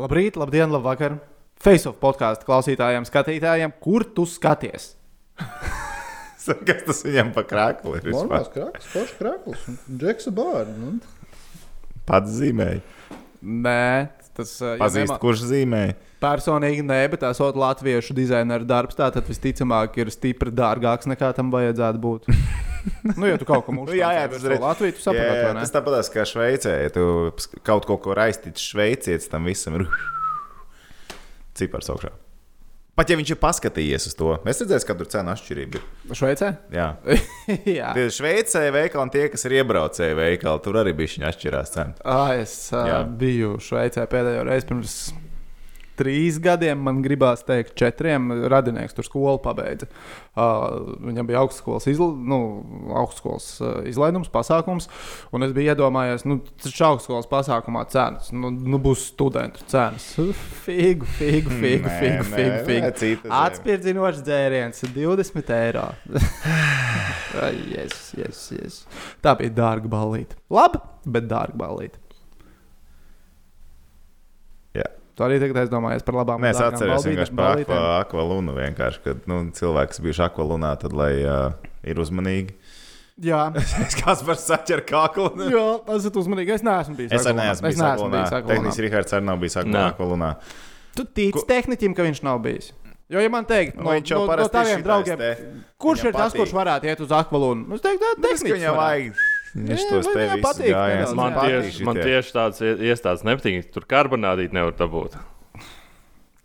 Labrīt, 0.00 0.36
labdien, 0.40 0.70
labvakar! 0.72 1.18
Face 1.60 1.84
of 1.88 1.98
podkāstu 2.00 2.46
klausītājiem, 2.48 3.04
skatītājiem, 3.04 3.72
kur 3.84 4.06
tu 4.16 4.24
skaties? 4.28 4.94
Kas 6.66 6.84
tas 6.86 7.02
viņam 7.04 7.34
pa 7.34 7.42
krāklu 7.44 7.98
ir? 7.98 8.06
vispār? 8.08 8.24
Normāls 8.24 8.48
krāklis, 8.54 8.86
foršs 8.94 9.18
krāklis. 9.18 9.66
Džeksa 10.00 10.32
bārda. 10.34 10.72
Nu. 10.72 10.94
Pats 12.08 12.32
zīmēja. 12.38 12.80
Nē, 13.44 14.08
tas 14.36 14.54
uh, 14.62 14.72
ja 14.72 14.80
Pazīst, 14.80 15.10
nemā- 15.12 15.20
kurš 15.20 15.44
zīmēja. 15.50 15.98
Personīgi 16.20 16.82
nē, 16.88 17.02
bet 17.12 17.22
tās 17.26 17.40
otrs 17.44 17.60
latviešu 17.60 18.16
dizaineru 18.16 18.64
darbs, 18.68 18.96
tā 18.96 19.10
tad 19.12 19.28
visticamāk 19.28 20.00
ir 20.00 20.10
stipri 20.12 20.52
dārgāks 20.52 21.08
nekā 21.12 21.34
tam 21.36 21.52
vajadzētu 21.52 22.02
būt. 22.08 22.32
nu, 23.16 23.26
ja 23.28 23.36
tu 23.40 23.46
kaut 23.48 23.66
ko 23.66 23.74
mūžā 23.76 23.98
jā, 23.98 24.08
jā, 24.16 24.24
tas 24.32 24.46
ir- 24.46 24.56
Latviju, 24.62 24.96
tu 24.96 25.04
saproti, 25.04 25.36
Jā, 25.42 25.52
ne? 25.56 25.60
tas 25.64 25.74
tāpat 25.74 26.10
kā 26.14 26.24
Šveicē. 26.28 26.74
Ja 26.86 26.90
tu 26.94 27.04
kaut 27.66 27.86
ko, 27.88 27.98
ko 28.00 28.16
raistīts 28.18 28.64
šveicietis, 28.72 29.28
tam 29.32 29.48
visam 29.50 29.76
ir 29.80 29.86
cipars 31.58 31.90
augšā. 31.92 32.12
Pat 32.98 33.08
ja 33.08 33.16
viņš 33.16 33.30
ir 33.32 33.38
paskatījies 33.40 34.04
uz 34.10 34.14
to, 34.18 34.32
es 34.50 34.58
redzēju, 34.60 34.84
ka 34.84 34.94
tur 34.98 35.08
cena 35.08 35.32
atšķirība 35.32 35.78
ir. 35.78 35.84
Šveicē? 36.18 36.48
Jā. 36.74 36.88
jā. 37.78 37.92
Tie 37.96 38.08
Šveicē 38.12 38.66
veikali 38.74 39.04
un 39.06 39.12
tie, 39.14 39.22
kas 39.32 39.46
ir 39.48 39.54
iebraucēji 39.60 40.18
veikali, 40.18 40.60
tur 40.66 40.80
arī 40.82 40.92
bija 40.98 41.14
viņa 41.14 41.30
atšķirās 41.30 41.72
cena. 41.76 41.94
Ah, 42.04 42.34
es 42.36 42.52
Jā. 42.74 42.98
biju 43.22 43.54
Šveicē 43.62 44.04
pēdējo 44.10 44.42
reizi 44.50 44.68
pirms 44.68 44.96
trīs 46.00 46.40
gadiem. 46.42 46.80
Man 46.88 47.02
gribās 47.04 47.44
teikt, 47.46 47.76
četriem 47.78 48.30
radinieks 48.50 48.96
tur 48.96 49.06
skolu 49.06 49.38
pabeidza. 49.44 49.86
Uh, 50.40 50.96
viņam 51.04 51.28
bija 51.28 51.40
augstskolas, 51.44 51.84
izla, 51.90 52.08
nu, 52.16 52.40
augstskolas 52.96 53.48
uh, 53.60 53.70
izlaidums, 53.90 54.30
pasākums. 54.32 54.88
Un 55.36 55.44
es 55.44 55.52
biju 55.56 55.74
iedomājies, 55.74 56.24
nu, 56.30 56.38
tas 56.62 56.72
ir 56.72 56.86
augstskolas 56.88 57.28
pasākumā 57.30 57.84
cenas. 57.92 58.32
Nu, 58.32 58.48
nu 58.50 58.80
būs 58.82 59.10
studentu 59.12 59.62
cenas. 59.70 60.08
Figu, 60.64 61.06
figu, 61.18 61.50
figu, 61.60 61.90
Nē, 61.90 61.98
figu, 62.00 62.24
nē, 62.30 62.36
figu. 62.66 62.92
figu. 63.00 63.22
zeme. 63.26 63.36
Atspirdzinošs 63.44 64.20
dzēriens, 64.26 64.84
20 64.94 65.50
eiro. 65.60 65.88
Yes, 67.70 68.10
yes, 68.18 68.38
yes. 68.54 68.78
Tā 69.22 69.34
bija 69.38 69.52
dārga 69.54 69.90
balīta. 69.90 70.38
Labi, 70.52 70.80
bet 71.06 71.28
dārga 71.30 71.58
balīta. 71.60 72.00
Jā. 74.76 74.86
Tu 75.20 75.24
arī 75.26 75.36
tagad 75.42 75.58
aizdomājies 75.66 76.04
par 76.06 76.16
labām 76.16 76.40
Mēs 76.40 76.56
dārgām 76.56 76.78
atceramies 76.78 77.04
vienkārši 77.10 77.34
par 77.36 77.58
akva, 77.60 77.80
akvalunu. 78.06 78.54
Vienkārši, 78.56 79.00
kad 79.04 79.26
nu, 79.28 79.40
cilvēki, 79.52 79.92
kas 79.92 80.00
bijuši 80.06 80.22
akvalunā, 80.30 80.70
tad 80.80 80.94
lai 80.96 81.10
uh, 81.28 81.50
ir 81.84 82.00
uzmanīgi. 82.00 82.54
Jā, 83.20 83.42
kāds 84.00 84.22
var 84.24 84.38
saķert 84.40 84.86
kaklu. 84.88 85.28
jā 85.52 85.64
esat 85.98 86.16
uzmanīgi. 86.16 86.54
Es 86.56 86.64
neesmu 86.64 86.96
bijis. 86.96 87.12
Es 87.18 87.28
arī 87.28 87.36
neesmu 87.42 87.66
bijis 87.68 87.76
Es 87.76 87.82
neesmu 87.84 88.08
bijis. 88.14 88.32
Tehniski 88.48 88.86
Rihards 88.86 89.12
arī 89.18 89.26
nav 89.28 89.42
bijis 89.44 89.58
akvalunā. 89.60 90.30
Tu 90.96 91.04
tici 91.04 91.36
Ko- 91.36 91.44
tehniķim, 91.52 91.92
ka 91.94 92.06
viņš 92.08 92.22
nav 92.24 92.40
bijis. 92.48 92.72
Jo, 93.10 93.20
ja 93.20 93.28
man 93.28 93.44
teikt, 93.44 93.76
Nu, 93.76 93.84
no, 93.84 93.92
viņš 93.92 94.10
jau 94.14 94.22
no, 94.22 94.24
no 94.24 94.30
parasti 94.30 94.54
ir 94.54 94.56
taviem 94.56 94.82
draugiem, 94.86 95.18
te. 95.18 95.30
kurš 95.82 96.04
ir 96.06 96.12
tas, 96.14 96.30
patīk. 96.30 96.40
kurš 96.44 96.52
varētu 96.54 96.86
iet 96.88 97.00
uz 97.04 97.12
akvalunu? 97.12 97.64
Nu, 97.66 97.74
Es 97.76 97.82
teiktu, 97.84 98.06
tā 98.06 98.22
Tas, 98.22 98.44
ka 98.46 98.54
Viņš 99.54 99.82
gājienus. 100.70 101.10
nedaudz, 101.10 101.16
Man 101.18 101.34
tieši, 101.40 101.84
man 101.88 101.96
tieši 101.98 102.32
tāds 102.36 102.60
ie- 102.62 102.76
iestādes 102.92 103.24
nepatīk. 103.26 103.70
Tur 103.74 103.82
karbonādīt 103.90 104.52
nevar 104.54 104.72
dabūt. 104.78 105.16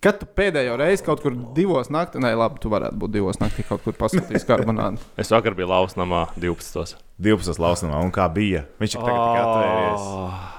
Kad 0.06 0.20
tu 0.22 0.28
pēdējo 0.38 0.76
reizi 0.78 1.02
kaut 1.06 1.22
kur 1.24 1.34
divos 1.58 1.88
naktī, 1.90 2.20
nē, 2.22 2.36
labi, 2.38 2.60
tu 2.62 2.70
varētu 2.70 2.98
būt 3.02 3.14
divos 3.16 3.40
naktī 3.42 3.64
kaut 3.66 3.82
kur 3.86 3.94
paskatījis 3.98 4.46
karbonādu. 4.46 5.00
Es 5.22 5.32
vakar 5.34 5.56
biju 5.58 5.70
lausnamā 5.72 6.28
12. 6.38 6.96
12. 7.22 7.58
lausnamā, 7.62 8.02
un 8.06 8.12
kā 8.14 8.28
bija? 8.34 8.66
Viņš 8.82 8.98
ir 8.98 9.02
tagad 9.02 9.22
tikai 9.22 9.46
atvērties. 9.46 10.06
Oh, 10.06 10.52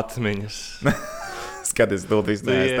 Atmiņas. 0.00 0.58
Skaties, 1.70 2.04
tu 2.06 2.14
to 2.16 2.22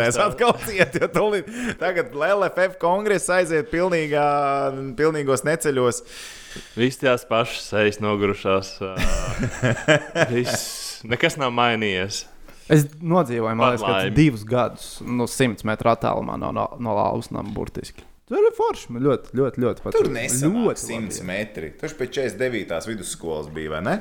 Es 0.06 0.16
tā. 0.16 0.26
atkal 0.30 0.52
cietu, 0.66 1.00
jo 1.02 1.08
tūlīt 1.16 1.48
tagad 1.80 2.12
LFF 2.14 2.76
kongress 2.82 3.28
aiziet 3.34 3.68
pilnīgā, 3.72 4.26
pilnīgos 4.98 5.42
neceļos. 5.48 6.02
Visas 6.76 7.00
tās 7.02 7.26
pašas 7.28 7.68
sejas 7.72 8.00
nogurušās. 8.04 8.72
Viss. 10.32 11.02
Nekas 11.06 11.38
nav 11.40 11.52
mainījies. 11.54 12.24
Es 12.72 12.88
nodzīvoju, 12.98 13.54
man 13.54 13.76
liekas, 13.76 14.10
divus 14.16 14.42
gadus 14.48 14.86
no 15.06 15.28
100 15.30 15.66
metru 15.68 15.92
attālumā 15.92 16.34
no, 16.40 16.50
no, 16.56 16.66
no 16.82 16.96
Lausnām 16.98 17.52
burtiski. 17.54 18.02
Tur 18.26 18.42
ir 18.42 18.54
forši. 18.56 18.88
Man 18.90 19.04
ļoti, 19.06 19.30
ļoti, 19.38 19.60
ļoti 19.62 19.82
patīk. 19.84 19.94
Tur 20.00 20.08
nesanāk 20.10 20.56
ļoti 20.66 20.80
100 20.82 20.96
labi. 21.20 21.26
metri. 21.28 21.68
Tur 21.78 21.92
pēc 22.00 22.10
49. 22.16 22.88
vidusskolas 22.90 23.46
bija, 23.54 23.70
vai 23.76 23.82
ne? 23.86 23.94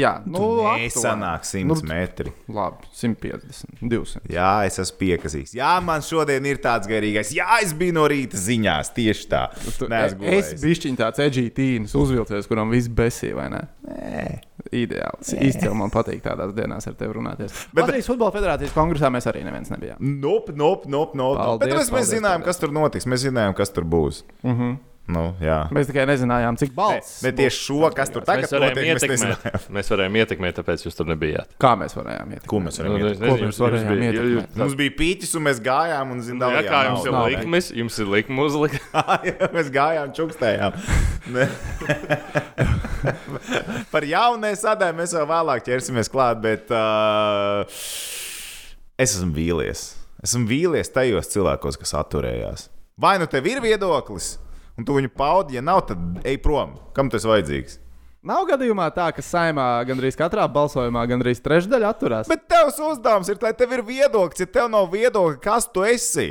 Jā, 0.00 0.10
nu, 0.26 0.40
nesanāk 0.80 1.46
100 1.46 1.68
Nu, 1.70 1.76
metri. 1.86 2.32
Labi, 2.50 2.90
150, 2.98 3.84
200. 3.86 4.24
Jā, 4.34 4.48
es 4.66 4.80
esmu 4.82 4.98
piekasījis. 5.04 5.54
Jā, 5.60 5.76
man 5.86 6.02
šodien 6.02 6.48
ir 6.50 6.58
tāds 6.64 6.90
garīgais. 6.90 7.30
Jā, 7.38 7.60
es 7.62 7.70
biju 7.78 7.94
no 8.00 8.08
rīta 8.10 8.34
ziņās. 8.34 8.90
Tieši 8.98 9.28
tā. 9.30 9.44
Tu- 9.78 9.86
Neesmu 9.92 10.26
Es 10.32 10.54
biju 10.58 10.96
tāds 10.98 11.22
edžītīns, 11.22 11.94
uzvilcies, 11.94 12.50
kuram 12.50 12.74
viss 12.74 12.90
besīja, 12.90 13.38
vai 13.38 13.48
ne? 13.54 13.62
Nē. 13.86 14.26
Ideāls. 14.72 15.32
Izcili 15.36 15.74
man 15.76 15.90
patīk 15.92 16.22
tādās 16.24 16.54
dienās 16.56 16.86
ar 16.88 16.94
tevi 16.94 17.12
runāties. 17.18 17.52
Bet- 17.74 17.84
Latvijas 17.84 18.06
Futbola 18.08 18.32
Federācijas 18.32 18.72
kongresā 18.72 19.10
mēs 19.12 19.26
arī 19.28 19.44
neviens 19.44 19.68
nebijām. 19.70 19.98
Nop, 20.00 20.48
nop, 20.56 20.86
nop, 20.86 21.14
nop. 21.14 21.36
Paldies, 21.36 21.68
Bet 21.68 21.76
mēs, 21.76 21.82
mēs 21.84 21.90
paldies, 21.90 22.12
zinājām, 22.14 22.40
paldies. 22.40 22.46
kas 22.46 22.58
tur 22.62 22.72
notiks. 22.72 23.06
Mēs 23.06 23.26
zinājām, 23.28 23.54
kas 23.54 23.70
tur 23.70 23.84
būs. 23.84 24.22
Uh 24.42 24.50
-huh. 24.50 24.76
Nu, 25.10 25.32
jā. 25.42 25.64
Mēs 25.74 25.88
tikai 25.90 26.04
nezinājām, 26.06 26.54
cik 26.60 26.70
Ne, 26.70 26.76
balsts. 26.78 27.24
ne 27.26 27.32
tieši 27.34 27.58
šo, 27.58 27.88
kas 27.92 28.06
tur 28.14 28.22
tagad 28.22 28.44
Mēs 28.46 28.52
varējām 28.54 28.70
notiek. 28.70 28.86
Mēs 28.86 29.02
ietekmēt. 29.02 29.18
nezinājām. 29.18 29.64
Mēs 29.76 29.88
varējām 29.90 30.14
ietekmēt, 30.20 30.54
tāpēc 30.60 30.78
jūs 30.86 30.94
tur 30.96 31.06
nebijāt. 31.10 31.48
Kā 31.60 31.72
mēs 31.80 31.92
varējām 31.98 32.28
iet? 32.36 32.44
Ko 32.46 32.60
mēs 32.62 32.78
varam 32.78 32.92
Nu, 32.94 32.98
ietekmēt? 33.02 33.26
nezinu, 33.26 33.48
mēs 33.50 33.58
varējām 33.64 33.90
bija- 33.90 33.98
ietekmēt? 34.12 34.46
jūs- 34.52 34.56
Mums 34.62 34.74
bija 34.78 34.92
pīķis, 35.00 35.32
un 35.36 35.42
mēs 35.48 35.58
gājām 35.66 36.06
un 36.14 36.18
Nu, 36.22 36.26
zinām, 36.28 36.50
Jā, 36.54 36.62
kā 36.70 36.80
jums 36.86 37.02
ir 37.04 37.10
likmes, 37.32 37.66
jums 37.82 37.94
ir 37.98 38.06
likme 38.14 38.38
uzlikt. 38.46 38.78
mēs 39.58 39.68
gājām, 39.74 40.08
čukstējām. 40.14 40.72
Ne. 41.34 41.44
Par 43.92 44.04
jaunajiem 44.06 44.58
sadēm 44.58 45.00
mēs 45.02 45.14
vēl 45.18 45.26
vēlāk 45.30 45.64
ķersimies 45.66 46.10
klāt, 46.12 46.40
bet 46.44 46.70
uh, 46.70 47.64
es 49.02 49.16
esmu 49.18 49.34
vīlies. 49.36 49.82
Esmu 50.22 50.46
vīlies 50.46 50.92
tajos 50.94 51.26
cilvēkos, 51.34 51.78
kas 51.80 51.94
atturējās. 51.98 52.68
Vai 53.02 53.16
nu 53.18 53.26
tev 53.26 53.46
ir 53.50 53.58
viedoklis, 53.64 54.36
un 54.78 54.86
tu 54.88 54.96
viņu 54.96 55.12
paudi, 55.16 55.58
ja 55.58 55.62
nav, 55.64 55.84
tad 55.88 56.26
ej 56.28 56.38
prom. 56.42 56.76
Kam 56.96 57.10
tas 57.12 57.26
vajadzīgs? 57.28 57.78
Nav 58.22 58.44
gadījumā 58.46 58.86
tā, 58.94 59.08
ka 59.10 59.22
saimā 59.24 59.66
gandrīz 59.88 60.14
katrā 60.14 60.44
balsojumā 60.46 61.02
gandrīz 61.10 61.40
trešdaļa 61.42 61.88
atturās. 61.90 62.28
Bet 62.30 62.44
tavs 62.50 62.78
uzdevums 62.78 63.32
ir, 63.32 63.40
lai 63.42 63.50
tev 63.58 63.74
ir 63.74 63.82
viedoklis. 63.82 64.44
Ja 64.44 64.46
tev 64.46 64.68
nav 64.70 64.86
viedokļa, 64.92 65.40
kas 65.42 65.66
tu 65.74 65.82
esi, 65.82 66.28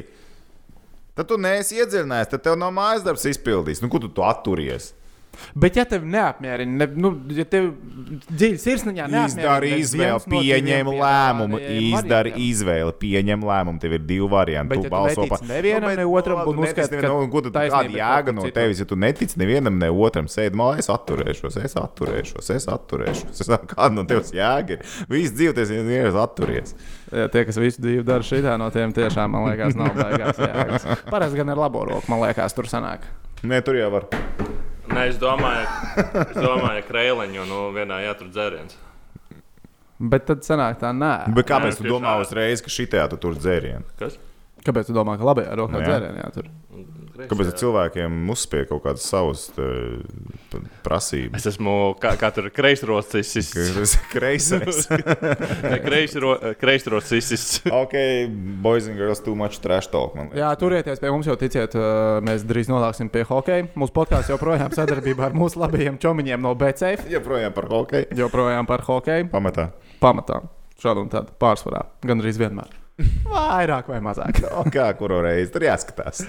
tad 1.17 1.27
tu 1.27 1.35
neesi 1.41 1.81
iedziļinājies, 1.83 2.31
tad 2.31 2.45
tev 2.45 2.55
nav 2.61 2.71
mājas 2.77 3.03
darbs 3.03 3.27
izpildīts. 3.33 3.83
Nu, 3.83 3.91
kur 3.91 3.99
tu, 4.05 4.07
tu 4.15 4.23
atturies? 4.23 4.93
Bet, 5.55 5.75
ja 5.79 5.85
tev 5.87 6.03
neapmierina, 6.07 6.85
ne, 6.85 6.87
nu, 7.01 7.11
ja 7.35 7.45
tev 7.47 7.71
dziļi 8.29 8.59
sirsniņā 8.61 9.07
neviens 9.11 9.35
izvēli, 9.81 10.31
pieņem 10.31 10.91
lēmumu. 10.91 11.59
variantiem. 12.31 12.43
izvēli, 12.51 12.95
pieņem 13.01 13.45
lēmumu. 13.47 13.81
Tev 13.81 13.95
ir 13.97 14.05
divi 14.05 14.29
varianti. 14.31 14.71
Bet, 14.73 14.83
tu 14.83 14.89
ja 14.89 14.93
balso 14.93 15.25
netici 15.25 15.49
nevienam, 15.49 15.95
ne 15.97 16.07
otram, 16.07 16.43
un 16.51 16.61
uzskati, 16.65 17.01
ka 17.01 17.11
nu, 17.11 17.43
tad 17.47 17.51
taisnība 17.57 17.81
kāda 17.81 17.91
ir 17.91 17.97
jēga 18.01 18.35
no 18.37 18.47
tevis, 18.55 18.83
ja 18.83 18.87
tu 18.87 18.97
netici 18.99 19.41
nevienam, 19.41 19.79
ne 19.81 19.91
otram, 19.91 20.29
sēdi 20.31 20.59
malā, 20.59 20.79
es 20.83 20.91
atturēšos, 20.91 21.59
es 21.63 21.77
atturēšos, 21.79 22.51
es 22.55 22.67
atturēšos. 22.71 23.43
Es 23.43 23.51
Kāda 23.71 23.93
no 23.93 24.05
tevis 24.07 24.31
jēga 24.35 24.77
ir? 24.77 24.85
Viss 25.11 25.35
dzīvoties, 25.35 25.73
ja 25.75 25.85
vienreiz 25.85 26.17
atturies. 26.17 26.75
Jā, 27.11 27.27
tie, 27.31 27.45
kas 27.47 27.59
visu 27.59 27.83
dzīvi 27.83 28.05
dara 28.07 28.25
šitā, 28.25 28.57
no 28.59 28.69
tiem 28.73 28.95
tiešām, 28.95 29.35
man 29.35 29.49
liekas, 29.49 29.77
nav 29.79 29.95
baigās. 29.97 30.39
jēgas. 30.39 30.89
Parasti 31.11 31.41
gan 31.41 31.53
ar 31.53 31.65
labo 31.67 31.85
roku, 31.91 32.11
man 32.11 32.23
liekas, 32.25 32.55
tur 32.57 32.71
sanāk. 32.71 33.07
Nē, 33.43 33.63
tur 33.65 33.79
jau 33.79 33.91
var. 33.99 34.11
Nē, 34.91 35.05
es 35.11 35.19
domāju, 35.21 35.67
es 36.25 36.37
domāju 36.37 36.81
ka 36.83 36.87
krēleņu 36.89 37.45
nu, 37.47 37.59
vienā 37.75 38.01
jātur 38.05 38.31
dzēriens. 38.33 38.75
Bet 40.01 40.25
tad 40.27 40.41
sanāk 40.45 40.79
tā, 40.81 40.91
nē. 40.97 41.11
Bet 41.35 41.47
kāpēc 41.51 41.77
Nē, 41.77 41.83
tu 41.83 41.91
domā 41.93 42.15
uzreiz, 42.23 42.63
ka 42.65 42.73
šitā 42.73 43.05
tu 43.11 43.19
tur 43.21 43.37
dzērienu? 43.37 43.85
Kas? 43.99 44.17
Kāpēc 44.65 44.89
tu 44.89 44.95
domā, 44.97 45.15
ka 45.17 45.27
labajā 45.29 45.53
rokā 45.57 45.77
Nu 45.77 45.83
jā. 45.83 45.91
dzērienā 45.93 46.29
jātur? 47.23 47.31
Kāpēc 47.31 47.61
cilvēkiem 47.61 48.31
uzspiež 48.33 48.67
kaut 48.69 48.83
kādas 48.85 49.05
savas 49.07 49.47
prasības? 50.85 51.39
Es 51.39 51.53
esmu 51.53 51.75
kā, 52.01 52.13
kā 52.19 52.31
tur 52.35 52.49
kreisrocis. 52.53 53.31
Tas 53.31 53.95
ir 53.95 54.07
kreisais. 54.11 54.81
Kreisrocis. 56.61 57.45
ok, 57.71 57.95
boys 58.63 58.89
and 58.89 58.99
girls, 58.99 59.21
too 59.23 59.35
much 59.37 59.61
trash 59.63 59.89
talk. 59.93 60.17
Jā, 60.37 60.51
turieties 60.59 61.01
pie 61.01 61.13
mums, 61.13 61.29
jau 61.29 61.37
ticiet, 61.39 61.75
uh, 61.77 62.19
mēs 62.25 62.45
drīz 62.47 62.71
nonāksim 62.71 63.11
pie 63.13 63.25
hokeja. 63.27 63.69
Mūsu 63.79 63.95
podkāsts 63.95 64.33
joprojām 64.33 64.73
sadarbībā 64.75 65.29
ar 65.29 65.37
mūsu 65.37 65.61
labajiem 65.61 66.01
čomiņiem 66.01 66.43
no 66.43 66.55
BCF. 66.57 67.07
Joprojām 67.11 67.55
par 67.55 67.69
hokeju. 67.71 68.11
Joprojām 68.23 68.69
par 68.69 68.85
hokeju. 68.89 69.31
Pamatā. 69.33 69.71
Pamatā. 70.01 70.43
Šādu 70.81 71.05
un 71.05 71.11
tādu 71.13 71.35
pārsvarā. 71.41 71.85
Gan 72.05 72.23
arī 72.23 72.33
vienmēr. 72.41 72.80
Vairāk 72.99 73.89
vai 73.91 74.01
mazāk. 74.03 74.41
O, 74.59 74.65
kā 74.73 74.89
kuru 74.99 75.21
reizi 75.25 75.51
tur 75.53 75.65
jāskatās? 75.65 76.23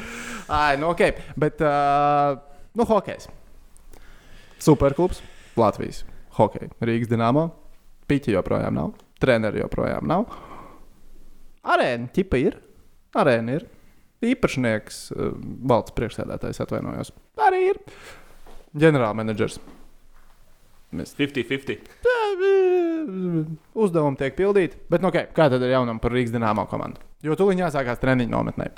Ai, 0.53 0.77
nu 0.81 0.93
ok. 0.93 1.03
Bet, 1.41 1.63
uh, 1.65 2.39
nu, 2.79 2.87
hokejs. 2.89 3.29
Superklubs. 4.63 5.23
Latvijas. 5.59 6.05
Hokeja. 6.39 6.71
Rīgas 6.85 7.11
dīnāmo. 7.11 7.49
Piķi 8.09 8.37
joprojām 8.37 8.79
nav. 8.79 8.95
Treneri 9.23 9.63
joprojām 9.63 10.09
nav. 10.09 10.27
Arēna 11.63 12.11
ķipa 12.15 12.41
ir. 12.41 12.59
Arēna 13.19 13.59
ir. 13.59 13.69
Īpašnieks, 14.23 15.05
uh, 15.17 15.37
valsts 15.69 15.95
priekšsēdētājs 15.99 16.63
atvainojos. 16.63 17.13
Arī 17.43 17.67
ir. 17.73 17.85
Ģenerālmenedžers. 18.79 19.59
Mēs 20.93 21.15
50-50. 21.17 21.89
uzdevumi 23.75 24.19
tiek 24.21 24.35
pildīti. 24.37 24.77
Bet, 24.93 25.01
nu, 25.01 25.09
okay, 25.09 25.31
kā 25.33 25.49
tad 25.53 25.63
ir 25.65 25.73
jaunam 25.73 26.01
par 26.03 26.13
Rīgas 26.13 26.35
dīnāmo 26.35 26.67
komandu? 26.71 27.01
Jo 27.25 27.37
tuliņā 27.39 27.71
sākās 27.73 28.01
treniņu 28.03 28.33
nometnē. 28.35 28.69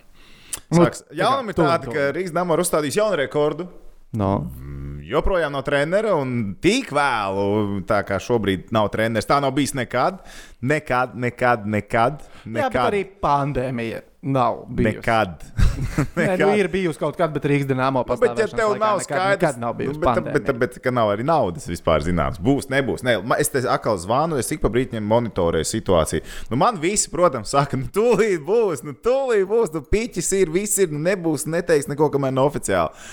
Sāks, 0.70 1.02
Nu, 1.10 1.18
jaunam 1.18 1.50
ir 1.50 1.58
tāda, 1.58 1.90
ka. 1.90 2.06
Rīgas 2.14 2.34
Dāmas 2.34 2.54
ir 2.56 2.62
uzstādījis 2.64 2.98
jaunu 3.00 3.18
rekordu. 3.18 3.66
No. 4.14 4.30
Joprojām 5.04 5.52
nav 5.52 5.64
trenera 5.66 6.14
un 6.16 6.54
tik 6.62 6.92
vēlu, 6.94 7.82
tā 7.88 8.00
kā 8.06 8.20
šobrīd 8.22 8.70
nav 8.72 8.88
treneris. 8.94 9.26
Tā 9.28 9.40
nav 9.42 9.52
bijis 9.56 9.74
nekad. 9.76 10.22
Nekad, 10.62 11.18
nekad, 11.18 11.66
nekad. 11.68 12.22
Jā, 12.44 12.54
nekad 12.60 12.82
arī 12.86 13.02
pandēmija 13.26 14.04
nav 14.22 14.64
bijusi. 14.70 15.02
Nekad. 15.02 15.63
Nē, 16.18 16.28
nu, 16.40 16.48
ir 16.58 16.68
bijusi 16.72 17.00
kaut 17.00 17.18
kāda, 17.18 17.32
bet 17.36 17.48
Rīgas 17.50 17.68
dīnāmo 17.70 18.04
Nu, 18.06 18.16
bet, 18.20 18.38
ja 18.40 18.46
tev 18.50 18.74
nav 18.80 19.00
skaidrs, 19.04 19.34
nekad 19.36 19.60
nav 19.62 19.74
bijusi. 19.78 19.98
nu, 19.98 20.04
bet, 20.04 20.24
bet, 20.24 20.46
bet, 20.46 20.60
bet, 20.62 20.78
ka 20.84 20.92
nav 20.94 21.12
arī 21.14 21.26
naudas 21.26 21.66
vispār 21.70 22.04
zināms. 22.06 22.40
Būs, 22.42 22.70
nebūs. 22.72 23.04
Nē, 23.06 23.16
es 23.42 23.52
te 23.52 23.64
atkal 23.70 23.98
zvanu, 24.02 24.38
es 24.40 24.50
ik 24.54 24.62
pa 24.62 24.70
brīdim 24.72 25.04
monitorēju 25.10 25.70
situāciju. 25.70 26.24
Nu, 26.52 26.60
man 26.60 26.80
visi, 26.82 27.10
protams, 27.12 27.52
saka, 27.54 27.80
nu, 27.80 27.90
tūlīt 27.94 28.44
būs, 28.46 28.84
nu, 28.86 28.96
tūlīt 28.96 29.46
būs, 29.50 29.74
nu, 29.74 29.84
piķis 29.94 30.32
ir, 30.40 30.52
viss 30.54 30.80
ir, 30.82 30.92
nu, 30.94 31.02
nebūs, 31.04 31.48
neteiks 31.50 31.90
neko, 31.90 32.10
kamēr 32.14 32.34
nav 32.34 32.52
oficiāli. 32.52 33.06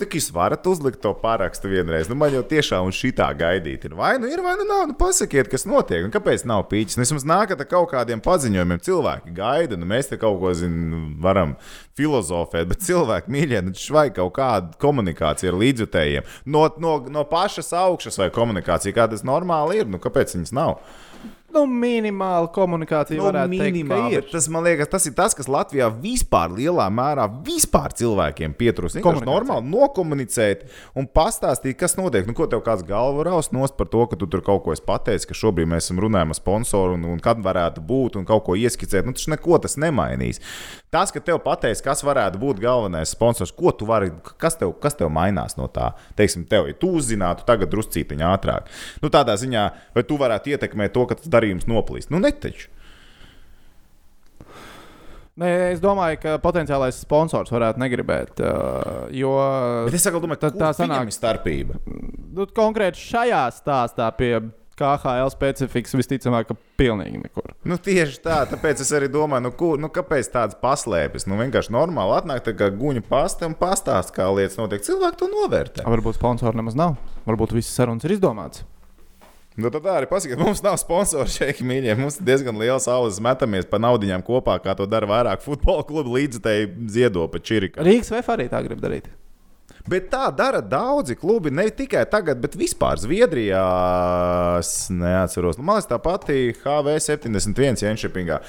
Tik 0.00 0.14
jūs 0.16 0.30
varat 0.32 0.64
uzlikt 0.64 1.02
to 1.04 1.10
parakstu 1.20 1.68
vienreiz. 1.68 2.08
Nu, 2.08 2.16
man 2.16 2.32
jau 2.32 2.40
tiešām 2.48 2.86
un 2.88 2.94
šitā 2.96 3.26
gaidīt 3.36 3.82
ir. 3.84 3.92
Vai 3.98 4.14
nu 4.22 4.30
ir, 4.30 4.40
vai 4.40 4.54
nu 4.56 4.64
nav. 4.64 4.86
Nu, 4.88 4.94
pasakiet, 4.96 5.50
kas 5.52 5.66
notiek. 5.68 6.06
Un 6.06 6.14
kāpēc 6.14 6.46
nav 6.48 6.64
pīķis? 6.70 6.96
Nu, 6.96 7.04
vismaz 7.04 7.26
nākat 7.28 7.60
ar 7.60 7.68
kaut 7.68 7.90
kādiem 7.92 8.22
paziņojumiem. 8.24 8.80
Cilvēki 8.86 9.34
gaida, 9.36 9.76
nu, 9.76 9.88
mēs 9.90 10.08
te 10.08 10.16
kaut 10.20 10.38
ko 10.40 10.54
zinām, 10.56 11.18
varam 11.20 11.52
filozofēt, 12.00 12.70
bet 12.70 12.86
cilvēki 12.86 13.34
mīļie, 13.34 13.60
nu, 13.66 13.76
švai 13.76 14.06
kaut 14.16 14.32
kāda 14.38 14.72
komunikācija 14.80 15.52
ar 15.52 15.60
līdzjutējiem. 15.60 16.32
No, 16.48 16.64
no, 16.80 16.96
no 17.12 17.26
pašas 17.28 17.74
augšas 17.76 18.16
vai 18.22 18.30
komunikācija, 18.32 18.96
kā 18.96 19.10
tas 19.12 19.26
normāli 19.26 19.82
ir, 19.82 19.92
nu, 19.92 20.00
kāpēc 20.00 20.32
viņas 20.38 20.56
nav? 20.56 20.78
Nu, 21.50 21.64
minimāla 21.66 22.46
komunikācija 22.54 23.18
Nu, 23.18 23.26
varētu 23.26 23.56
teikt, 23.56 23.76
minimāli, 23.80 24.14
ir. 24.14 24.24
bet 24.24 24.34
Tas, 24.34 24.46
man 24.52 24.62
liekas, 24.66 24.90
tas 24.92 25.06
ir 25.08 25.14
tas, 25.18 25.34
kas 25.34 25.48
Latvijā 25.50 25.88
vispār 26.02 26.52
lielā 26.54 26.86
mērā 26.94 27.26
vispār 27.46 27.94
cilvēkiem 27.98 28.54
pietrūkst. 28.58 29.00
Vienkārši 29.00 29.26
normāli 29.26 29.66
nokomunicēt 29.72 30.62
un 30.98 31.08
pastāstīt, 31.10 31.78
kas 31.80 31.96
notiek. 31.98 32.28
Nu, 32.28 32.36
ko 32.38 32.46
tev 32.50 32.62
kāds 32.66 32.86
galva 32.86 33.26
raust 33.26 33.54
nost 33.56 33.74
par 33.78 33.90
to, 33.90 34.04
ka 34.10 34.18
tu 34.20 34.30
tur 34.30 34.44
kaut 34.46 34.62
ko 34.66 34.76
esi 34.76 34.86
pateicis, 34.86 35.26
ka 35.26 35.36
šobrīd 35.36 35.70
mēs 35.70 35.90
runājuši 35.90 36.36
ar 36.36 36.38
sponsoru 36.38 36.98
un, 36.98 37.08
un 37.16 37.22
kad 37.24 37.42
varētu 37.42 37.82
būt 37.86 38.20
un 38.20 38.28
kaut 38.28 38.46
ko 38.46 38.58
ieskicēt. 38.58 39.08
Nu, 39.08 39.16
tas 39.16 39.26
neko 39.32 39.58
tas 39.64 39.74
nemainīs. 39.80 40.38
Tas, 40.90 41.12
ka 41.14 41.20
tev 41.22 41.38
pateiks, 41.44 41.78
kas 41.86 42.00
varētu 42.02 42.40
būt 42.42 42.58
galvenais 42.64 43.12
sponsors, 43.14 43.52
ko 43.54 43.70
tu 43.70 43.86
vari, 43.86 44.08
kas 44.42 44.56
tev, 44.58 44.72
kas 44.82 44.96
tev 44.98 45.06
mainās 45.14 45.54
no 45.54 45.68
tā. 45.70 45.92
Teiksim, 46.18 46.42
tev, 46.50 46.66
ja 46.66 46.74
tu 46.74 46.90
uzzinātu 46.98 47.44
tagad 47.46 47.70
druscītiņā 47.70 48.32
ātrāk. 48.34 48.66
Nu, 49.02 49.06
tādā 49.14 49.36
ziņā, 49.38 49.68
vai 49.94 50.02
tu 50.02 50.18
varētu 50.18 50.50
ietekmēt 50.56 50.90
to, 50.96 51.06
ka 51.06 51.14
tas 51.20 51.30
darījums 51.30 51.68
noplīst. 51.70 52.10
Nu, 52.10 52.18
netaču. 52.18 52.66
Nē, 55.40 55.50
es 55.72 55.80
domāju, 55.80 56.18
ka 56.20 56.32
potenciālais 56.42 56.98
sponsors 57.00 57.52
varētu 57.54 57.80
negribēt. 57.80 58.40
Uh, 58.42 59.06
jo 59.14 59.30
Bet 59.86 59.94
es 59.96 60.02
saku, 60.04 60.18
domāju, 60.20 60.42
Tad 60.42 60.56
ka 60.58 60.58
tā 60.58 60.72
tā 60.74 60.82
sanāk- 60.82 61.06
ir 61.08 61.14
starpība. 61.16 61.78
nu, 62.34 62.44
konkrēti 62.50 62.98
šajā 63.00 63.44
stāstā 63.56 64.10
pie 64.18 64.34
KHL 64.80 65.30
specifikas 65.34 65.94
visticamāk, 65.98 66.48
ka 66.48 66.56
pilnīgi 66.80 67.20
nekur. 67.20 67.52
Nu, 67.68 67.76
tieši 67.80 68.22
tā, 68.24 68.40
tāpēc 68.50 68.80
es 68.84 68.90
arī 68.96 69.10
domāju, 69.12 69.44
nu, 69.48 69.52
kur, 69.56 69.78
nu, 69.82 69.92
kāpēc 69.92 70.32
tādas 70.32 70.58
paslēpes. 70.62 71.28
Nu, 71.28 71.38
vienkārši 71.40 71.74
normāli 71.76 72.16
atnāk 72.16 72.44
tā 72.46 72.56
kā 72.56 72.70
guņa 72.72 73.04
pasta 73.10 73.48
un 73.50 73.56
pastāst, 73.60 74.14
kā 74.16 74.30
lietas 74.32 74.58
notiek. 74.60 74.84
Cilvēki 74.86 75.20
to 75.20 75.30
novērtē. 75.32 75.86
Varbūt 75.88 76.18
sponsoru 76.18 76.62
nemaz 76.62 76.78
nav. 76.78 76.96
Varbūt 77.28 77.56
visas 77.58 77.76
sarunas 77.76 78.08
ir 78.08 78.16
izdomātas. 78.16 78.64
Nu, 79.60 79.68
tad 79.68 79.86
arī 79.90 80.08
pasakiet, 80.08 80.40
mums 80.44 80.62
nav 80.64 80.78
sponsori 80.80 81.32
šeit, 81.32 81.62
mīļie. 81.66 81.96
Mums 82.00 82.20
ir 82.20 82.28
diezgan 82.28 82.58
liels 82.60 82.86
saules, 82.88 83.20
metamies 83.22 83.68
pa 83.68 83.80
naudiņām 83.82 84.24
kopā, 84.26 84.56
kā 84.64 84.76
to 84.78 84.88
dara 84.88 85.08
vairāk 85.10 85.44
futbola 85.44 85.84
klubu 85.86 86.16
līdzekļi, 86.16 86.88
ziedo 86.92 87.26
pa 87.30 87.42
čirika. 87.42 87.84
Rīgas 87.84 88.12
VF 88.14 88.36
arī 88.36 88.48
tā 88.52 88.62
grib 88.64 88.80
darīt. 88.82 89.10
Bet 89.90 90.10
tā 90.12 90.28
dara 90.36 90.60
daudzi 90.62 91.16
klubi, 91.18 91.50
ne 91.54 91.66
tikai 91.74 92.04
tagad, 92.10 92.38
bet 92.42 92.54
vispār 92.58 93.00
Zviedrijā. 93.02 93.62
Es 94.60 94.90
neatceros, 94.94 95.58
nu, 95.58 95.66
man 95.66 95.80
liekas, 95.80 95.90
tā 95.90 95.98
pati 96.02 96.52
HV71 96.62 97.82
Jenšepingā. 97.88 98.40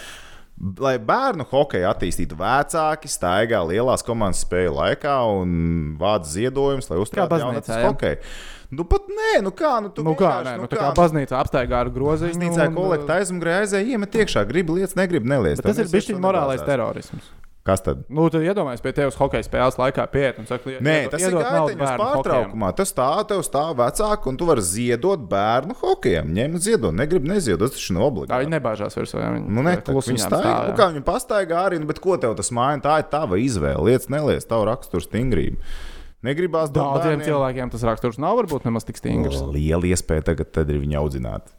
Lai 0.78 0.94
bērnu 1.02 1.48
hokeju 1.50 1.88
attīstītu 1.90 2.38
vecāki, 2.38 3.10
staigā 3.10 3.64
lielās 3.66 4.06
komandas 4.06 4.44
spēļu 4.46 4.76
laikā 4.78 5.16
un 5.34 5.54
vāc 5.98 6.28
ziedojumus, 6.30 6.92
lai 6.92 7.00
uzturētu 7.02 7.40
jaunatnes 7.42 7.74
ja? 7.74 7.88
hokeju. 7.88 8.34
Nu, 8.72 8.86
pat 8.88 9.10
nē, 9.12 9.32
nu 9.44 9.52
kā, 9.52 9.74
nu, 9.84 9.90
tu 9.92 10.06
Nu, 10.06 10.14
kā, 10.16 10.38
nē, 10.46 10.54
nu, 10.60 10.68
nu, 10.68 10.72
tā 10.72 10.78
kā 10.80 10.92
baznīca 10.96 11.42
apsteigā 11.42 11.82
ar 11.84 11.90
groziņu. 11.92 12.38
Baznīcā 12.38 12.70
un, 12.70 12.78
kolekta 12.78 13.18
aizmugurē 13.20 13.58
aizēja, 13.66 13.98
iemet 13.98 14.16
iekšā, 14.22 14.46
grib 14.48 14.72
lietas, 14.72 14.94
negrib 15.00 15.26
neliest. 15.28 15.66
Bet 15.66 15.74
tas 15.74 15.82
ir 15.84 15.90
bijis 15.92 16.14
to 16.14 16.22
morālais 16.24 16.64
terorisms. 16.64 17.34
Kas 17.62 17.84
tad? 17.86 18.00
Nu, 18.10 18.24
tad 18.34 18.42
iedomājieties, 18.42 18.82
pie 18.82 18.92
tevis 18.98 19.18
hokeja 19.20 19.46
spēles 19.46 19.76
laikā 19.78 20.08
pieiet 20.10 20.40
un 20.42 20.48
saka, 20.50 20.72
Nē, 20.82 20.96
tas 21.14 21.22
ir 21.22 21.36
gaiteņos 21.36 21.78
bērnu 21.78 21.78
hokejam. 21.78 22.00
pārtraukumā. 22.02 22.70
Tas 22.80 22.90
stāv, 22.90 23.20
tev 23.30 23.44
stāv 23.46 23.76
vecāki, 23.78 24.32
un 24.32 24.40
tu 24.42 24.48
vari 24.50 24.64
ziedot 24.66 25.28
bērnu 25.30 25.76
hokejam. 25.78 26.32
Ņem 26.34 26.58
ziedot, 26.58 26.96
negrib 26.98 27.28
neziedot, 27.30 27.70
tas 27.70 27.78
taču 27.78 27.94
nav 27.94 28.08
Tā 28.08 28.10
obligāti. 28.10 28.40
viņi 28.48 28.56
nebāžās 28.56 28.98
vairs. 28.98 29.14
vai 29.14 29.28
Viņi 29.36 29.46
Nu, 29.54 29.62
ne, 29.62 29.76
tā 29.78 29.84
tā 29.86 29.94
klusiņām 29.94 30.18
viņi 30.18 30.26
stāv, 30.26 30.68
nu, 30.72 30.76
kā 30.82 30.88
viņi 30.96 31.06
pastaigā 31.12 31.60
arī, 31.68 31.80
nu, 31.84 31.86
bet 31.92 32.02
ko 32.02 32.18
tev 32.18 32.34
tas 32.42 32.50
maina? 32.50 32.82
Tā 32.82 32.98
ir 33.04 33.08
tava 33.14 33.38
izvēle. 33.38 33.86
Lietas 33.92 34.10
neliec, 34.10 34.48
tavu 34.50 34.66
raksturu 34.66 35.06
stingrību. 35.06 35.62
Negribās 36.26 36.70
Daudziem 36.74 37.22
cilvēkiem 37.26 37.70
tas 37.74 37.82
raksturs 37.86 38.18
nav 38.22 38.38
varbūt 38.42 38.66
nemaz 38.66 38.86
tik 38.90 38.98
stingrs. 38.98 39.38
Liela 39.54 39.86
iespēja 39.90 40.26
tagad 40.34 40.52
tad 40.54 40.70
ir 40.70 40.82
viņu 40.82 40.98
audzināt. 40.98 41.50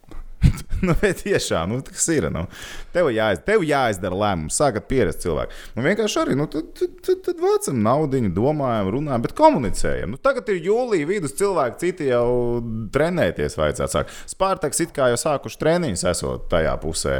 nu, 0.87 0.95
bet 1.01 1.23
tiešām, 1.23 1.71
nu, 1.71 1.81
tas 1.85 2.07
ir. 2.13 2.27
Nu. 2.33 2.45
Tev, 2.93 3.09
jāiz, 3.13 3.41
tev 3.45 3.63
jāizdara 3.65 4.17
lēmums, 4.17 4.57
sākat 4.59 4.87
pierast 4.89 5.23
cilvēku. 5.23 5.55
Nu, 5.77 5.83
vienkārši 5.85 6.19
arī, 6.21 6.37
nu, 6.37 6.47
tad, 6.51 6.69
tad, 6.77 6.95
tad, 7.05 7.21
tad 7.25 7.41
vācam 7.41 7.79
naudu, 7.85 8.21
domājam, 8.33 8.91
runājam, 8.93 9.25
bet 9.25 9.35
komunicējam. 9.37 10.13
Nu, 10.13 10.21
tagad 10.21 10.49
ir 10.53 10.61
jūlija 10.67 11.09
vidus, 11.09 11.35
cilvēki 11.39 11.81
citi 11.81 12.09
jau 12.11 12.27
trenēties 12.93 13.57
vajadzētu 13.59 13.97
sākt. 13.97 14.17
Spārtaks 14.33 14.83
it 14.85 14.93
kā 14.95 15.09
jau 15.13 15.19
sākuši 15.23 15.61
treniņus, 15.63 16.05
esot 16.13 16.47
tajā 16.53 16.75
pusē 16.83 17.17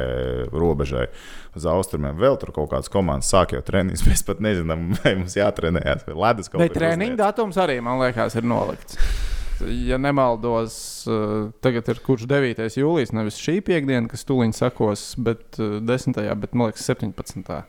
robežai. 0.53 1.07
Uz 1.53 1.67
austrumiem 1.69 2.17
vēl 2.17 2.39
tur 2.41 2.49
kaut 2.53 2.71
kādas 2.71 2.89
komandas 2.93 3.29
sāk 3.33 3.53
jau 3.57 3.61
treniņus. 3.65 4.05
Mēs 4.09 4.25
pat 4.27 4.41
nezinām, 4.43 4.91
vai 5.01 5.15
mums 5.19 5.37
jātrenējas, 5.37 6.07
vai 6.09 6.17
ledus 6.27 6.49
kaut 6.49 6.63
Ne, 6.63 6.69
kur 6.71 6.81
treniņa 6.81 7.13
uzliet. 7.13 7.21
datums 7.21 7.61
arī, 7.61 7.79
man 7.85 8.01
liekas, 8.01 8.37
ir 8.39 8.47
nolikts. 8.49 8.99
Ja 9.61 9.97
nemaldos, 10.01 10.75
eh, 11.07 11.51
tagad 11.61 11.89
ir 11.91 12.01
kurš 12.03 12.25
9. 12.29 12.65
jūlijas, 12.79 13.13
nevis 13.15 13.37
šī 13.41 13.59
piekdiena, 13.65 14.09
kas 14.11 14.25
tūlīt 14.27 14.57
sakos, 14.57 15.13
bet 15.21 15.59
eh, 15.61 15.77
10. 15.83 16.17
bet 16.41 16.57
man 16.57 16.71
liekas 16.71 16.87
17. 16.89 17.61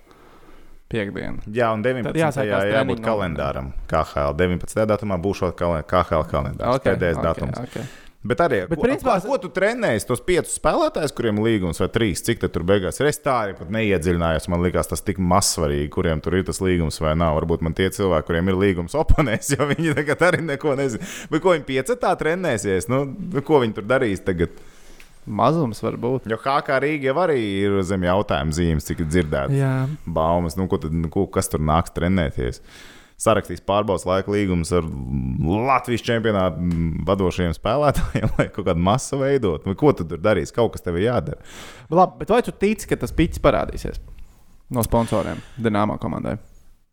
piekdiena. 0.92 1.44
Jā, 1.46 1.72
un 1.76 1.84
19. 1.84 2.10
Tad 2.10 2.20
jāsākās 2.20 2.70
jābūt 2.70 3.02
treniņu 3.02 3.06
kalendāram. 3.08 3.74
KHL 3.90 4.38
19. 4.40 4.86
datumā 4.94 5.20
būs 5.20 5.44
KHL 5.58 6.26
kalendārs. 6.30 6.80
Okay, 6.80 6.94
pēdējais 6.94 7.20
okay, 7.20 7.28
datums. 7.28 7.62
Okay. 7.68 8.03
Bet 8.24 8.40
arī, 8.40 8.62
Bet 8.70 8.78
ko, 8.80 8.86
principā- 8.86 9.14
ar 9.18 9.20
ko 9.20 9.36
tu 9.36 9.50
trenējies? 9.52 10.06
Tos 10.08 10.22
piecus 10.24 10.54
spēlētājus, 10.56 11.12
kuriem 11.12 11.36
ir 11.42 11.44
līgums, 11.44 11.76
vai 11.82 11.88
trīs, 11.92 12.22
cik 12.24 12.38
tad 12.40 12.54
tur 12.54 12.62
beigās 12.64 12.96
ir? 13.02 13.06
Es 13.10 13.18
tā 13.20 13.34
arī 13.44 13.56
pat 13.58 13.68
neiedziļinājos. 13.68 14.48
Man 14.48 14.62
liekas, 14.64 14.88
tas 14.88 15.02
tik 15.04 15.18
mazsvarīgi, 15.20 15.90
kuriem 15.92 16.22
tur 16.24 16.38
ir 16.38 16.46
tas 16.48 16.62
līgums 16.64 16.96
vai 17.04 17.12
nav. 17.20 17.36
Varbūt 17.42 17.60
man 17.66 17.74
tie 17.76 17.90
cilvēki, 17.92 18.26
kuriem 18.30 18.48
ir 18.48 18.56
līgums, 18.62 18.96
oponēs, 19.02 19.52
jo 19.58 19.66
viņi 19.68 19.92
tagad 20.00 20.24
arī 20.30 20.40
neko 20.54 20.72
nezina. 20.80 21.04
Bet 21.28 21.44
ko 21.44 21.52
viņi 21.52 21.68
piecetā 21.68 22.14
trenēsies? 22.16 22.88
Nu, 22.88 23.04
nu, 23.12 23.42
ko 23.44 23.60
viņi 23.60 23.76
tur 23.76 23.84
darīs 23.92 24.24
tagad? 24.24 24.56
Mazums 25.26 25.78
var 25.84 25.94
būt. 25.96 26.26
Jo 26.28 26.36
HK 26.40 26.80
Rīga 26.84 27.08
jau 27.12 27.14
arī 27.22 27.38
ir 27.64 27.78
zem 27.88 28.02
jautājuma 28.04 28.52
zīmes, 28.52 28.84
cik 28.88 29.04
dzirdēts. 29.08 29.54
Jā. 29.56 29.86
baumas, 30.04 30.56
nu, 30.60 30.66
ko 30.68 30.76
tad, 30.80 30.92
nu, 30.92 31.08
ko, 31.12 31.26
kas 31.32 31.48
tur 31.48 31.60
nāks 31.64 31.92
trenēties. 31.96 32.60
Sarakstīs 33.20 33.60
pārbaudas 33.62 34.02
laika 34.08 34.32
līgumus 34.34 34.72
ar 34.74 34.86
Latvijas 35.68 36.02
čempionātu 36.04 36.58
mm, 36.60 37.04
vadošajiem 37.06 37.54
spēlētājiem, 37.54 38.32
lai 38.40 38.48
kaut 38.50 38.66
kādu 38.66 38.82
masu 38.82 39.20
veidot. 39.20 39.66
Vai 39.68 39.76
ko 39.78 39.92
tu 39.94 40.06
tur 40.10 40.18
darīsi? 40.24 40.54
Kaut 40.56 40.72
kas 40.74 40.82
tev 40.84 40.98
ir 40.98 41.06
jādara. 41.08 41.38
Labi, 41.94 42.18
bet 42.24 42.32
vai 42.34 42.40
tu 42.46 42.52
tici, 42.58 42.88
ka 42.90 42.98
tas 43.00 43.14
pits 43.14 43.38
parādīsies 43.44 44.00
no 44.74 44.82
sponsoriem 44.82 45.38
Dienāmā 45.62 45.98
komandai? 46.02 46.38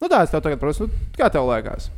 Nu, 0.02 0.10
tā 0.10 0.22
es 0.26 0.32
tev 0.34 0.42
tagad 0.46 0.62
prasu, 0.62 0.88
nu, 0.90 1.02
kā 1.18 1.30
tev 1.34 1.50
liekas? 1.50 1.90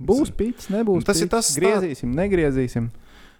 Būs 0.00 0.30
pits, 0.32 0.68
nebūs. 0.72 1.02
Nu, 1.02 1.08
tas 1.08 1.18
ir 1.20 1.28
pits? 1.28 1.34
tas 1.34 1.50
stā- 1.52 1.60
Griezīsim, 1.64 2.12
negriezīsim. 2.16 2.86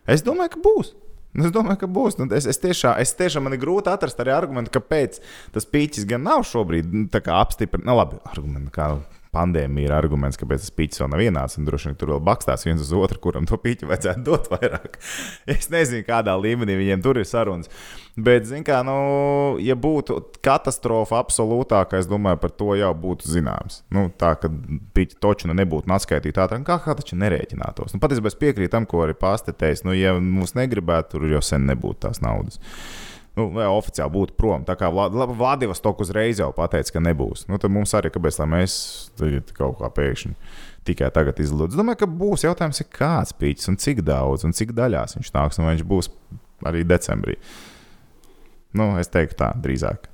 Es 0.08 0.24
domāju, 0.24 0.56
ka 0.56 0.64
būs. 0.64 0.90
Nu, 1.32 1.44
Es 1.46 1.52
domāju, 1.54 1.78
ka 1.84 1.86
būs. 1.86 2.16
Nu, 2.18 2.26
Es, 2.34 2.44
es, 2.50 2.58
tiešām, 2.58 2.96
es 3.00 3.12
tiešām 3.14 3.44
man 3.46 3.54
ir 3.54 3.60
grūti 3.62 3.88
atrast 3.92 4.18
arī 4.20 4.32
argumentu, 4.34 4.72
kāpēc 4.74 5.20
tas 5.54 5.68
pīķis 5.68 6.08
gan 6.10 6.24
nav 6.26 6.42
šobrīd 6.48 6.90
nu, 6.92 7.04
apstiprināts. 7.12 7.86
Nu, 7.86 7.94
labi, 8.00 8.18
argumenti, 8.26 8.72
kā 8.74 8.88
pandēmija 9.34 9.88
ir 9.88 9.94
arguments, 9.94 10.38
kāpēc 10.40 10.64
tas 10.64 10.74
pīķis 10.74 11.02
vēl 11.02 11.10
nav. 11.12 11.56
Un 11.60 11.66
droši 11.68 11.90
vien 11.90 11.98
tur 11.98 12.14
vēl 12.14 12.22
bakstās 12.26 12.66
viens 12.66 12.82
uz 12.82 12.92
otru, 12.96 13.20
kuram 13.22 13.46
to 13.48 13.58
pīķi 13.60 13.88
vajadzētu 13.90 14.24
dot 14.26 14.50
vairāk. 14.52 14.98
Es 15.50 15.70
nezinu, 15.72 16.04
kādā 16.06 16.34
līmenī 16.38 16.76
viņiem 16.78 17.02
tur 17.04 17.20
ir 17.20 17.28
sarunas. 17.28 17.70
Bet, 18.20 18.46
zin 18.48 18.64
kā, 18.66 18.80
nu, 18.86 18.94
ja 19.62 19.76
būtu 19.78 20.18
katastrofa 20.44 21.20
absolūtākā, 21.22 22.00
es 22.02 22.08
domāju, 22.10 22.40
par 22.42 22.54
to 22.58 22.74
jau 22.78 22.90
būtu 23.04 23.30
zināms. 23.30 23.80
Nu, 23.94 24.08
tā, 24.20 24.34
ka 24.40 24.50
pīķi 24.50 25.20
točina 25.22 25.56
nebūtu 25.56 25.90
atskaitīta 25.94 26.48
tā, 26.50 26.58
kā 26.66 26.80
kā 26.84 26.96
taču 26.98 27.18
nerēķinātos. 27.20 27.94
Nu, 27.94 28.02
patiesībā 28.02 28.32
es 28.32 28.40
piekrītu 28.40 28.74
tam, 28.74 28.88
ko 28.90 29.04
arī 29.06 29.16
pastetējis. 29.18 29.86
Nu, 29.86 29.94
ja 29.96 30.16
mums 30.18 30.56
negribētu, 30.58 31.14
tur 31.14 31.30
jau 31.30 31.44
sen 31.44 31.70
nebūtu 31.70 32.08
tās 32.08 32.22
naudas 32.24 32.60
nu, 33.40 33.66
oficiāli 33.72 34.14
būtu 34.14 34.36
prom. 34.38 34.64
Tā 34.68 34.76
kā 34.78 34.90
Vladivostok 34.92 36.04
uzreiz 36.04 36.42
jau 36.42 36.50
pateica, 36.56 36.96
ka 36.96 37.04
nebūs. 37.04 37.46
Nu, 37.50 37.58
tad 37.62 37.72
mums 37.74 37.96
arī 37.96 38.12
kāpēc 38.12 38.42
mēs 38.50 38.76
tagad 39.20 39.54
kaut 39.56 39.80
kā 39.80 39.90
pēkšņi 39.96 40.36
tikai 40.88 41.10
tagad 41.14 41.40
izlūdzu. 41.42 41.74
Es 41.74 41.80
domāju, 41.80 42.02
ka 42.02 42.08
būs 42.20 42.46
jautājums, 42.46 42.80
ir 42.82 42.88
kāds 42.94 43.34
pīķis 43.36 43.72
un 43.72 43.80
cik 43.80 44.04
daudz 44.06 44.46
un 44.48 44.56
cik 44.56 44.72
daļās 44.76 45.18
viņš 45.18 45.32
nāks, 45.36 45.60
un 45.60 45.68
vai 45.68 45.74
viņš 45.76 45.86
būs 45.88 46.10
arī 46.70 46.84
decembrī. 46.88 47.36
Nu, 48.76 48.92
es 49.00 49.10
teiktu 49.12 49.38
tā 49.42 49.50
drīzāk. 49.60 50.06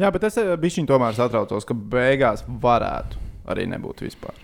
Jā, 0.00 0.10
bet 0.12 0.26
es 0.28 0.36
bišķiņ 0.36 0.88
tomēr 0.88 1.16
satraucos, 1.16 1.64
ka 1.68 1.76
beigās 1.76 2.44
varētu 2.46 3.22
arī 3.52 3.68
nebūt 3.70 4.04
vispār. 4.04 4.42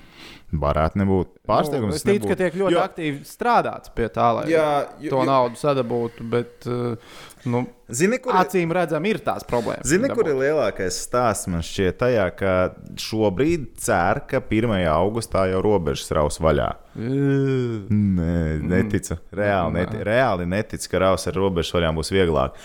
Varētu 0.52 1.00
nebūt 1.00 1.30
pārsteigums. 1.48 1.94
Nu, 1.94 1.96
es 1.96 2.04
ticu, 2.04 2.28
ka 2.28 2.36
tiek 2.36 2.56
ļoti 2.60 2.76
jo... 2.76 2.82
aktīvi 2.84 3.22
strādāts 3.24 3.92
pie 3.96 4.10
tā, 4.12 4.28
lai 4.36 4.42
jā, 4.52 4.66
jo, 5.00 5.14
to 5.14 5.22
jo... 5.22 5.28
naudu 5.28 5.60
sadabūtu, 5.60 6.26
bet 6.32 6.68
uh, 6.68 7.14
nu, 7.48 7.64
Zini, 7.92 8.16
kur 8.22 8.36
acīm 8.40 8.70
redzam, 8.72 9.04
ir 9.08 9.18
tās 9.24 9.44
problēmas. 9.48 9.84
Zini, 9.88 10.08
kur 10.14 10.28
ir 10.30 10.38
lielākais 10.38 10.96
stāsts 11.04 11.48
man 11.52 11.64
šķiet 11.66 11.98
tajā, 12.00 12.28
ka 12.38 12.52
šobrīd 13.00 13.66
cer, 13.82 14.22
ka 14.30 14.40
1. 14.40 14.72
augustā 14.92 15.44
jau 15.50 15.60
robežas 15.64 16.08
raus 16.16 16.40
vaļā. 16.42 16.70
Nē, 16.96 18.38
neticu. 18.72 19.18
Reāli, 19.34 19.76
neti, 19.76 20.00
reāli 20.08 20.48
neticu, 20.48 20.88
ka 20.92 21.02
raus 21.04 21.28
ar 21.28 21.36
robežas 21.36 21.74
vaļām 21.76 22.00
būs 22.00 22.14
vieglāk. 22.14 22.56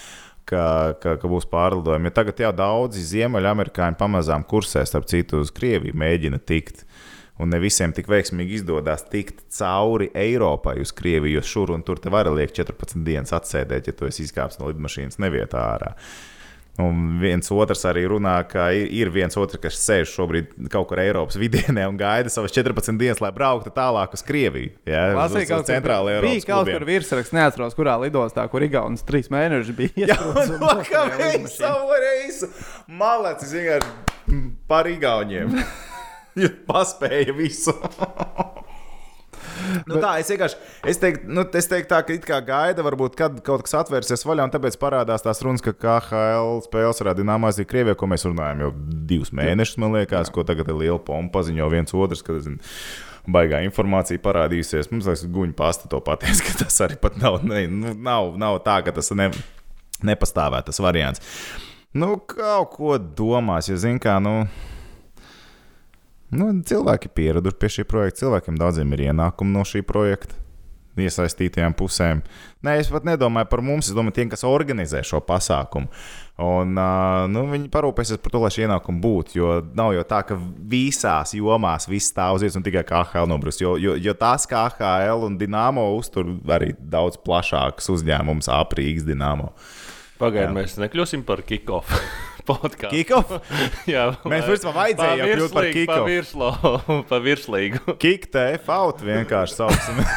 Ka, 0.48 0.96
ka, 1.04 1.18
ka 1.20 1.28
būs 1.28 1.44
pārlidojumi. 1.52 2.08
Ja 2.08 2.16
tagad 2.22 2.38
jau 2.40 2.54
daudzi 2.56 3.02
ziemeļamerikāņi 3.04 4.00
pamazām 4.00 4.46
kursē, 4.48 4.86
starp 4.88 5.10
citu, 5.12 5.42
uz 5.44 5.52
Krieviju 5.52 5.98
mēģina 6.00 6.40
tikt 6.40 6.86
un 7.40 7.52
ne 7.54 7.60
visiem 7.62 7.94
tik 7.96 8.10
veiksmīgi 8.12 8.62
izdodas 8.62 9.06
tikt 9.12 9.44
cauri 9.58 10.10
Eiropai 10.18 10.78
uz 10.84 10.94
Krieviju, 10.96 11.40
jo 11.40 11.46
šur 11.46 11.76
un 11.76 11.86
tur 11.86 12.02
te 12.02 12.14
var 12.14 12.30
liekt 12.34 12.58
14 12.58 13.04
dienas 13.06 13.36
atsēdēt, 13.36 13.92
ja 13.92 13.98
tu 13.98 14.10
esi 14.10 14.26
izkāpis 14.26 14.62
no 14.62 14.72
lidmašīnas 14.72 15.22
nevietā 15.22 15.62
ārā. 15.76 15.94
Un 16.78 17.16
viens 17.18 17.48
otrs 17.50 17.82
arī 17.90 18.04
runā, 18.06 18.36
ka 18.46 18.68
ir 18.70 19.10
viens 19.10 19.34
otrs, 19.40 19.58
kas 19.64 19.80
sēž 19.82 20.12
šobrīd 20.14 20.52
kaut 20.70 20.86
kur 20.92 21.02
Eiropas 21.02 21.40
vidienē 21.42 21.88
un 21.90 21.98
gaida 21.98 22.30
savas 22.30 22.54
14 22.54 23.00
dienas, 23.02 23.22
lai 23.24 23.32
brauktu 23.34 23.74
tālāk 23.74 24.14
uz 24.14 24.22
Krieviju. 24.26 24.76
Jā, 24.86 25.08
tas 25.18 25.40
ir 25.42 25.48
kaut 25.50 25.66
centrālajā 25.72 26.20
Eiropā. 26.20 26.36
Bija 26.36 26.46
kaut 26.52 26.70
kur 26.70 26.86
virsraksts, 26.92 27.34
neatceros, 27.34 27.78
kurā 27.78 27.98
lidostā, 28.06 28.46
kur 28.54 28.66
Igaunis 28.68 29.06
trīs 29.10 29.34
mēnešus 29.34 29.74
bija. 29.80 30.14
Jā, 30.14 30.20
kā 30.92 31.04
viņš 31.18 31.58
savu 31.58 31.98
reisu 31.98 32.54
malēcis 33.02 33.58
vienkārši 33.58 34.46
par 34.70 34.94
Igauniem. 34.94 35.58
paspēja 36.70 37.36
visu. 37.38 37.76
Nu, 39.88 39.98
Bet... 39.98 40.04
Tā, 40.04 40.12
es 40.22 40.30
vienkārši 40.32 40.58
es 40.92 41.00
teiktu, 41.02 41.30
nu, 41.34 41.44
es 41.58 41.68
teiktu 41.70 41.90
tā, 41.92 42.00
ka 42.06 42.14
it 42.16 42.26
kā 42.28 42.38
gaida, 42.46 42.84
varbūt, 42.86 43.18
kad 43.20 43.40
kaut 43.46 43.66
kas 43.66 43.76
atvērsies 43.80 44.24
vaļā, 44.28 44.46
un 44.48 44.54
tāpēc 44.54 44.78
parādās 44.82 45.26
tās 45.26 45.42
runas, 45.46 45.64
ka 45.66 45.74
KHL 45.76 46.62
spēles 46.66 47.02
ar 47.04 47.12
Dienāmāziju 47.18 47.70
Krievijā, 47.70 47.98
ko 47.98 48.10
mēs 48.12 48.28
runājam 48.28 48.66
jau 48.66 48.72
divus 49.10 49.34
mēnešus, 49.36 49.80
man 49.82 49.98
liekas, 49.98 50.30
Jā. 50.30 50.36
ko 50.36 50.46
tagad 50.48 50.72
ir 50.72 50.80
liela 50.84 51.00
pompa, 51.04 51.40
paziņo 51.40 51.70
viens 51.74 51.96
otrs, 51.98 52.24
ka, 52.26 52.38
zin, 52.44 52.60
baigā 53.28 53.62
informācija 53.66 54.22
parādījusies. 54.24 54.92
Mums 54.94 55.10
liekas, 55.10 55.28
guņa 55.36 55.58
pasta 55.58 55.92
to 55.92 56.02
pateiks, 56.06 56.44
ka 56.48 56.58
tas 56.64 56.82
arī 56.86 57.00
pat 57.02 57.20
nav, 57.22 57.42
ne, 57.48 57.66
nu, 57.72 57.96
nav, 57.98 58.36
nav 58.40 58.62
tā, 58.68 58.80
ka 58.86 58.96
tas 58.96 59.12
ne, 59.18 59.32
nepastāvē 60.06 60.64
tas 60.68 60.82
variants. 60.84 61.24
Nu, 61.98 62.18
kaut 62.30 62.74
ko 62.76 62.98
domās, 62.98 63.72
jo, 63.72 63.78
zin 63.82 64.00
kā, 64.04 64.20
nu. 64.24 64.44
Nu, 66.36 66.50
cilvēki 66.68 67.12
pieraduši 67.16 67.60
pie 67.62 67.70
šī 67.78 67.88
projekta. 67.88 68.26
Cilvēkiem 68.26 68.60
daudziem 68.60 68.92
ir 68.96 69.08
ienākumi 69.12 69.56
no 69.56 69.64
šī 69.68 69.84
projekta. 69.88 70.36
Iesaistītajām 70.98 71.76
pusēm. 71.78 72.24
Nē, 72.66 72.80
es 72.82 72.88
pat 72.90 73.06
nedomāju 73.06 73.46
par 73.52 73.62
mums, 73.62 73.86
es 73.86 73.94
domāju 73.94 74.16
par 74.16 74.18
tiem, 74.18 74.32
kas 74.32 74.44
organizē 74.50 75.04
šo 75.06 75.20
pasākumu. 75.22 75.92
Un, 76.42 76.74
uh, 76.74 77.28
nu, 77.30 77.44
viņi 77.52 77.70
parūpēsies 77.74 78.18
par 78.24 78.34
to, 78.34 78.42
lai 78.42 78.50
šie 78.54 78.64
ienākumi 78.66 79.02
būtu. 79.04 79.38
Jo 79.38 79.52
nav 79.78 79.94
jau 79.94 80.06
tā, 80.10 80.24
ka 80.26 80.40
visās 80.74 81.36
jomās 81.38 81.86
viss 81.90 82.10
stāv 82.10 82.40
uz 82.40 82.46
vietas 82.46 82.58
un 82.58 82.66
tikai 82.66 82.82
KHL 82.90 83.30
nobrūs. 83.30 83.62
Jo, 83.62 83.76
jo, 83.82 83.94
jo 84.02 84.16
tās 84.18 84.50
KHL 84.50 85.28
un 85.30 85.38
Dienāmo 85.38 85.86
uztur 86.00 86.34
arī 86.58 86.74
daudz 86.82 87.22
plašāks 87.22 87.94
uzņēmums, 87.94 88.50
aprīks 88.58 89.06
Dienāmo. 89.06 89.54
Pagaidiet, 90.18 90.56
mēs 90.58 90.80
nekļūsim 90.82 91.28
par 91.30 91.46
kick-off. 91.46 91.94
podkāstu. 92.48 92.94
Kikof? 92.96 93.34
Jā, 93.94 94.10
mēs 94.28 94.48
principā 94.48 94.74
vajadzēja 94.78 95.30
kļūt 95.34 95.56
par 95.56 95.70
kikof. 95.76 95.96
Pa, 95.96 96.04
virslo, 96.08 96.52
pa 97.12 97.22
virslīgu. 97.24 97.98
Kik 98.02 98.30
TF 98.34 98.76
out 98.78 99.04
vienkārši 99.06 99.60
saucam. 99.62 100.04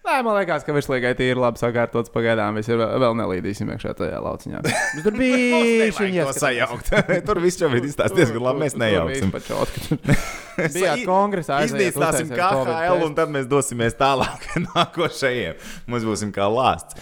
Nē, 0.00 0.14
man 0.26 0.34
liekas, 0.40 0.64
ka 0.66 0.72
virslīgai 0.74 1.12
tie 1.14 1.28
ir 1.30 1.38
labi 1.38 1.60
sakārtots. 1.60 2.10
Pagaidām 2.10 2.56
mēs 2.56 2.66
vēl 2.72 3.12
nelīdīsim 3.18 3.68
iekšā 3.70 3.92
tajā 3.98 4.18
lauciņā. 4.24 4.62
Bet 4.64 5.04
tur 5.04 5.14
bija 5.20 5.90
šī 5.94 6.24
sajaukt. 6.34 6.90
tur 7.28 7.40
viss 7.44 7.60
jau 7.62 7.68
ir 7.70 7.86
izstāstīts 7.86 8.18
diezgan 8.18 8.42
labi. 8.48 8.64
Mēs 8.64 8.78
nejauksim. 8.80 9.30
Bija 10.74 10.96
kongresā. 11.04 11.60
Iznīcināsim 11.68 12.32
KHL 12.32 13.06
un 13.06 13.14
tad 13.18 13.30
mēs 13.30 13.46
dosimies 13.50 13.94
tālāk 14.00 14.48
nākošajiem. 14.72 15.60
Mums 15.92 16.08
būsim 16.08 16.34
kā 16.34 16.48
lāsts. 16.50 16.96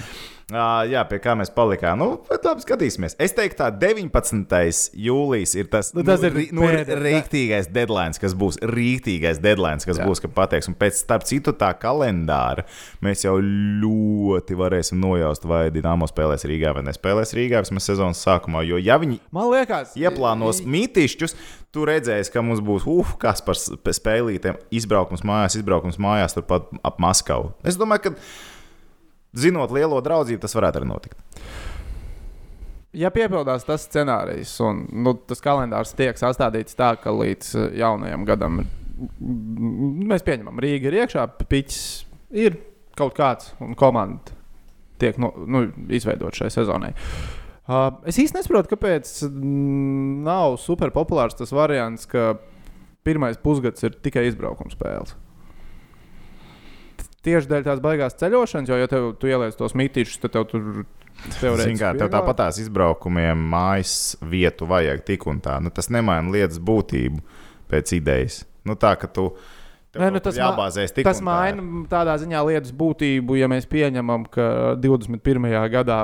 Uh, 0.48 0.86
jā, 0.88 1.02
pie 1.04 1.18
kā 1.20 1.34
mēs 1.36 1.50
palikām. 1.52 2.00
Nu, 2.00 2.06
labi, 2.32 2.62
skatīsimies. 2.64 3.18
Es 3.20 3.34
teiktu, 3.36 3.58
tā 3.58 3.66
19. 3.68 4.54
jūlijas 4.96 5.52
ir 5.60 5.66
tas, 5.68 5.90
nu, 5.92 6.00
tas 6.08 6.24
nu, 6.24 6.30
ir 6.30 6.54
nu, 6.56 6.64
rīktīgais 7.04 7.68
deadline, 7.68 8.16
kas 8.16 8.32
būs 8.32 8.56
rīktīgais 8.64 9.42
deadline, 9.44 9.84
kas 9.84 10.00
jā. 10.00 10.06
būs, 10.08 10.24
ka 10.24 10.32
pateiks. 10.32 10.70
Un 10.72 10.78
pēc 10.80 11.02
starp 11.02 11.28
citu 11.28 11.52
tā 11.52 11.68
kalendāra 11.76 12.64
mēs 13.04 13.26
jau 13.26 13.36
ļoti 13.44 14.56
varēsim 14.56 15.04
nojaust, 15.04 15.44
vai 15.44 15.66
Dienāmo 15.74 16.08
spēlēs 16.08 16.48
Rīgā 16.48 16.72
vai 16.80 16.86
nespēlēs 16.88 17.36
Rīgā 17.36 17.60
vismaz 17.68 17.92
sezonas 17.92 18.24
sākumā. 18.24 18.64
Jo, 18.64 18.80
ja 18.80 18.96
viņi 19.04 19.20
liekas, 19.36 19.98
ieplānos 20.00 20.64
mītīšķus, 20.64 21.40
tu 21.76 21.84
redzēsi, 21.84 22.32
ka 22.32 22.40
mums 22.40 22.64
būs 22.64 22.88
uf, 22.88 23.18
kas 23.20 23.44
par 23.44 23.60
spēlītēm 23.60 24.64
izbraukums 24.72 25.28
mājās, 25.28 25.60
izbraukums 25.60 26.00
mājās 26.00 26.40
turpat 26.40 26.72
ap 26.80 27.02
Maskavu. 27.04 27.52
Es 27.68 27.76
domāju, 27.76 28.08
ka 28.08 28.20
zinot 29.38 29.72
lielo 29.74 30.00
draudzību, 30.04 30.40
tas 30.42 30.56
varētu 30.56 30.80
arī 30.80 30.88
notikt. 30.90 31.42
Ja 32.96 33.10
piepildās 33.12 33.66
tas 33.68 33.84
scenārijs, 33.84 34.54
un 34.64 34.86
nu, 35.04 35.12
tas 35.28 35.42
kalendārs 35.44 35.92
tiek 35.96 36.16
sastādīts 36.18 36.76
tā, 36.78 36.94
ka 37.02 37.12
līdz 37.12 37.50
uh, 37.54 37.68
jaunajam 37.76 38.24
gadam 38.28 38.62
mēs 40.08 40.24
pieņemam, 40.26 40.58
Rīga 40.58 40.90
ir 40.90 40.96
iekšā, 41.04 41.26
piķis 41.46 41.82
ir 42.34 42.56
kaut 42.98 43.14
kāds, 43.14 43.52
un 43.62 43.76
komanda 43.78 44.34
tiek 44.98 45.20
no, 45.22 45.30
nu, 45.46 45.68
izveidot 45.94 46.34
šai 46.34 46.48
sezonai. 46.50 46.90
Uh, 47.68 48.00
es 48.08 48.18
īsti 48.18 48.40
nesaprotu, 48.40 48.72
kāpēc 48.72 49.12
nav 50.24 50.56
super 50.58 50.90
populārs 50.94 51.36
tas 51.38 51.52
variants, 51.54 52.08
ka 52.10 52.32
pirmais 53.06 53.38
pusgads 53.38 53.84
ir 53.86 53.94
tikai 54.02 54.26
izbraukuma 54.32 54.72
spēles 54.74 55.14
tieši 57.28 57.52
dēļ 57.52 57.66
tās 57.68 57.82
baigās 57.84 58.16
ceļošanas, 58.18 58.72
jo, 58.72 58.80
ja 58.80 58.90
tev, 58.90 59.12
tu 59.20 59.30
ieliec 59.30 59.56
tos 59.58 59.76
mītīšus, 59.78 60.22
tad 60.24 60.34
tev 60.36 60.48
tur 60.50 60.86
Ziniet, 61.18 61.80
kā 61.80 61.92
tev 61.98 62.10
tāpat 62.12 62.38
tās 62.44 62.60
izbraukumiem 62.62 63.40
mājas 63.50 64.14
vietu 64.22 64.68
vajag 64.70 65.02
tik 65.06 65.26
un 65.26 65.40
tā. 65.42 65.56
Nu, 65.62 65.72
tas 65.74 65.90
nemaina 65.90 66.30
lietas 66.30 66.60
būtību 66.62 67.18
pēc 67.70 67.96
idejas. 67.96 68.44
Nu, 68.68 68.76
tā 68.78 68.94
ka 69.00 69.10
tu 69.10 69.32
Nē, 69.96 70.10
nu, 70.12 70.20
tas 70.20 70.36
jābāzēs 70.36 70.92
tik 70.92 71.06
tas 71.06 71.22
maina 71.24 71.62
tā 71.88 71.98
tādā 71.98 72.18
ziņā 72.20 72.42
lietas 72.44 72.72
būtību, 72.76 73.38
ja 73.40 73.48
mēs 73.50 73.64
pieņemam, 73.70 74.26
ka 74.32 74.74
21. 74.80 75.48
gadā 75.72 76.02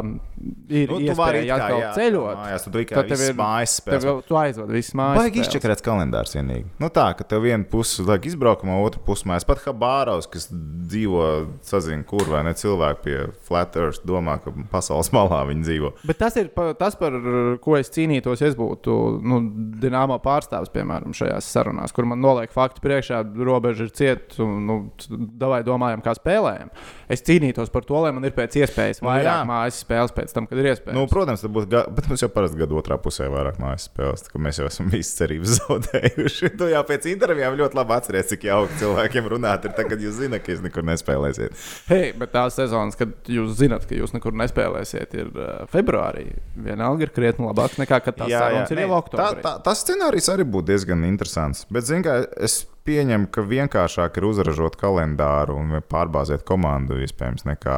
ir 0.72 0.90
nu, 0.90 1.00
iespēja 1.04 1.56
atkal 1.56 1.80
jā, 1.80 1.90
ceļot. 1.96 2.38
Mājās, 2.40 2.64
tu 2.64 2.72
tikai 2.74 3.04
tev 3.08 3.24
ir 3.24 3.36
mājas 3.38 3.76
spēles. 3.80 4.06
Tev, 4.06 4.20
tu 4.28 4.38
aizved 4.40 4.72
visas 4.74 4.96
mājas. 4.98 5.20
Vajag 5.20 5.38
izčakarēt 5.42 5.84
kalendārs 5.84 6.34
vienīgi. 6.36 6.66
Nu 6.82 6.90
tā, 6.94 7.06
ka 7.18 7.26
tev 7.28 7.44
viena 7.46 7.66
puse 7.70 8.04
liek 8.04 8.28
izbraukumā, 8.30 8.78
otra 8.84 9.02
puse 9.04 9.28
mājas. 9.28 9.46
Pat 9.48 9.62
Habāraus, 9.64 10.28
kas 10.30 10.48
dzīvo, 10.50 11.28
sazina, 11.66 12.04
kur 12.08 12.26
vai 12.32 12.44
ne 12.48 12.54
cilvēki 12.58 13.04
pie 13.04 13.18
Flat 13.46 13.78
Earth, 13.80 14.04
domā, 14.08 14.38
ka 14.44 14.52
pasaules 14.72 15.12
malā 15.14 15.42
viņi 15.50 15.68
dzīvo. 15.68 15.92
Bet 16.08 16.20
tas 16.24 16.40
ir 16.40 16.50
pa, 16.56 16.70
tas, 16.78 16.98
par 17.00 17.16
ko 17.64 17.78
es 17.78 17.92
cīnītos, 17.94 18.42
ja 18.42 18.50
es 18.50 18.58
būtu 18.58 18.98
nu, 19.24 19.42
Dienāmo 19.84 20.16
pārstāvis, 20.24 20.72
piemēram, 20.72 21.14
šajās 21.16 21.52
sarunās, 21.52 21.92
kur 21.94 22.08
man 22.08 22.22
noliek 22.24 22.52
faktu 22.54 22.82
priekšā 22.84 23.20
robežu 23.44 23.73
robeža 23.74 23.84
ir 23.88 23.92
cieta, 23.98 24.42
un 24.44 24.66
nu, 24.68 24.76
davai 25.38 25.62
domājam, 25.66 26.00
kā 26.04 26.14
spēlējam. 26.16 26.70
Es 27.10 27.20
cīnītos 27.26 27.70
par 27.74 27.84
to, 27.84 27.98
lai 28.00 28.12
man 28.16 28.24
ir 28.24 28.32
pēc 28.36 28.54
iespējas 28.62 29.02
Nu, 29.02 29.08
vairāk 29.10 29.26
jā. 29.26 29.46
mājas 29.48 29.80
spēles 29.84 30.14
pēc 30.14 30.32
tam, 30.32 30.46
kad 30.46 30.58
ir 30.62 30.70
iespējams. 30.72 30.96
Nu, 30.96 31.06
protams, 31.10 31.42
tas 31.44 31.50
būs. 31.52 31.66
ga- 31.68 31.84
Bet 31.94 32.06
mums 32.08 32.22
jau 32.22 32.28
parasti 32.32 32.56
gada 32.62 32.74
otrā 32.78 32.96
pusē 33.02 33.26
vairāk 33.28 33.58
mājas 33.60 33.88
spēles. 33.90 34.22
tā 34.24 34.32
ka 34.32 34.38
Mēs 34.44 34.58
jau 34.62 34.66
esam 34.70 34.88
visas 34.92 35.14
cerības 35.18 35.54
zaudējuši. 35.58 36.52
Tu 36.58 36.68
jau 36.72 36.82
pēc 36.88 37.08
intervijām 37.12 37.56
ļoti 37.58 37.78
labi 37.78 37.96
atceries, 37.98 38.28
cik 38.32 38.46
jauki 38.48 38.78
cilvēkiem 38.80 39.28
runāt. 39.34 39.64
Ir 39.68 39.72
tagad 39.76 40.00
jūs 40.04 40.18
zināt, 40.22 40.44
ka 40.46 40.52
jūs 40.54 40.62
nekur 40.64 40.86
nespēlēsiet. 40.88 41.54
Hei, 41.90 42.12
bet 42.18 42.32
tās 42.34 42.56
sezonas, 42.58 42.96
kad 42.96 43.12
jūs 43.30 43.56
zināt, 43.60 43.86
ka 43.90 43.94
jūs 43.98 44.14
nekur 44.16 44.32
nespēlēsiet, 44.40 45.14
ir 45.18 45.30
uh, 45.34 45.64
februārī. 45.72 46.30
Vienalga 46.56 47.08
ir 47.08 47.12
krietni 47.14 47.46
labāk 47.48 47.76
nekā 47.80 48.00
kad 48.04 48.16
tās 48.22 48.30
sarunas 48.32 48.70
ir 48.74 48.80
jau 48.84 48.88
tā, 48.90 49.00
oktobrī. 49.02 49.42
tā, 49.44 49.54
tas 49.64 49.84
scenārijs 49.84 50.30
arī 50.32 50.44
būtu 50.48 50.70
diezgan 50.72 51.04
interesants. 51.08 51.66
Bet, 51.70 51.84
zināmā 51.88 52.04
mērā, 52.04 52.28
es 52.44 52.62
pieņemu, 52.84 53.30
ka 53.32 53.40
vienkāršāk 53.48 54.18
ir 54.20 54.26
uzražot 54.28 54.74
kalendāru 54.76 55.54
un 55.56 55.78
pārbāzēt 55.88 56.42
komandu, 56.44 56.98
iespējams, 57.00 57.46
nekā 57.48 57.76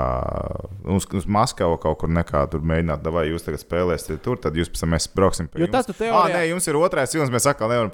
uz, 0.96 1.06
uz 1.14 1.28
Maskavu 1.30 1.76
kaut 1.82 2.00
kur 2.00 2.10
nekā 2.10 2.42
tur 2.50 2.64
mēģināt, 2.66 3.06
vai 3.14 3.26
jūs 3.30 3.46
tagad 3.46 3.62
spēlēsiet 3.62 4.18
tur, 4.24 4.40
tad 4.42 4.58
jūs 4.58 4.70
pēc 4.72 4.82
tam 4.82 4.90
mēs 4.96 5.06
brauksim 5.14 5.46
pie 5.52 5.62
Jo 5.62 5.68
jums. 5.68 5.86
teorijā- 6.00 6.34
nē, 6.34 6.40
jums 6.50 6.66
ir 6.68 6.74
otrais 6.80 7.14
vilnis, 7.14 7.30
mēs 7.30 7.46
atkal 7.50 7.70
nevaram 7.70 7.90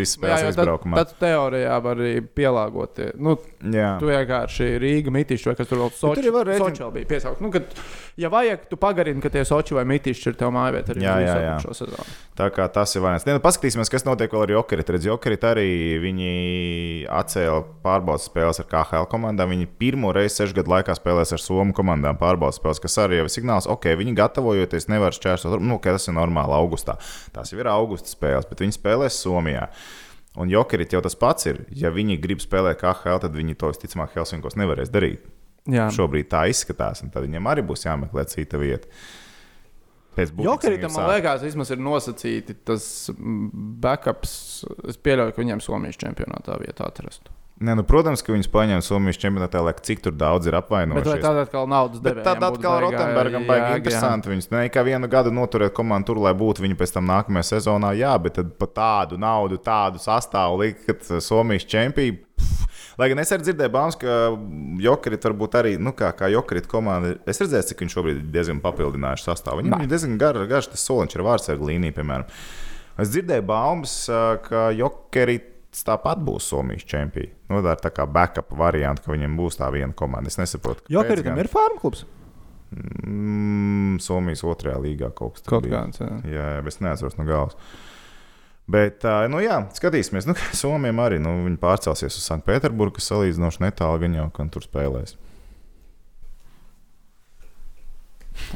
visas 0.00 0.16
Jā, 0.16 0.20
spēles 0.20 0.42
jau 0.46 0.52
izbraukumā. 0.54 0.94
tad, 0.96 1.12
tad 1.12 1.28
teorijā 1.28 1.82
var 1.82 1.96
arī 1.96 2.14
pielāgot. 2.34 3.02
Nu, 3.20 3.36
Jā. 3.62 3.98
tu 4.00 4.06
vienkārši 4.06 4.70
Rīga 4.80 5.12
mitišķi 5.12 5.46
vai 5.52 5.54
kas 5.60 5.68
tur 5.68 5.78
vēl 5.84 5.92
tur 5.92 6.24
jau 6.24 6.32
var 6.32 6.44
Soči, 6.46 6.50
rēķin- 6.54 6.76
Soči 6.76 6.82
vēl 6.84 6.92
bija 6.96 7.06
piesaukt. 7.12 7.40
Nu, 7.44 7.50
kad, 7.50 7.64
ja 8.16 8.28
vajag, 8.30 8.68
tu 8.70 8.76
pagarini, 8.76 9.20
ka 9.20 9.28
tie 9.28 9.44
Soči 9.44 9.74
vai 9.74 9.84
mitišķi 9.84 10.26
ir 10.32 10.34
tev 10.34 10.48
mājvieta 10.50 10.96
arī 10.96 11.02
Jā, 11.04 11.16
visu 11.20 11.36
jā, 11.36 11.44
jā. 11.44 11.56
šo 11.60 11.74
sezonu. 11.76 12.08
Tā 12.36 12.50
kā 12.50 12.72
tas 12.72 12.96
ir 12.96 13.02
vainīgs. 13.02 13.26
Nu, 13.26 13.38
paskatīsimies, 13.38 13.90
kas 13.90 14.04
notiek 14.04 14.30
vēl 14.32 14.42
ar 14.48 14.48
Jokeru. 14.56 14.82
Redz, 14.84 15.04
Jokerit 15.06 15.40
arī 15.40 16.00
viņi 16.00 16.53
atcēla 17.10 17.62
pārbaudas 17.84 18.28
spēles 18.28 18.60
ar 18.62 18.68
KHL 18.70 19.08
komandām. 19.10 19.52
Viņi 19.54 19.68
pirmo 19.80 20.12
reizi 20.14 20.40
sešu 20.40 20.58
gadu 20.58 20.72
laikā 20.72 20.96
spēlēs 20.98 21.34
ar 21.36 21.42
Somu 21.42 21.76
komandām 21.76 22.18
pārbaudas 22.20 22.60
spēles, 22.60 22.82
kas 22.82 22.98
arī 23.04 23.20
ir 23.22 23.30
signāls, 23.32 23.68
ok, 23.70 23.90
viņi 24.00 24.16
gatavojoties, 24.18 24.88
nevar 24.92 25.16
šķērsot, 25.16 25.58
nu, 25.62 25.78
ka 25.82 25.96
tas 25.96 26.08
ir 26.10 26.16
normāli 26.18 26.56
augustā. 26.56 26.96
Tās 27.34 27.52
jau 27.52 27.60
ir 27.60 27.70
augusta 27.72 28.10
spēles, 28.10 28.48
bet 28.50 28.64
viņi 28.64 28.78
spēlēs 28.78 29.20
Somijā. 29.24 29.68
Un 30.40 30.50
Jokerit 30.50 30.94
jau 30.94 31.02
tas 31.04 31.14
pats 31.14 31.46
ir. 31.46 31.62
Ja 31.70 31.92
viņi 31.94 32.18
grib 32.22 32.42
spēlēt 32.42 32.80
KHL, 32.80 33.20
tad 33.22 33.36
viņi 33.36 33.54
to 33.58 33.70
visticamāk 33.70 34.16
Helsinkos 34.16 34.58
nevarēs 34.58 34.90
darīt. 34.90 35.28
Jā, 35.70 35.86
Šobrīd 35.94 36.28
tā 36.32 36.42
izskatās, 36.52 37.00
un 37.04 37.12
tad 37.14 37.24
viņiem 37.24 37.46
arī 37.48 37.62
būs 37.64 37.86
jāmeklē 37.86 38.26
cita 38.28 38.58
vieta. 38.60 38.90
Viņi 40.16 40.90
man 40.94 41.10
liekas, 41.12 41.44
vismaz 41.46 41.70
ir 41.74 41.80
nosacīti 41.82 42.56
tas 42.66 42.84
mm, 43.14 43.48
backups. 43.84 44.34
Es 44.90 45.00
pieļauju, 45.00 45.34
ka 45.34 45.42
viņiem 45.42 45.62
Somijas 45.64 45.98
čempionātā 46.00 46.58
vietā 46.62 46.88
atrastu. 46.88 47.32
Nē, 47.64 47.76
nu, 47.78 47.84
protams, 47.86 48.18
ka 48.24 48.32
viņus 48.34 48.48
paņem 48.50 48.80
Somijas 48.82 49.18
čempionātā, 49.22 49.60
lai 49.62 49.76
cik 49.78 50.00
tur 50.02 50.14
daudz 50.18 50.48
ir 50.48 50.56
Bet 50.56 50.58
vai 50.58 50.80
apvainojušies. 50.82 51.20
tādā 51.22 51.44
atkal 51.46 51.68
naudas 51.70 52.02
Bet 52.02 52.16
devējiem 52.18 52.26
tad 52.26 52.46
atkal 52.48 52.80
Rotenbergam 52.82 53.46
baigi 53.46 53.76
interesanti. 53.78 54.32
Viņus 54.32 54.50
ne 54.50 54.64
kā 54.74 54.82
vienu 54.86 55.10
gadu 55.10 55.30
noturēt 55.30 55.74
komandu 55.76 56.10
tur, 56.10 56.22
lai 56.26 56.34
būtu 56.34 56.64
viņi 56.64 56.78
pēc 56.80 56.96
tam 56.96 57.06
nākamajā 57.12 57.46
sezonā. 57.52 57.92
Jā, 57.94 58.16
bet 58.18 58.40
tad 58.40 58.50
par 58.58 58.72
tādu 58.74 59.20
naudu, 59.22 59.60
tādu 59.62 60.02
sastāvu 60.02 60.64
likt, 60.64 60.88
ka 60.88 61.20
Somijas 61.22 61.68
čempioni. 61.70 62.18
Lai 62.98 63.08
gan 63.10 63.18
es 63.18 63.32
arī 63.34 63.42
dzirdēju, 63.48 63.72
bāmas, 63.74 63.96
ka 63.98 64.16
Jokerit 64.84 65.24
varbūt 65.26 65.56
arī, 65.58 65.72
nu, 65.82 65.90
kā, 65.98 66.12
kā 66.14 66.28
Jokerit 66.30 66.68
komanda, 66.70 67.14
es 67.26 67.40
redzēju, 67.42 67.66
cik 67.72 67.80
viņš 67.82 67.96
šobrīd 67.98 68.20
ir 68.20 68.28
diezgan 68.36 68.60
papildinājuši 68.62 69.26
sastāvu. 69.26 69.64
Viņam 69.64 69.82
ir 69.82 69.90
diezgan 69.90 70.14
gar, 70.20 70.38
garš 70.50 70.70
tas 70.76 70.84
soliņš 70.86 71.16
ar 71.18 71.24
vārdsargu 71.26 71.70
līniju, 71.72 71.96
piemēram. 71.96 72.28
Es 73.02 73.10
dzirdēju 73.10 73.42
baumas, 73.48 73.96
ā, 74.06 74.20
ka 74.46 74.68
Jokerit 74.78 75.50
tāpat 75.74 76.20
būs 76.22 76.46
Somijas 76.52 76.84
čempioni. 76.86 77.32
Nu, 77.50 77.58
tā 77.66 77.72
ir 77.74 77.80
tā 77.82 77.90
kā 77.90 78.06
backup 78.06 78.52
variants, 78.54 79.02
ka 79.02 79.10
viņiem 79.10 79.34
būs 79.40 79.58
tā 79.58 79.72
viena 79.74 79.90
komanda. 79.98 80.30
Es 80.30 80.38
nesaprotu, 80.38 80.84
kāpēc 80.86 80.94
Jokeritam 80.94 81.34
gan. 81.34 81.42
ir 81.42 81.50
farm 81.50 81.80
klubs. 81.82 82.04
Mm, 82.74 83.98
Somijas 84.02 84.42
otrajā 84.46 84.78
līgā 84.82 85.10
kaut 85.14 85.36
kas 85.40 85.44
Kaut 85.50 85.66
bija. 85.66 85.82
kāds. 85.82 86.00
Jā, 86.02 86.20
jā, 86.30 86.46
bet 86.64 86.74
es 86.74 86.80
neatceros 86.82 87.18
no 87.18 87.26
galvas. 87.28 87.58
Bet, 88.70 89.04
nu 89.28 89.42
jā, 89.44 89.58
skatīsimies. 89.76 90.24
Nu, 90.28 90.34
Somijam 90.56 91.02
arī 91.04 91.18
nu, 91.20 91.36
viņi 91.44 91.60
pārcelsies 91.60 92.16
uz 92.16 92.24
Sanktpēterburgu, 92.30 92.96
kas 92.96 93.10
salīdzinoši 93.12 93.64
netālu 93.66 94.00
gan 94.06 94.16
jau, 94.16 94.28
kan 94.32 94.48
tur 94.52 94.64
spēlēs. 94.64 95.18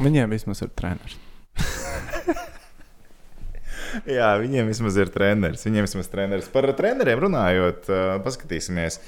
Viņiem 0.01 0.33
vismaz 0.33 0.63
ir 0.65 0.73
treneris. 0.75 1.19
Jā, 4.19 4.35
viņiem 4.41 4.69
vismaz 4.69 4.97
ir 5.01 5.11
treneris. 5.13 5.65
Viņiem 5.67 5.87
vismaz 5.87 6.11
treneris. 6.13 6.49
Par 6.53 6.67
treneriem 6.77 7.23
runājot, 7.25 7.89
paskatīsimies, 8.25 8.99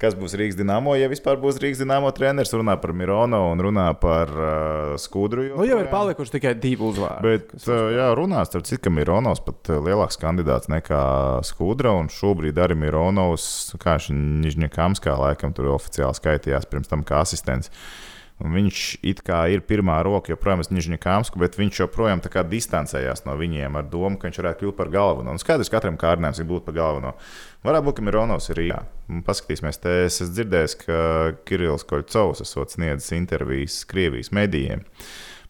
kas 0.00 0.16
būs 0.18 0.36
Rīgas 0.38 0.58
dīnāmo. 0.58 0.94
Ja 0.98 1.08
vispār 1.12 1.38
būs 1.42 1.58
Rīgas 1.62 1.82
dīnāmo 1.82 2.12
treneris, 2.16 2.52
runā 2.56 2.76
par 2.80 2.94
Mirono 2.96 3.42
un 3.52 3.62
runā 3.64 3.88
par 4.00 4.32
uh, 4.32 4.94
Skudru. 5.00 5.48
Nu, 5.52 5.66
jau 5.68 5.80
ir 5.82 5.90
palikuši 5.92 6.36
tikai 6.36 6.54
divi 6.62 6.86
uzvārdi. 6.88 7.24
Bet, 7.26 7.56
uh, 7.66 7.88
jā, 7.96 8.08
runās, 8.18 8.50
starp 8.52 8.68
citu, 8.68 8.84
ka 8.86 8.94
Mironovs 8.94 9.42
pat 9.46 9.72
uh, 9.72 9.82
lielāks 9.84 10.20
kandidāts 10.22 10.70
nekā 10.72 11.02
Skudra. 11.46 11.96
Un 11.98 12.12
šobrīd 12.12 12.60
arī 12.62 12.78
Mironovs, 12.84 13.46
kā 13.82 13.98
viņš 13.98 14.10
Nižņakamskā 14.46 15.18
laikam 15.20 15.54
tur 15.56 15.72
oficiāli 15.76 16.18
skaitījās 16.18 16.68
pirms 16.70 16.90
tam 16.92 17.04
kā 17.06 17.22
asistents. 17.24 17.72
Un 18.42 18.56
viņš 18.56 18.78
it 19.06 19.20
kā 19.26 19.44
ir 19.52 19.60
pirmā 19.66 20.00
roka 20.02 20.32
joprojām 20.32 20.64
uz 20.64 20.70
Nižņakamsku, 20.72 21.38
bet 21.38 21.58
viņš 21.60 21.82
joprojām 21.84 22.22
tā 22.24 22.32
kā 22.32 22.42
distancējās 22.46 23.22
no 23.26 23.36
viņiem 23.38 23.76
ar 23.78 23.86
domu, 23.92 24.18
ka 24.18 24.26
viņš 24.26 24.40
varētu 24.40 24.64
kļūt 24.64 24.78
par 24.78 24.90
galveno. 24.94 25.34
Un 25.34 25.42
skaidrs, 25.42 25.70
ka 25.70 25.78
katram 25.78 25.98
kārdinājums 26.00 26.42
ir 26.42 26.48
būt 26.50 26.66
par 26.66 26.78
galveno. 26.78 27.12
Varētu 27.62 27.86
būt, 27.86 27.98
ka 28.00 28.06
Mironovs 28.08 28.50
ir 28.50 28.58
Rīgā. 28.58 28.80
Paskatīsimies, 29.28 29.78
te 29.82 29.98
es 30.06 30.18
esmu 30.18 30.34
dzirdējis, 30.38 30.78
ka 30.80 30.96
Kirillis 31.46 31.86
Koļcovs 31.86 32.42
esot 32.42 32.74
sniedzis 32.74 33.14
intervijas 33.14 33.82
Krievijas 33.90 34.32
medijiem 34.34 34.82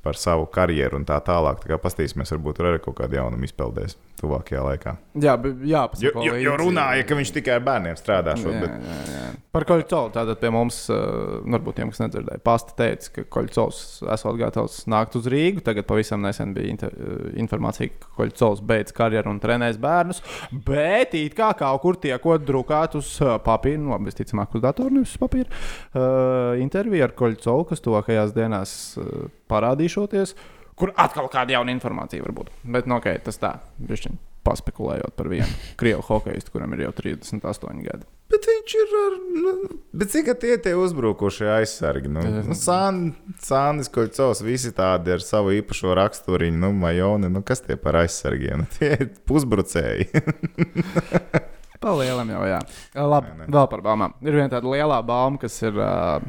par 0.03 0.19
savu 0.19 0.47
karjeru 0.51 0.99
un 1.01 1.05
tā 1.09 1.19
tālāk. 1.25 1.61
Tā 1.63 1.73
kā 1.73 1.79
paskatīsimies, 1.83 2.33
varbūt 2.35 2.59
tur 2.59 2.71
arī 2.73 2.81
kaut 2.83 2.97
kāda 2.99 3.21
jaunuma 3.21 3.47
izpeldēs 3.47 3.97
tuvākajā 4.23 4.63
laikā. 4.63 4.93
Jā, 5.23 5.35
bet 5.41 5.63
jā, 5.67 5.83
Jo, 6.03 6.13
jo, 6.23 6.35
jo 6.39 6.53
runāja, 6.61 7.03
ka 7.07 7.17
viņš 7.19 7.31
tikai 7.35 7.57
ar 7.59 7.65
bērniem 7.67 7.97
strādā 7.99 8.37
Jā, 8.37 8.43
šobrīd. 8.45 8.75
jā, 8.87 8.99
jā. 9.13 9.23
Par 9.53 9.67
Koļcovu. 9.69 10.13
Tātad 10.15 10.39
pie 10.41 10.51
mums, 10.55 10.79
uh, 10.95 11.41
varbūt 11.55 11.79
tiem, 11.81 11.91
kas 11.93 12.01
nedzirdēja, 12.05 12.41
pasta 12.47 12.77
teica, 12.79 13.11
ka 13.17 13.25
Koļcovs 13.37 13.81
esot 14.15 14.39
gatavs 14.41 14.79
nākt 14.91 15.19
uz 15.19 15.27
Rīgu. 15.33 15.65
Tagad 15.67 15.87
pavisam 15.91 16.23
nesen 16.25 16.55
bija 16.57 16.89
uh, 16.89 17.27
informācija, 17.43 17.91
ka 18.03 18.13
Koļcovs 18.21 18.63
beidz 18.69 18.95
karjeru 18.97 19.35
un 19.35 19.43
trenēs 19.43 19.81
bērnus. 19.83 20.23
Bet 20.67 21.15
it 21.19 21.35
kā 21.39 21.51
kaut 21.59 21.83
kur 21.83 21.99
tiekot 22.03 22.47
drukāt 22.47 22.97
uz 22.99 23.11
uh, 23.25 23.37
papīra, 23.43 23.83
nu, 23.83 23.99
visticamāk, 24.07 24.55
uz 24.59 24.65
datora, 24.65 24.95
nevis 24.95 25.17
uz 25.17 25.23
papīra. 25.23 25.51
Uh, 25.93 26.57
intervija 26.63 27.11
ar 27.11 27.17
Koļcovu, 27.19 27.69
kas 27.73 27.83
tuvākajās 27.85 28.33
dienās 28.39 28.77
uh, 29.03 29.27
parādīšoties, 29.53 30.35
kur 30.81 30.95
atkal 30.99 31.29
kāda 31.33 31.59
jauna 31.59 31.75
informācija 31.77 32.25
var 32.25 32.33
būt. 32.41 32.53
Bet, 32.65 32.89
nu, 32.91 32.97
ok, 32.99 33.13
tas 33.29 33.39
tā, 33.41 33.57
bišķiņ. 33.79 34.21
Paspekulējot 34.43 35.13
par 35.15 35.29
vienu 35.31 35.47
krievu 35.79 36.03
hokeistu, 36.09 36.51
kuram 36.57 36.73
ir 36.75 36.81
jau 36.89 36.91
38 36.99 37.85
gadi. 37.85 38.09
Bet 38.33 38.47
viņš 38.49 38.73
ir 38.81 38.95
ar. 38.99 39.15
Nu, 39.45 39.53
bet 40.01 40.11
cik 40.11 40.31
tie 40.43 40.57
tie 40.65 40.73
uzbrukošie 40.81 41.47
aizsargi? 41.61 42.11
Nu, 42.11 42.25
nu, 42.49 42.57
Sān- 42.59 43.13
Sānis 43.45 43.91
Koļcovs, 43.93 44.41
visi 44.43 44.73
tādi 44.75 45.13
ar 45.15 45.23
savu 45.23 45.53
īpašo 45.55 45.95
raksturiņu, 46.01 46.59
nu, 46.65 46.73
majoni, 46.75 47.31
nu, 47.31 47.45
kas 47.47 47.63
tie 47.63 47.77
par 47.79 48.01
aizsargiem? 48.03 48.65
Nu, 48.65 48.71
tie 48.81 48.95
ir 48.97 49.13
pusbrucēji. 49.31 50.09
Palielam 51.83 52.29
jau, 52.31 52.43
jā. 52.47 52.59
Labi, 52.95 53.31
Nē, 53.33 53.45
nē. 53.45 53.51
vēl 53.53 53.69
par 53.73 53.81
baumām. 53.85 54.13
Ir 54.23 54.37
viena 54.39 54.51
tāda 54.53 54.71
liela 54.71 55.01
bauma, 55.07 55.39
kas 55.43 55.57
ir 55.67 55.79
uh, 55.83 56.23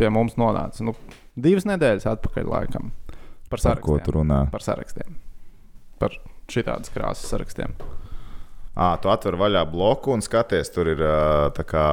pie 0.00 0.08
mums 0.12 0.36
nonāca 0.40 0.84
nu, 0.86 0.94
divas 1.36 1.66
nedēļas 1.68 2.08
atpakaļ 2.16 2.48
laikam. 2.50 2.90
Par 3.50 3.62
Par 3.62 3.82
ko 3.84 3.98
tu 4.02 4.16
runā? 4.16 4.40
Par 4.50 4.64
sarakstiem. 4.64 5.18
Par 6.00 6.16
šitādas 6.50 6.90
krāsas 6.92 7.30
sarakstiem. 7.30 7.76
À, 8.76 8.96
tu 9.00 9.08
atver 9.08 9.38
vaļā 9.40 9.62
bloku 9.70 10.12
un 10.12 10.24
skaties, 10.24 10.68
tur 10.74 10.90
ir 10.92 11.00
tā 11.56 11.64
kā 11.64 11.84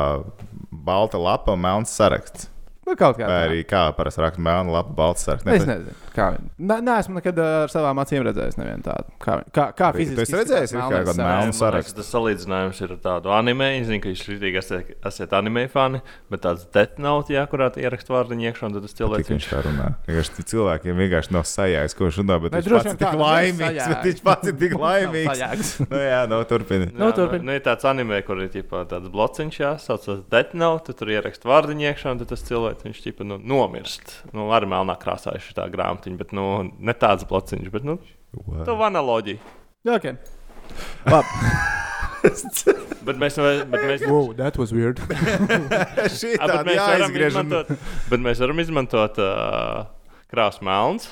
balta 0.67 1.21
lapa 1.21 1.55
melns 1.55 1.93
saraksts. 1.95 2.49
Nu, 2.83 2.95
kaut 2.99 3.15
kā 3.15 3.27
Vai 3.29 3.35
tā. 3.37 3.43
arī 3.47 3.59
kā 3.67 3.83
parasti 3.95 4.21
raksta 4.23 4.41
melna 4.43 4.73
lapa, 4.75 4.91
balts 4.97 5.23
saraksts. 5.23 5.47
Es 5.47 5.63
nezinu, 5.67 5.93
kā 6.15 6.25
viņi. 6.35 6.49
Ne, 6.67 6.77
neesmu 6.83 7.15
nekad 7.19 7.39
ar 7.39 7.71
savām 7.71 8.01
acīm 8.03 8.25
redzējis 8.27 8.57
nevienu 8.59 8.83
tādu. 8.83 9.13
Kā, 9.23 9.37
kā, 9.55 9.69
kā 9.77 9.91
fiziski. 9.95 10.19
ir 10.19 10.41
izskatās 10.43 10.73
kā 10.73 10.81
melnais 10.81 11.07
kāda 11.07 11.27
melna 11.29 11.55
saraksts. 11.55 11.95
tas 11.95 12.09
salīdzinājums 12.11 12.81
ir 12.83 12.95
ar 12.97 12.99
tādu 13.07 13.31
anime. 13.31 13.69
Es 13.79 13.87
zinu, 13.87 14.01
ka 14.03 14.11
jūs 14.11 14.25
rītīgi 14.27 14.59
esat, 14.59 14.91
esat 15.07 15.33
anime 15.39 15.63
fani, 15.71 16.01
bet 16.33 16.43
tāds 16.43 16.67
Note, 16.99 17.33
jā, 17.33 17.45
kurā 17.49 17.69
ierakst 17.79 18.11
vārdiņu 18.11 18.49
iekšā, 18.51 18.67
un 18.67 18.75
tad 18.77 18.83
tas 18.85 18.97
cilvēks 18.99 19.31
viņš 19.31 19.47
tā 19.53 19.61
runā. 19.65 19.87
Vienkārši 20.07 20.45
cilvēkiem 20.51 20.99
vienkārši 20.99 21.33
nav 21.33 21.47
sajēgas, 21.47 21.95
ko 21.97 22.07
viņš 22.09 22.19
runā, 22.21 22.37
bet 22.43 22.57
viņš 22.57 22.69
pats 22.73 22.91
ir 22.91 22.99
tik 22.99 23.13
nu, 23.15 23.23
laimīgs. 23.23 23.87
Viņš 24.03 24.21
pats 24.27 24.51
ir 24.51 24.57
tik 24.59 24.75
Nav 24.75 24.83
laimīgs. 24.83 25.71
Nu, 25.93 25.99
jā, 25.99 26.21
no 26.29 26.39
turpini. 26.47 26.87
Nu, 26.93 27.09
Jā, 27.09 27.15
turpini. 27.17 27.45
nu, 27.47 27.53
ir 27.55 27.61
tāds 27.65 27.85
anime, 27.87 28.19
kur 28.25 28.39
ir 28.43 28.49
tāds 28.51 29.09
blociņš, 29.13 29.59
jā, 29.63 29.71
Note, 30.53 30.85
tu 30.87 30.93
tur 30.97 31.11
ierakst 31.13 31.43
vārdiņu 31.47 31.85
iekšā, 31.89 32.11
un 32.13 32.19
tad 32.21 32.29
tas 32.33 32.43
cilvēks, 32.45 32.72
viņš 32.81 33.01
ķipa, 33.05 33.25
nu, 33.29 33.37
nomirst. 33.37 34.23
Nu, 34.33 34.49
arī 34.55 34.65
melnā 34.71 34.95
krāsā 34.99 35.35
ir 35.37 35.43
šī 35.45 35.53
tā 35.59 35.67
grāmatiņa, 35.73 36.17
bet, 36.17 36.33
nu, 36.33 36.45
ne 36.79 36.93
tāds 36.97 37.23
blociņš, 37.29 37.69
bet, 37.73 37.85
nu, 37.85 37.99
tā 38.65 38.73
analoģija. 38.89 39.37
Jā, 39.85 39.99
ok. 39.99 40.07
Bet 43.03 43.17
mēs, 43.19 43.35
mēs, 43.35 44.03
Wow, 44.07 44.29
that 44.39 44.55
was 44.57 44.71
weird. 44.71 45.01
Šī 46.19 46.37
Ah, 46.39 46.47
bet 46.47 46.53
tāda 46.53 46.63
mēs 46.69 46.79
varam 46.79 47.01
jāizgriež. 47.03 47.35
un- 47.35 47.49
izmantot, 47.49 47.73
bet 48.13 48.23
mēs 48.23 48.39
varam 48.39 48.61
izmantot 48.63 49.19
uh, 49.19 49.81
krāsu 50.31 50.63
melns. 50.63 51.09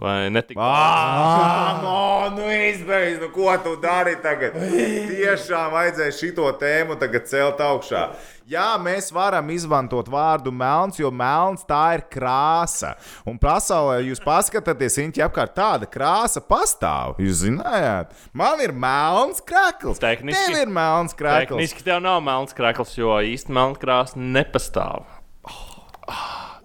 Vai 0.00 0.30
ne 0.32 0.40
tik 0.40 0.56
Ah, 0.56 1.80
no, 1.82 2.30
nu 2.36 2.46
izbeidz, 2.48 3.18
nu 3.20 3.28
ko 3.34 3.52
tu 3.60 3.74
dari 3.82 4.14
tagad? 4.24 4.54
Tiešām 4.56 5.74
vajadzēja 5.74 6.14
šito 6.16 6.46
tēmu 6.56 6.96
tagad 7.00 7.26
celt 7.28 7.60
augšā. 7.60 8.06
Jā, 8.50 8.78
mēs 8.82 9.12
varam 9.14 9.52
izmantot 9.52 10.08
vārdu 10.10 10.50
melns, 10.56 10.96
jo 10.98 11.10
melns 11.14 11.62
tā 11.68 11.82
ir 11.98 12.06
krāsa. 12.10 12.94
Un 13.28 13.36
pasaulē 13.38 14.00
jūs 14.08 14.24
paskatāties, 14.24 14.96
viņa 15.02 15.28
apkārt 15.28 15.52
tāda 15.60 15.86
krāsa 15.86 16.40
pastāv. 16.42 17.20
Jūs 17.20 17.44
zinājāt, 17.44 18.16
man 18.32 18.64
ir 18.64 18.72
melns 18.72 19.44
krāklis. 19.44 20.00
Tehniski- 20.02 20.48
Tev 20.48 20.62
ir 20.64 20.72
melns 20.80 21.12
krāklis. 21.14 21.52
Tehniski 21.60 21.84
tev 21.86 22.00
nav 22.08 22.22
melns 22.24 22.56
krāklis, 22.56 22.96
jo 22.98 23.20
īsti 23.20 23.52
melna 23.52 23.76
krāsa 23.78 24.16
nepastāv. 24.16 25.04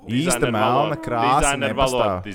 Īsta 0.05 0.51
melna 0.53 0.95
krāsa 1.01 1.53
nepastāv. 1.57 2.25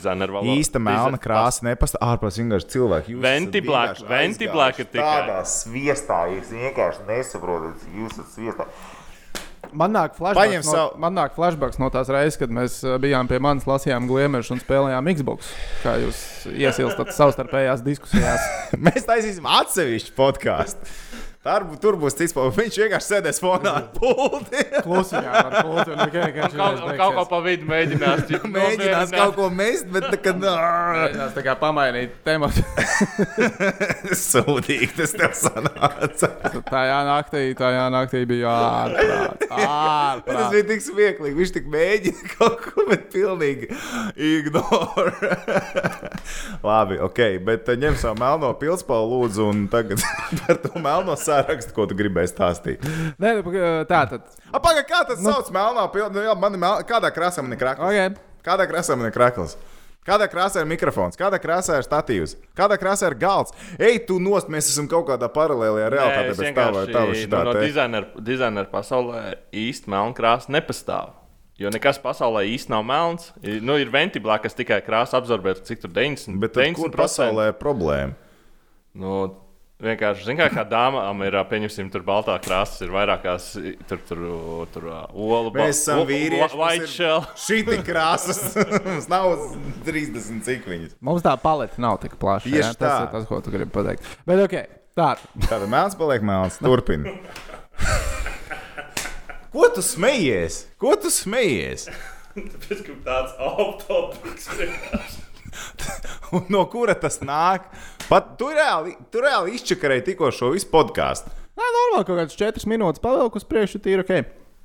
Īsta 0.56 0.80
melna 0.82 1.18
krāsa 1.22 1.62
nepastāv. 1.68 2.02
Ārpus 2.02 2.38
vienkārši 2.40 2.70
cilvēki. 2.74 3.14
Jūs 3.14 3.20
Venti 3.22 3.58
esat 3.60 3.66
black- 3.68 3.92
vienkārši 4.00 4.08
venti 4.10 4.44
aizgājuši 4.48 4.54
black 4.56 4.78
ir 4.80 4.88
tikai. 4.90 5.10
Tādā 5.20 5.42
sviestā 5.46 6.18
jūs 6.34 6.50
vienkārši 6.56 7.06
nesaprotat. 7.10 7.84
Jūs 7.94 8.16
esat 8.16 8.32
sviestā. 8.34 8.66
Man 9.72 9.92
nāk 9.94 10.16
flashbacks 10.16 10.66
no, 10.66 10.72
savu- 10.72 10.98
man 10.98 11.14
nāk 11.14 11.34
flashbacks 11.36 11.78
no 11.78 11.90
tās 11.94 12.08
reizes, 12.10 12.38
kad 12.40 12.50
mēs 12.50 12.80
uh, 12.82 12.96
bijām 12.98 13.28
pie 13.30 13.38
manis, 13.38 13.62
lasījām 13.68 14.08
gliemežus 14.10 14.50
un 14.56 14.58
spēlējām 14.58 15.10
Xbox. 15.14 15.52
Kā 15.84 15.94
jūs 16.00 16.18
iesilstat 16.50 17.12
savstarpējās 17.14 17.84
diskusijās. 17.86 18.48
Mēs 18.88 19.06
taisīsim 19.06 19.46
atsevišķu 19.46 20.16
podkāstu. 20.16 20.90
Tur, 21.40 21.62
tur 21.80 21.96
būs 21.96 22.12
cits 22.18 22.34
pats. 22.36 22.52
Viņš 22.52 22.74
vienkārši 22.82 23.06
sēdēs 23.14 23.38
fonā 23.40 23.70
ar 23.78 23.84
pulti. 23.94 24.60
Klusiņā 24.84 25.30
ar 25.38 25.54
pultu 25.64 25.94
un 25.94 26.00
tikai 26.02 26.26
Un 26.36 26.52
Kaut, 26.52 26.82
un 26.84 26.98
kaut 26.98 27.14
ko 27.16 27.22
pa 27.30 27.38
vidu 27.46 27.64
mēģinās. 27.70 28.24
ķip, 28.28 28.42
Mēģinās 28.44 28.76
nomierināt. 28.76 29.14
kaut 29.16 29.38
ko 29.38 29.46
mest, 29.48 29.86
bet 29.94 30.04
tā 30.12 30.18
kā 30.20 30.34
Mēģinās 30.36 31.32
tā 31.38 31.44
kā 31.46 31.54
pamainīt 31.62 32.18
tematu. 32.28 32.60
sūdīgi 34.20 34.90
tas 34.98 35.14
tev 35.16 35.32
sanāca. 35.38 36.28
Tajā 36.68 36.98
naktī, 37.08 37.42
tajā 37.56 37.86
naktī 37.96 38.22
bija 38.28 38.52
ārprāt. 38.52 39.40
Tas 39.50 39.64
ārprāt. 39.64 40.44
bija 40.52 40.68
tik 40.74 40.84
smieklīgi. 40.84 41.36
Viņš 41.40 41.54
tik 41.56 41.72
mēģina 41.72 42.30
kaut 42.36 42.60
ko, 42.66 42.84
bet 42.90 43.08
pilnīgi 43.16 43.70
ignore. 44.20 45.32
Labi, 46.68 47.00
ok, 47.00 47.22
bet 47.48 47.72
uh, 47.72 47.80
ņem 47.80 47.96
savu 48.00 48.20
melno 48.20 48.52
pilspālu, 48.60 49.08
lūdzu, 49.24 49.48
un 49.54 49.64
tagad 49.72 50.04
par 50.44 50.60
to 50.62 50.76
melno 50.84 51.16
sārakstu, 51.30 51.74
ko 51.76 51.88
tu 51.90 51.96
gribēji 51.98 52.34
stāstīt. 52.34 52.86
Nē, 53.22 53.36
nu, 53.40 53.54
tā 53.88 54.04
tad. 54.12 54.38
Apakaļ, 54.50 54.84
kā 54.88 55.04
tas 55.08 55.22
nu. 55.22 55.32
sauc 55.32 55.50
melno 55.54 55.86
pilspālu? 55.94 56.18
Nu, 56.18 56.28
jā, 56.28 56.38
man 56.38 56.58
ir 56.58 56.64
mel... 56.66 56.80
Kādā 56.88 57.12
krāsā 57.14 57.46
man 57.46 57.56
ir 57.56 57.62
krakls? 57.62 57.86
Okay. 57.86 58.16
Kādā 58.46 58.66
krāsā 58.70 58.96
man 58.98 59.10
ir 59.10 59.14
krakls? 59.14 59.56
Kādā 60.00 60.30
krāsā 60.32 60.62
ir 60.62 60.68
mikrofons, 60.70 61.18
kādā 61.20 61.36
krāsā 61.36 61.76
ir 61.76 61.84
statīvs, 61.84 62.32
kādā 62.56 62.78
krāsā 62.80 63.10
ir 63.10 63.18
galds. 63.20 63.52
Ej, 63.76 63.98
tu 64.08 64.16
nost, 64.22 64.48
mēs 64.48 64.70
esam 64.72 64.88
kaut 64.88 65.04
kādā 65.10 65.28
paralēlajā 65.30 65.90
realitātē. 65.92 66.30
Bez 66.30 66.40
tā 66.56 66.64
vai 66.72 66.84
tā, 66.88 67.02
vai 67.10 67.18
nu, 67.20 67.40
no 67.44 67.52
dizaineru 67.60 68.22
dizaineru 68.24 68.72
pasaulē 68.72 69.20
īsti 69.52 69.92
melna 69.92 70.16
krāsa 70.16 70.54
nepastāv. 70.56 71.12
Jo 71.60 71.68
nekas 71.68 72.00
pasaulē 72.00 72.46
īsti 72.48 72.72
nav 72.72 72.86
melns. 72.88 73.28
Nu, 73.60 73.76
ir 73.76 73.92
ventiblā, 73.92 74.38
kas 74.40 74.56
tikai 74.56 74.80
krāsa 74.86 75.20
absorbē, 75.20 75.58
cik 75.68 75.84
tur 75.84 75.92
90. 75.92 76.40
Bet 76.40 76.56
tad, 76.56 76.72
kur 76.78 76.88
90%. 76.88 76.96
pasaulē 76.96 77.50
ir 77.52 77.58
problēma? 77.60 78.16
Nu, 78.96 79.18
vienkārši, 79.84 80.26
zin, 80.28 80.38
kā, 80.38 80.46
kā 80.52 80.64
dāmām 80.68 81.22
ir, 81.26 81.36
pieņemsim, 81.50 81.88
tur 81.92 82.04
baltā 82.06 82.36
krāsa, 82.42 82.82
ir 82.86 82.92
vairākās, 82.94 83.46
tur, 83.90 84.02
tur, 84.08 84.22
tur 84.74 84.88
ā, 84.92 85.00
olu 85.12 85.52
ba- 85.54 85.64
Mēs 85.64 85.80
esam 85.82 86.02
vīrieši. 86.08 86.58
White 86.60 86.90
shell. 86.90 87.24
Šī 87.46 87.62
tik 87.68 87.84
krāsas. 87.88 88.42
Mums 88.86 89.08
nav 89.12 89.32
30 89.88 90.44
cik 90.46 90.68
viņas. 90.70 90.96
Mums 91.04 91.24
tā 91.26 91.34
paleta 91.40 91.80
nav 91.82 91.98
tik 92.04 92.18
plaša. 92.20 92.46
Tieši 92.48 92.62
jā, 92.62 92.74
tas 92.76 92.92
tā. 92.92 93.00
ir 93.06 93.12
tas, 93.16 93.26
ko 93.30 93.40
tu 93.44 93.54
gribi 93.54 93.72
pateikt. 93.74 94.06
Bet, 94.28 94.44
ok, 94.46 94.56
tā. 94.98 95.10
Tāda 95.48 95.70
melns 95.70 95.96
paliek 95.98 96.24
melns. 96.26 96.60
Turpini. 96.62 97.16
Ko 99.50 99.66
tu 99.74 99.82
smejies? 99.82 100.62
Ko 100.78 100.94
tu 101.00 101.10
smejies? 101.10 101.88
Tāpēc, 102.36 102.84
ka 102.86 102.94
tāds 103.08 103.32
autopiks 103.42 104.46
vienkārši. 104.54 105.24
No 106.52 106.64
kura 106.70 106.94
tas 106.98 107.20
nāk? 107.24 107.66
Pat 108.10 108.34
tu 108.38 108.50
reāli, 108.54 108.96
tu 109.10 109.22
reāli 109.22 109.56
izčakarēji 109.58 110.10
tikko 110.12 110.30
šo 110.34 110.52
visu 110.54 110.68
podkāstu. 110.70 111.32
Nē, 111.58 111.66
normāli, 111.76 112.06
kaut 112.06 112.20
kādas 112.22 112.38
4 112.38 112.70
minūtes 112.70 113.02
pavilku 113.02 113.40
uz 113.40 113.46
priekšu, 113.48 113.82
tīri 113.84 114.04
ok. 114.06 114.20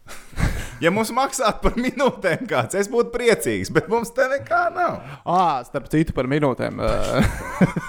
Ja 0.84 0.92
mums 0.92 1.08
maksātu 1.16 1.62
par 1.64 1.78
minūtēm 1.80 2.42
kāds, 2.50 2.76
es 2.76 2.90
būtu 2.92 3.14
priecīgs, 3.14 3.70
bet 3.72 3.86
mums 3.88 4.10
te 4.16 4.26
nekā 4.28 4.66
nav. 4.76 4.98
Ah, 5.24 5.62
starp 5.64 5.88
citu, 5.88 6.12
par 6.16 6.28
minūtēm. 6.28 6.82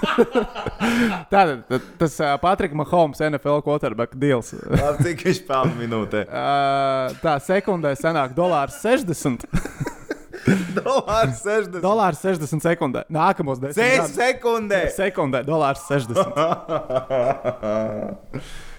Tātad 1.33 1.65
tad 1.67 1.89
tas 1.99 2.15
uh, 2.23 2.37
Patrika 2.39 2.79
Mahomes 2.79 3.19
NFL 3.27 3.59
quarterback 3.65 4.15
deals. 4.15 4.53
Labi, 4.71 5.03
cik 5.03 5.25
viņš 5.27 5.43
pelna 5.49 5.75
minūtē? 5.81 6.23
Uh, 6.31 7.19
tā 7.19 7.35
sekundē 7.43 7.91
sanāk 7.99 8.31
dolārs 8.37 8.79
60. 8.85 9.43
Dolārs 10.77 11.41
60. 11.43 11.81
Dolārs 11.83 12.21
60 12.23 12.61
sekundē. 12.63 13.01
Nākamos 13.11 13.59
10 13.59 13.73
6 13.75 13.97
gadus. 13.97 14.13
sekundē. 14.15 14.81
Sekundē, 14.95 15.41
dolārs 15.47 15.81
60. 15.89 16.15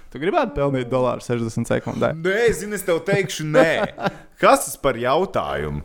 Tu 0.08 0.16
gribētu 0.22 0.54
pelnīt 0.56 0.88
dolāru 0.88 1.20
60 1.20 1.68
sekundē. 1.68 2.14
Nē, 2.16 2.46
zini, 2.56 2.78
es 2.78 2.84
tev 2.86 3.02
teikšu, 3.04 3.44
nē. 3.52 3.72
Kas 4.40 4.62
tas 4.64 4.78
par 4.80 4.96
jautājumu? 4.96 5.82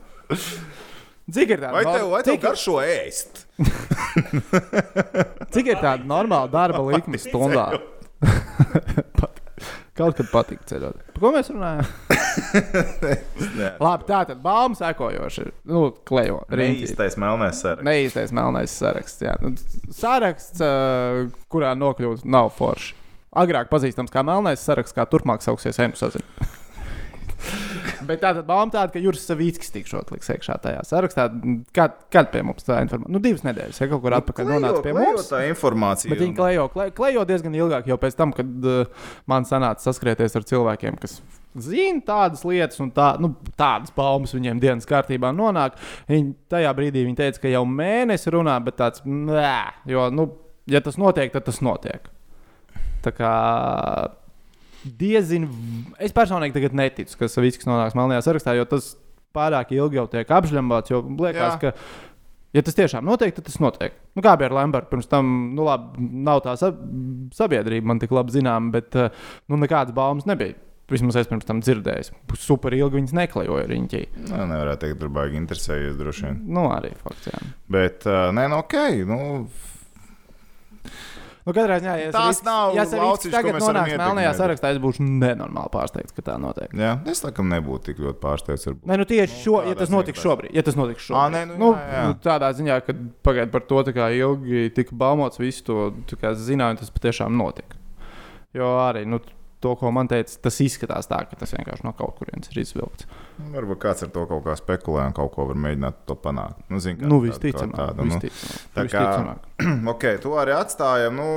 Cik 1.33 1.49
ir 1.51 1.59
tāda, 1.59 1.73
Vai 1.75 1.83
tev, 1.83 2.05
vai 2.07 2.21
tev 2.23 2.37
cik, 2.37 2.41
garšo 2.45 2.77
ēst? 2.83 3.41
cik 5.55 5.65
ir 5.73 5.77
tāda 5.83 6.07
normāla 6.07 6.47
darba 6.51 6.79
likme 6.87 7.17
stundā? 7.19 7.67
Kaut 9.93 10.17
kad 10.17 10.29
patīk 10.31 10.63
ceļot. 10.65 11.01
Par 11.13 11.21
ko 11.21 11.29
mēs 11.35 11.51
runājam? 11.53 11.85
Labi, 13.83 14.07
tā 14.07 14.23
tad 14.25 14.39
baumas 14.41 14.81
sekojoši. 14.81 15.45
Nu, 15.69 15.83
klejo. 16.09 16.39
riņķī. 16.49 16.87
Īstais 16.87 17.17
melnais 17.21 17.59
saraksts. 17.61 17.85
Neīstais 17.85 18.33
melnais 18.33 18.73
saraksts. 18.73 19.21
Jā. 19.21 19.35
Nu, 19.43 19.53
Saraksts, 19.93 20.63
kurā 21.53 21.75
nokļūt, 21.77 22.25
nav 22.25 22.49
forši. 22.57 22.95
Agrāk 23.43 23.69
pazīstams 23.69 24.13
kā 24.13 24.25
melnais 24.25 24.61
saraksts, 24.65 24.97
kā 24.97 25.05
turpmāk 25.09 25.45
sauksies 25.45 25.77
Enu 25.85 25.97
sazina. 25.97 26.49
Bet 28.07 28.21
tā 28.23 28.33
tad 28.35 28.47
bauma 28.47 28.71
tāda, 28.71 28.91
ka 28.93 29.01
Juris 29.01 29.23
Savīckis 29.27 29.71
tikšot 29.73 30.11
liks 30.13 30.31
iekšā 30.33 30.57
tajā 30.63 30.81
sarakstā. 30.87 31.27
Kad, 31.75 31.95
kad 32.13 32.31
pie 32.33 32.41
mums 32.45 32.65
tā 32.67 32.81
informācija? 32.83 33.13
Nu, 33.15 33.21
divas 33.23 33.45
nedēļas, 33.47 33.79
ja 33.81 33.89
kaut 33.91 34.03
kur 34.03 34.17
atpakaļ 34.19 34.49
nonāca 34.49 34.81
pie 34.85 34.95
mums. 34.97 35.29
Tā 35.31 35.43
informācija. 35.49 36.11
Bet 36.13 36.23
viņi 36.23 36.35
klejo, 36.37 36.67
klejo, 36.73 36.95
klejo 36.97 37.23
diezgan 37.29 37.55
ilgāk, 37.57 37.87
jau 37.91 37.99
pēc 38.01 38.17
tam, 38.19 38.33
kad 38.35 38.67
uh, 38.67 39.07
man 39.29 39.47
sanāca 39.49 39.85
saskrieties 39.87 40.35
ar 40.39 40.47
cilvēkiem, 40.49 40.99
kas 41.01 41.19
zina 41.59 42.01
tādas 42.05 42.43
lietas, 42.47 42.79
un 42.83 42.89
tā, 42.95 43.13
nu, 43.21 43.33
tādas 43.59 43.93
baumas 43.95 44.33
viņiem 44.35 44.61
dienas 44.63 44.89
kārtībā 44.89 45.33
nonāk. 45.35 45.77
Viņi 46.09 46.33
tajā 46.51 46.73
brīdī 46.77 47.05
viņi 47.05 47.19
teica, 47.19 47.43
ka 47.45 47.53
jau 47.53 47.63
mēnesi 47.69 48.33
runā, 48.33 48.57
bet 48.65 48.79
tāds- 48.81 49.05
nē, 49.29 49.55
jo, 49.89 50.09
nu, 50.13 50.31
ja 50.69 50.81
tas 50.81 50.97
notiek, 50.97 51.31
tad 51.33 51.45
tas 51.49 51.61
notiek. 51.61 52.09
Tā 53.03 53.11
kā 53.11 53.31
diezinu, 54.83 55.49
es 56.01 56.15
personīgi 56.15 56.57
tagad 56.57 56.75
neticu, 56.77 57.19
ka 57.19 57.29
Savickis 57.31 57.69
nonāks 57.69 57.97
melnajā 57.97 58.25
sarakstā, 58.25 58.55
jo 58.57 58.65
tas 58.69 58.93
pārāk 59.33 59.71
ilgi 59.75 59.99
jau 59.99 60.07
tiek 60.11 60.33
apžļambāts, 60.37 60.93
jo 60.93 61.01
liekas, 61.01 61.55
Jā. 61.57 61.59
ka 61.61 62.11
Ja 62.53 62.61
tas 62.61 62.75
tiešām 62.77 63.07
notiek, 63.07 63.33
tad 63.33 63.47
tas 63.47 63.57
notiek. 63.61 63.95
Nu, 64.13 64.21
kā 64.21 64.35
bija 64.37 64.51
ar 64.51 64.53
Lambertu, 64.59 64.91
pirms 64.91 65.09
tam, 65.09 65.29
nu, 65.57 65.65
labi, 65.65 66.05
nav 66.21 66.43
tā 66.45 66.53
sab 66.61 66.77
sabiedrība 67.33 67.89
man 67.89 68.01
tik 68.01 68.13
labi 68.13 68.35
zinām, 68.35 68.69
bet 68.73 68.93
eh, 68.93 69.09
nu, 69.49 69.57
nekādas 69.57 69.95
baumas 69.97 70.29
nebija. 70.29 70.53
Vismaz 70.91 71.17
es 71.17 71.29
pirms 71.31 71.47
tam 71.47 71.63
dzirdēju. 71.63 72.13
Super 72.37 72.75
ilgi 72.77 72.99
viņas 72.99 73.15
neklejoja 73.17 73.65
riņķī. 73.71 74.01
Nē, 74.27 74.43
nevarētu 74.51 74.83
teikt, 74.83 74.99
tur 75.01 75.09
baigi 75.15 75.39
interesējies 75.39 75.97
droši 75.97 76.27
vien. 76.27 76.41
Nu, 76.53 76.67
arī 76.75 76.91
fakts. 76.99 77.31
Jā. 77.31 77.39
Bet, 77.73 78.05
uh, 78.05 78.27
nē, 78.35 78.45
nu, 78.51 78.59
ok. 78.61 78.75
Nu, 79.09 79.19
Nu, 81.43 81.51
katrā 81.51 81.75
ziņā, 81.81 81.93
ja 81.99 82.11
Tās 82.13 82.37
Savickis- 82.39 82.45
nav 82.47 82.75
ja 82.75 82.83
lauciņš, 82.87 83.33
tagad 83.35 83.57
nonāks 83.59 83.97
melnajā 83.99 84.31
sarakstā, 84.37 84.69
es 84.71 84.77
būšu 84.79 85.03
nenormāli 85.03 85.71
pārsteigts, 85.73 86.15
ka 86.15 86.23
tā 86.23 86.37
notiek. 86.39 86.71
jā, 86.71 86.93
es 87.11 87.23
laikam 87.25 87.49
nebūtu 87.51 87.83
tik 87.89 87.99
ļoti 87.99 88.19
pārsteigts. 88.23 88.67
varbūt. 88.69 88.85
Nē, 88.87 88.97
nu 89.01 89.05
tieši 89.09 89.41
šo, 89.43 89.57
ja 89.67 89.75
tas 89.75 89.91
notiks 89.91 90.23
šobrīd, 90.23 90.55
ja 90.55 90.63
tas 90.63 90.75
notiks 90.79 91.09
šobrīd. 91.09 91.35
nē, 91.35 91.43
nu, 91.51 91.57
nu, 91.59 91.71
jā, 91.75 91.91
jā. 91.91 92.05
nu, 92.07 92.15
tādā 92.23 92.51
ziņā, 92.55 92.79
ka 92.87 92.95
pagaid 93.27 93.51
par 93.51 93.61
to 93.67 93.83
tā 93.83 93.91
kā 93.91 94.07
ilgi 94.15 94.69
tika 94.73 94.95
baumots, 94.95 95.37
visu 95.37 95.63
to 95.67 95.91
zināju, 96.07 96.79
tas 96.79 96.89
patiešām 96.95 97.35
notika. 97.35 97.75
Jo 98.53 98.77
arī 98.87 99.03
nu, 99.05 99.19
to, 99.63 99.71
ko 99.79 99.91
man 99.95 100.09
teica, 100.11 100.35
tas 100.47 100.59
izskatās 100.63 101.07
tā, 101.09 101.21
ka 101.29 101.39
tas 101.39 101.53
vienkārši 101.55 101.85
no 101.87 101.93
kaut 101.97 102.17
kurienes 102.19 102.51
ir 102.51 102.59
izvilkts. 102.63 103.07
Varbūt 103.53 103.79
kāds 103.81 104.03
ar 104.05 104.11
to 104.13 104.25
kaut 104.29 104.43
kā 104.45 104.57
spekulē 104.59 105.07
un 105.09 105.15
kaut 105.17 105.31
ko 105.37 105.47
var 105.49 105.59
mēģināt 105.63 106.03
to 106.09 106.17
panākt. 106.19 106.59
Nu, 106.69 106.81
zin, 106.83 106.99
Nu, 107.01 107.21
visticamāk, 107.23 107.73
tāda, 107.79 108.03
nu. 108.05 108.19
visticamāk. 108.19 108.67
tā 108.75 108.85
kā- 108.91 109.89
ok, 109.95 110.05
to 110.27 110.35
arī 110.43 110.55
atstājam. 110.59 111.15
Nu, 111.17 111.31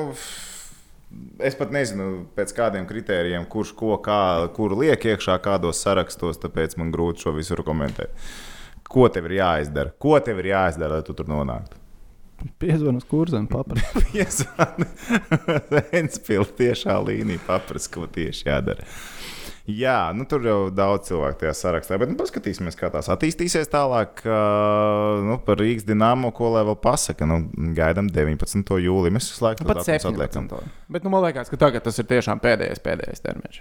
Es 1.41 1.55
pat 1.57 1.71
nezinu, 1.73 2.27
pēc 2.37 2.51
kādiem 2.53 2.85
kritērijiem, 2.85 3.45
kurš 3.49 3.71
ko, 3.79 3.95
kā, 4.03 4.51
kuru 4.53 4.81
liek 4.83 5.01
iekšā, 5.07 5.37
kādos 5.41 5.79
sarakstos, 5.81 6.37
tāpēc 6.43 6.75
man 6.83 6.91
grūti 6.93 7.23
šo 7.25 7.33
visu 7.37 7.57
komentēt. 7.65 8.11
Ko 8.91 9.07
tev 9.09 9.31
ir 9.31 9.37
jāizdara? 9.39 9.95
Ko 10.03 10.19
tev 10.21 10.43
ir 10.43 10.51
jāizdara, 10.51 10.99
lai 10.99 11.07
tu 11.07 11.15
tur 11.17 11.31
nonāktu? 11.31 11.79
Piezvanīt 12.61 13.03
uz 13.03 13.09
kurzem, 13.09 13.47
paprasti. 13.51 14.03
Piesāni 14.13 14.89
Ventspils 15.93 16.53
tiešā 16.59 16.99
līnija, 17.07 17.43
paprast, 17.47 17.91
ko 17.95 18.09
tieši 18.11 18.49
jādara. 18.51 18.87
Jā, 19.67 20.13
nu, 20.15 20.23
tur 20.31 20.45
jau 20.47 20.59
daudz 20.71 21.09
cilvēku 21.09 21.41
tajā 21.41 21.53
sarakstā, 21.59 21.97
bet 21.99 22.13
nu, 22.13 22.15
paskatīsimies, 22.21 22.77
kā 22.79 22.87
tās 22.95 23.09
attīstīsies 23.11 23.67
tālāk. 23.73 24.23
Uh, 24.23 25.25
nu, 25.27 25.39
par 25.43 25.59
Rīgas 25.59 25.89
dīnāmo, 25.89 26.31
ko 26.37 26.53
lai 26.55 26.63
vēl 26.69 26.77
pasaka. 26.79 27.27
Nu, 27.27 27.41
gaidām 27.75 28.07
19. 28.15 28.63
jūlijā. 28.85 29.17
Mēs 29.17 29.33
visu 29.33 29.43
laiku 29.43 29.67
to 29.67 29.75
atliekam. 29.75 30.47
17. 30.47 30.77
Bet 30.95 31.03
nu, 31.03 31.11
man 31.11 31.27
liekas, 31.27 31.51
ka 31.51 31.59
tagad 31.59 31.83
tas 31.83 31.99
ir 31.99 32.07
tiešām 32.13 32.43
pēdējais, 32.45 32.85
pēdējais 32.85 33.27
termiņš. 33.27 33.59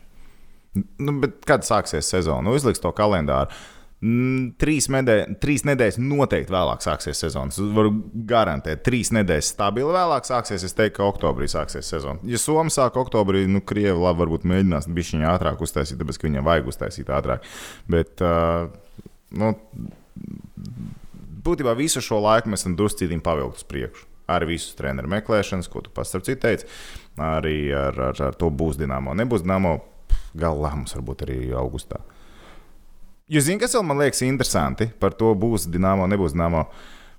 Nu, 1.01 1.15
bet 1.23 1.39
kad 1.47 1.65
sāksies 1.65 2.05
sezona? 2.11 2.43
Nu, 2.45 2.53
uzliks 2.59 2.83
to 2.83 2.91
kalendāru. 2.93 3.55
Trīs, 4.03 4.86
medē, 4.91 5.13
trīs 5.41 5.63
nedēļas 5.65 5.97
noteikti 6.03 6.51
vēlāk 6.53 6.84
sāksies 6.84 7.21
sezona. 7.23 7.53
Es 7.53 7.58
varu 7.73 7.93
garantēt, 8.27 8.84
trīs 8.86 9.10
nedēļas 9.15 9.53
stabili 9.55 9.93
vēlāk 9.95 10.27
sāksies. 10.27 10.65
Es 10.67 10.75
teiktu, 10.77 10.97
ka 10.99 11.08
oktobrī 11.08 11.47
sāksies 11.49 11.88
sezona. 11.89 12.19
Ja 12.27 12.38
Somija 12.41 12.75
sāk 12.75 12.99
oktobrī, 13.01 13.45
nu, 13.49 13.63
Krievi 13.65 13.95
labi, 13.95 14.19
varbūt 14.25 14.45
mēģinās 14.51 14.89
bišķiņā 14.91 15.31
ātrāk 15.31 15.63
uztaisīt, 15.63 15.97
tāpēc, 16.01 16.19
ka 16.19 16.27
viņiem 16.27 16.45
vajag 16.45 16.69
uztaisīt 16.73 17.12
ātrāk. 17.15 17.47
Bet, 17.89 18.21
uh, 18.21 18.67
nu, 19.39 19.53
būtībā 21.47 21.73
visu 21.79 22.03
šo 22.03 22.19
laiku 22.27 22.51
mēs 22.51 22.65
esam 22.65 22.75
druscītīgi 22.77 23.23
pavilkt 23.25 23.63
uz 23.63 23.69
priekšu. 23.71 24.10
Ar 24.36 24.45
visu 24.49 24.73
treneru 24.77 25.10
meklēšanas, 25.13 25.69
ko 25.71 25.86
tu 25.86 25.93
pats 25.93 26.13
ar 26.17 26.25
citu 26.25 26.41
teici, 26.45 26.67
arī 27.21 27.69
ar, 27.77 27.97
ar, 28.12 28.21
ar 28.27 28.38
to 28.38 28.49
būs 28.49 28.77
dīnāmo. 28.81 29.13
Nebūs 29.17 29.45
dīnāmo, 29.45 29.77
gala 30.36 30.67
lēmums 30.67 30.97
varbūt 30.97 31.25
arī 31.27 31.39
augustā. 31.58 32.01
Jūs 33.31 33.47
zināt, 33.47 33.63
kas 33.65 33.73
vēl 33.73 33.88
man 33.89 34.03
liekas 34.03 34.21
interesanti 34.25 34.89
par 35.01 35.15
to, 35.17 35.31
būs 35.39 35.65
dīnāmo, 35.73 36.05
nebūs 36.11 36.35
dīnāmo. 36.35 36.67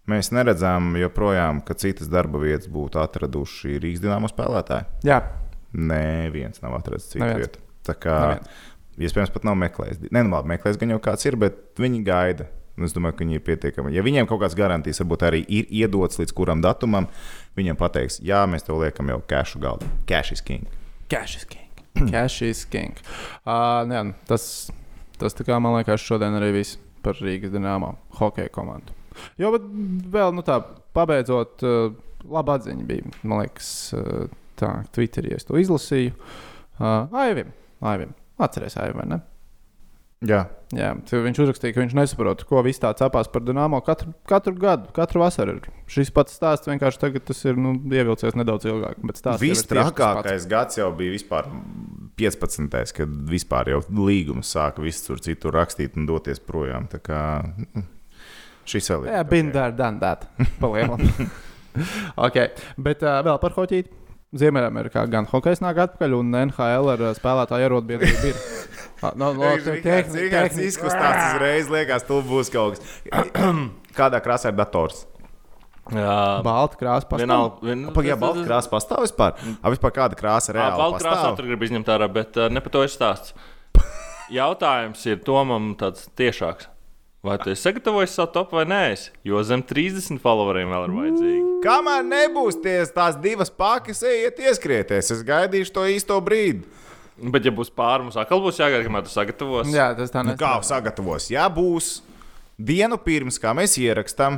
Mēs 0.07 0.31
neredzam 0.31 0.93
joprojām, 1.01 1.65
ka 1.67 1.75
citas 1.75 2.07
darba 2.07 2.39
vietas 2.39 2.71
būtu 2.71 3.01
atraduši 3.03 3.81
Rīgas 3.83 4.05
dīnāmo 4.05 4.31
spēlētāji. 4.31 4.87
Jā, 5.09 5.19
Nē, 5.77 6.31
viens 6.33 6.63
nav 6.63 6.77
atradzis 6.79 7.11
citu 7.13 7.25
Neviens. 7.25 7.43
vietu. 7.43 7.63
Tā 7.87 7.95
kā 8.01 8.15
iespējams 8.97 9.33
pat 9.35 9.45
nav 9.45 9.59
meklējis. 9.61 10.07
Nē, 10.09 10.23
nu, 10.25 10.33
labi, 10.33 10.55
meklējis 10.55 10.79
gan 10.81 10.95
jau 10.95 11.01
kāds 11.05 11.27
ir, 11.29 11.37
bet 11.41 11.59
viņi 11.81 12.01
gaida. 12.07 12.47
Es 12.77 12.93
domāju, 12.93 13.17
ka 13.17 13.25
viņi 13.25 13.39
ir 13.39 13.45
pietiekami. 13.45 13.93
Ja 13.95 14.03
viņiem 14.05 14.27
kaut 14.29 14.43
kādas 14.43 14.57
garantijas 14.57 15.01
varbūt 15.01 15.23
arī 15.25 15.43
ir 15.49 15.69
iedotas 15.73 16.21
līdz 16.21 16.35
kuram 16.37 16.61
datumam, 16.65 17.07
viņiem 17.57 17.79
pateiks, 17.81 18.19
jā, 18.21 18.43
mēs 18.53 18.67
tev 18.67 18.83
liekam 18.83 19.09
jau 19.09 19.23
cash 19.29 19.57
galdu. 19.61 19.89
Cash 20.09 20.35
is 20.37 20.45
king. 20.45 20.67
cash 21.09 21.39
is 21.39 21.47
king. 21.49 21.71
cash 22.13 22.43
is 22.45 22.65
king. 22.69 22.99
Uh, 23.47 23.81
nē, 23.89 24.03
nu, 24.11 24.17
tas, 24.29 24.69
tas 25.21 25.37
tā 25.37 25.47
kā 25.49 25.59
man 25.63 25.77
liekas, 25.79 26.05
šodien 26.05 26.37
arī 26.39 26.53
viss 26.59 26.81
par 27.05 27.19
Rīgas 27.23 27.53
dīnāmo 27.55 27.95
hokeja 28.19 28.53
komandu. 28.55 28.95
Jo, 29.41 29.53
bet 29.55 29.69
vēl, 30.13 30.35
nu 30.37 30.45
tā, 30.47 30.59
pabeidzot, 30.97 31.65
uh, 31.65 31.95
laba 32.33 32.59
atziņa 32.59 32.89
bija. 32.89 33.15
Man 33.23 33.45
liekas, 33.45 33.71
uh, 33.97 34.27
tā, 34.61 34.73
Twitterī 34.93 35.37
es 35.37 35.49
to 35.49 35.57
izlasīju. 35.61 36.13
Uh, 36.77 37.07
Aivim, 37.25 37.55
Aivim. 37.81 38.13
Atcerieties, 38.37 38.77
Aivim, 38.83 39.01
vai 39.01 39.09
ne? 39.15 39.23
Jā, 40.25 40.47
Jā, 40.75 40.89
viņš 40.99 41.39
uzrakstīja, 41.45 41.77
ka 41.77 41.83
viņš 41.85 41.93
nesaprot, 41.95 42.41
ko 42.49 42.59
viss 42.67 42.81
tā 42.83 42.91
cepās 42.99 43.29
par 43.31 43.45
dīnāmo 43.47 43.79
katru, 43.87 44.11
katru 44.27 44.55
gadu, 44.59 44.89
katru 44.97 45.23
vasaru. 45.23 45.61
Ir. 45.61 45.75
Šis 45.95 46.11
pats 46.15 46.35
stāsts 46.35 46.67
vienkārši 46.67 46.99
tagad 47.05 47.27
tas 47.29 47.43
ir 47.47 47.61
nu, 47.61 47.77
ievilcies 47.87 48.35
nedaudz 48.35 48.67
ilgāk. 48.67 48.99
pats. 48.99 49.39
Vistrakākais 49.45 50.49
gads 50.51 50.81
jau 50.81 50.89
bija 50.99 51.15
vispār 51.15 51.47
15. 52.19 52.97
kad 52.97 53.13
vispār 53.31 53.71
jau 53.77 53.85
līgums 53.95 54.51
sāka 54.57 54.83
visur 54.83 55.23
citur 55.23 55.55
rakstīt 55.55 55.95
un 56.01 56.09
doties 56.11 56.43
projām. 56.43 56.91
Tā 56.91 56.99
kā 56.99 57.21
mm, 57.47 57.87
šis 58.67 58.91
vēl 58.91 59.07
ir. 59.07 59.13
Jā, 59.15 59.23
bin 59.31 59.55
there, 59.55 59.77
done 59.77 60.03
that. 60.03 60.27
Palielam. 60.59 61.07
ok, 62.27 62.43
bet 62.83 63.07
uh, 63.07 63.21
vēl 63.23 63.39
par 63.39 63.55
hoķīti. 63.55 64.06
Ziemeļamerikā 64.35 65.05
gan 65.13 65.27
hokejs 65.31 65.61
nāk 65.63 65.79
atpakaļ, 65.85 66.15
un 66.19 66.33
NHL 66.35 66.89
ar 66.97 67.03
uh, 67.07 67.13
spēlētāju 67.17 67.69
arotbiedrību 67.71 68.33
ir. 68.33 68.41
No, 69.21 69.29
no, 69.37 69.51
te- 69.61 69.75
tehni- 69.85 70.23
Vienkārši 70.25 70.55
tehni- 70.57 70.67
izkustās 70.71 71.19
uzreiz, 71.35 71.67
liekas, 71.69 72.07
tu 72.09 72.17
būs 72.25 72.49
kaut 72.51 72.79
kas. 72.81 73.35
Kādā 73.99 74.23
krāsā 74.25 74.49
ir 74.49 74.57
dators? 74.57 75.03
Jā, 75.93 76.41
Balta 76.43 76.79
krāsa 76.81 77.05
pastāv. 77.07 77.21
vienalga. 77.23 77.61
Vien, 77.69 77.83
Pagaidām, 77.95 78.23
balta 78.25 78.47
krāsa 78.49 78.73
pastāv 78.73 79.05
vispār. 79.05 79.37
A, 79.61 79.71
vispār 79.71 79.93
kāda 80.01 80.17
krāsa 80.19 80.51
Jā, 80.51 80.57
reāli 80.57 80.81
balta 80.81 81.05
pastāv? 81.13 81.37
tur 81.39 81.47
grib 81.53 81.63
izņemt 81.69 81.93
ārā, 81.93 82.09
bet 82.11 82.41
uh, 82.41 82.49
ne 82.51 82.63
par 82.65 82.73
to 82.75 82.83
ir 82.89 82.91
stāsts. 82.91 83.37
Jautājums 84.41 85.05
ir 85.13 85.21
Tomam 85.29 85.75
tāds 85.79 86.09
tiešāks. 86.19 86.67
Vai 87.25 87.39
tu 87.43 87.51
esi 87.51 87.63
sagatavojis 87.65 88.13
savu 88.15 88.31
topu 88.35 88.59
vai 88.59 88.65
nē? 88.69 88.83
Jo 89.27 89.41
zem 89.47 89.63
30 89.67 90.21
followeriem 90.23 90.71
vēl 90.71 90.85
ir 90.87 90.97
vajadzīgi. 90.97 91.45
Kamēr 91.65 92.05
nebūs 92.07 92.59
ties, 92.63 92.93
tās 92.95 93.17
divas 93.23 93.51
pakas, 93.51 94.05
ejiet 94.07 94.43
ieskrieties. 94.45 95.11
Es 95.15 95.25
gaidīšu 95.27 95.75
to 95.75 95.87
īsto 95.91 96.19
brīdi. 96.23 96.63
Bet, 97.17 97.47
ja 97.49 97.53
būs 97.55 97.73
pāri, 97.73 98.05
mums 98.05 98.19
atkal 98.21 98.43
būs 98.45 98.61
jāgaida, 98.61 98.85
kamēr 98.85 99.07
tu 99.07 99.13
sagatavos. 99.15 99.71
Jā, 99.73 99.89
tas 99.97 100.13
tā 100.13 100.23
Nu, 100.27 100.35
kā 100.37 100.53
sagatavos? 100.69 101.31
Ja 101.33 101.47
būs 101.49 102.03
dienu 102.61 102.99
pirms, 103.01 103.41
kā 103.41 103.55
mēs 103.57 103.79
ierakstām, 103.81 104.37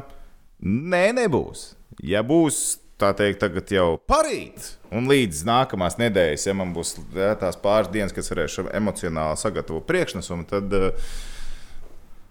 nē, 0.62 1.08
nebūs. 1.18 1.72
Ja 2.06 2.22
būs 2.26 2.78
tā 2.98 3.10
teikt, 3.18 3.40
tagad 3.42 3.70
jau 3.74 3.88
parīt, 4.10 4.76
un 4.94 5.10
līdz 5.10 5.42
nākamās 5.46 5.98
nedēļas, 5.98 6.46
ja 6.48 6.54
man 6.58 6.70
būs 6.74 6.96
jā, 7.14 7.32
tās 7.38 7.58
pāris 7.62 7.90
dienas, 7.94 8.14
kas 8.14 8.30
varēšu 8.30 8.68
emocionāli 8.74 9.38
sagatavot 9.42 9.86
priekšnesumu, 9.86 10.46
tad 10.50 10.74
uh, 10.78 11.10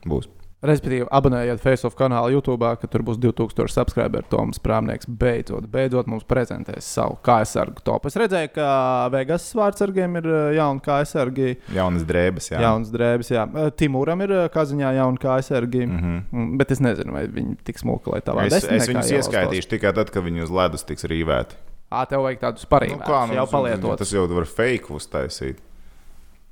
būs. 0.09 0.27
Respektīvi, 0.65 1.05
abonējiet 1.13 1.59
Facebook 1.61 1.93
kanālu 1.99 2.31
YouTube, 2.33 2.65
ka 2.81 2.87
tur 2.89 3.03
būs 3.05 3.19
2000 3.21 3.69
subscriberi. 3.69 4.25
Toms 4.27 4.57
Prāmnieks 4.57 5.05
beidzot, 5.05 5.67
beidzot 5.69 6.07
mums 6.09 6.23
prezentēs 6.25 6.81
savu 6.95 7.19
KSRG 7.21 7.83
topu. 7.85 8.09
Es 8.09 8.17
redzēju, 8.17 8.49
ka 8.55 8.69
Vegas 9.13 9.45
vārdsargiem 9.53 10.17
ir 10.17 10.25
uh, 10.31 10.39
jauna 10.57 10.81
KSRG. 10.81 11.51
Jaunas 11.77 12.07
drēbes, 12.09 12.49
jā. 12.55 12.63
Jauns 12.65 12.89
drēbes, 12.89 13.29
jā. 13.35 13.45
Uh, 13.53 13.69
Timūram 13.69 14.25
ir 14.25 14.33
uh, 14.33 14.47
kaziņā 14.49 14.95
jauna 14.97 15.21
KSRG. 15.21 15.85
Mm 15.85 15.93
Mhm. 16.01 16.17
-hmm. 16.33 16.57
Bet 16.57 16.71
es 16.71 16.79
nezinu, 16.81 17.13
vai 17.13 17.27
viņi 17.27 17.57
tik 17.63 17.77
smuki, 17.77 18.09
lai 18.11 18.21
tā 18.25 18.33
Es, 18.33 18.53
varētu 18.53 18.75
es 18.81 18.89
viņus 18.89 19.11
ieskaitīšu 19.19 19.69
tikai 19.77 19.93
tad, 19.93 20.09
kad 20.09 20.23
viņi 20.23 20.41
uz 20.43 20.49
ledus 20.49 20.83
tiks 20.83 21.03
rīvēti. 21.05 21.53
Ā, 21.91 22.07
tev 22.09 22.25
vajag 22.25 22.39
tādus 22.41 22.65
parīgus. 22.65 23.05
kā, 23.05 23.27
nu, 23.27 23.33
jau 23.37 23.45
tas- 23.45 23.51
palietot. 23.53 23.97
Tas 23.97 24.11
jau 24.11 24.27
var 24.27 24.45
fake 24.45 24.89
uztaisīt. 24.89 25.57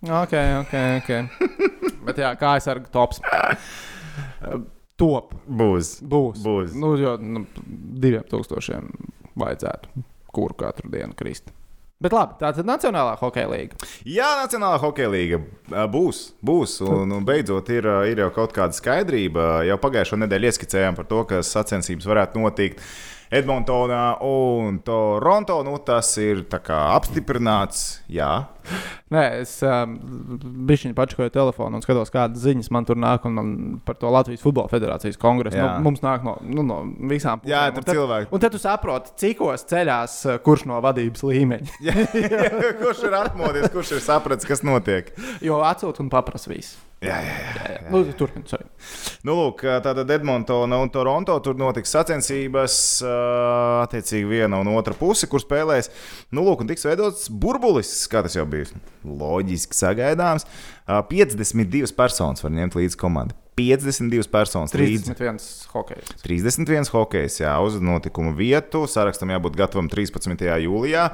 Ok, 0.06 0.34
ok, 0.62 0.74
ok. 1.02 1.10
Bet 2.08 2.22
jā, 2.22 2.32
KSRG 2.40 2.92
tops. 2.94 3.22
Uh, 3.26 4.64
Top. 4.96 5.34
Būs. 5.44 5.98
Būs. 6.00 6.40
Būs. 6.40 6.76
Nu, 6.80 6.94
jo 7.00 7.18
nu, 7.20 7.44
diviem 8.00 8.24
tūkstošiem 8.32 8.88
vajadzētu 9.36 10.06
kuru 10.36 10.56
katru 10.60 10.92
dienu 10.92 11.16
krist. 11.18 11.52
Bet 12.04 12.12
labi, 12.12 12.36
tā 12.42 12.50
tad 12.52 12.68
Nacionālā 12.68 13.14
hokeja 13.22 13.48
līnija. 13.48 13.88
Jā, 14.04 14.28
Nacionālā 14.42 14.80
hokeja 14.84 15.08
līnija 15.14 15.86
būs. 15.92 16.22
būs 16.44 16.78
un, 16.84 17.14
un 17.16 17.28
beidzot 17.28 17.72
ir, 17.72 17.88
ir 18.12 18.20
jau 18.24 18.30
kaut 18.36 18.56
kāda 18.56 18.76
skaidrība. 18.76 19.64
Jau 19.68 19.78
pagājušo 19.80 20.20
nedēļu 20.20 20.52
ieskicējām 20.52 20.98
par 21.00 21.08
to, 21.12 21.22
ka 21.30 21.40
sacensības 21.44 22.08
varētu 22.12 22.44
notikt 22.44 22.84
Edmontonā 23.32 24.18
un 24.26 24.82
Toronto. 24.86 25.62
Nu, 25.66 25.78
tas 25.86 26.12
ir 26.22 26.46
apstiprināts. 26.50 27.88
Jā, 28.12 28.48
Nē, 29.14 29.24
es 29.44 29.52
um, 29.66 29.94
biju 30.68 30.92
pačkoju 30.98 31.30
telefonu 31.34 31.78
un 31.78 31.84
skatos, 31.86 32.10
kādas 32.14 32.42
ziņas 32.42 32.72
man 32.74 32.88
tur 32.88 32.98
nāk. 33.00 33.28
Man 33.30 33.52
par 33.86 34.00
to 34.02 34.10
Latvijas 34.14 34.42
Futbola 34.44 34.72
Federācijas 34.72 35.20
kongresu 35.22 35.60
Jā. 35.60 35.76
nu, 35.78 35.86
mums 35.86 36.02
nāk 36.06 36.26
no, 36.26 36.36
nu, 36.42 36.66
no 36.66 36.80
visām 37.12 37.44
pusēm. 37.44 37.52
Jā, 37.54 37.68
tur 37.76 37.86
tad- 37.86 38.00
cilvēki. 38.00 38.32
Un 38.34 38.44
tad 38.44 38.56
tu 38.56 38.62
saproti, 38.62 39.14
cikos 39.22 39.68
ceļās 39.70 40.18
uh, 40.26 40.40
kurš 40.46 40.66
no 40.72 40.82
vadības 40.86 41.26
līmeņa. 41.30 41.78
kurš 42.82 43.06
ir 43.06 43.20
atmodies, 43.22 43.70
kurš 43.76 43.96
ir 44.00 44.04
sapratis, 44.06 44.50
kas 44.50 44.66
notiek? 44.66 45.14
Jo 45.46 45.62
atsūta 45.68 46.02
un 46.04 46.12
paprasa 46.14 46.52
visu. 46.54 46.82
Jā, 47.06 47.18
jā, 47.22 47.36
jā. 47.70 47.92
Nu, 47.94 48.02
Turpiniet, 48.18 48.50
sorry. 48.50 48.66
Nu, 49.26 49.36
lūk, 49.38 49.62
tātad 49.86 50.10
Edmontona 50.16 50.80
un 50.82 50.92
Toronto 50.94 51.38
tur 51.46 51.58
notiks 51.60 51.94
sacensības. 51.94 52.78
Attiecīgi, 53.86 54.26
viena 54.30 54.60
un 54.62 54.74
otra 54.74 54.96
puse, 54.98 55.30
kur 55.30 55.44
spēlēs. 55.44 55.92
Nu, 56.34 56.46
lūk, 56.48 56.66
un 56.66 56.72
tiks 56.72 56.86
veidots 56.88 57.30
burbulis, 57.30 57.94
kā 58.12 58.26
tas 58.26 58.38
jau 58.38 58.48
bija. 58.50 58.70
Loģiski 59.06 59.78
sagaidāms. 59.78 60.48
Ā, 60.86 61.02
52 61.10 61.94
personas 61.98 62.46
var 62.46 62.56
ņemt 62.58 62.78
līdzi 62.82 63.02
komandai. 63.02 63.45
52 63.58 64.30
personas 64.32 64.76
līdzi. 64.76 65.16
31 65.16 65.42
hokejs. 65.74 66.14
31 66.22 66.92
hokejs, 66.94 67.40
jā, 67.42 67.56
uz 67.66 67.80
notikumu 67.82 68.36
vietu. 68.38 68.84
Sarakstam 68.92 69.34
jābūt 69.34 69.58
gatavam 69.58 69.90
13. 69.90 70.46
jūlijā, 70.66 71.10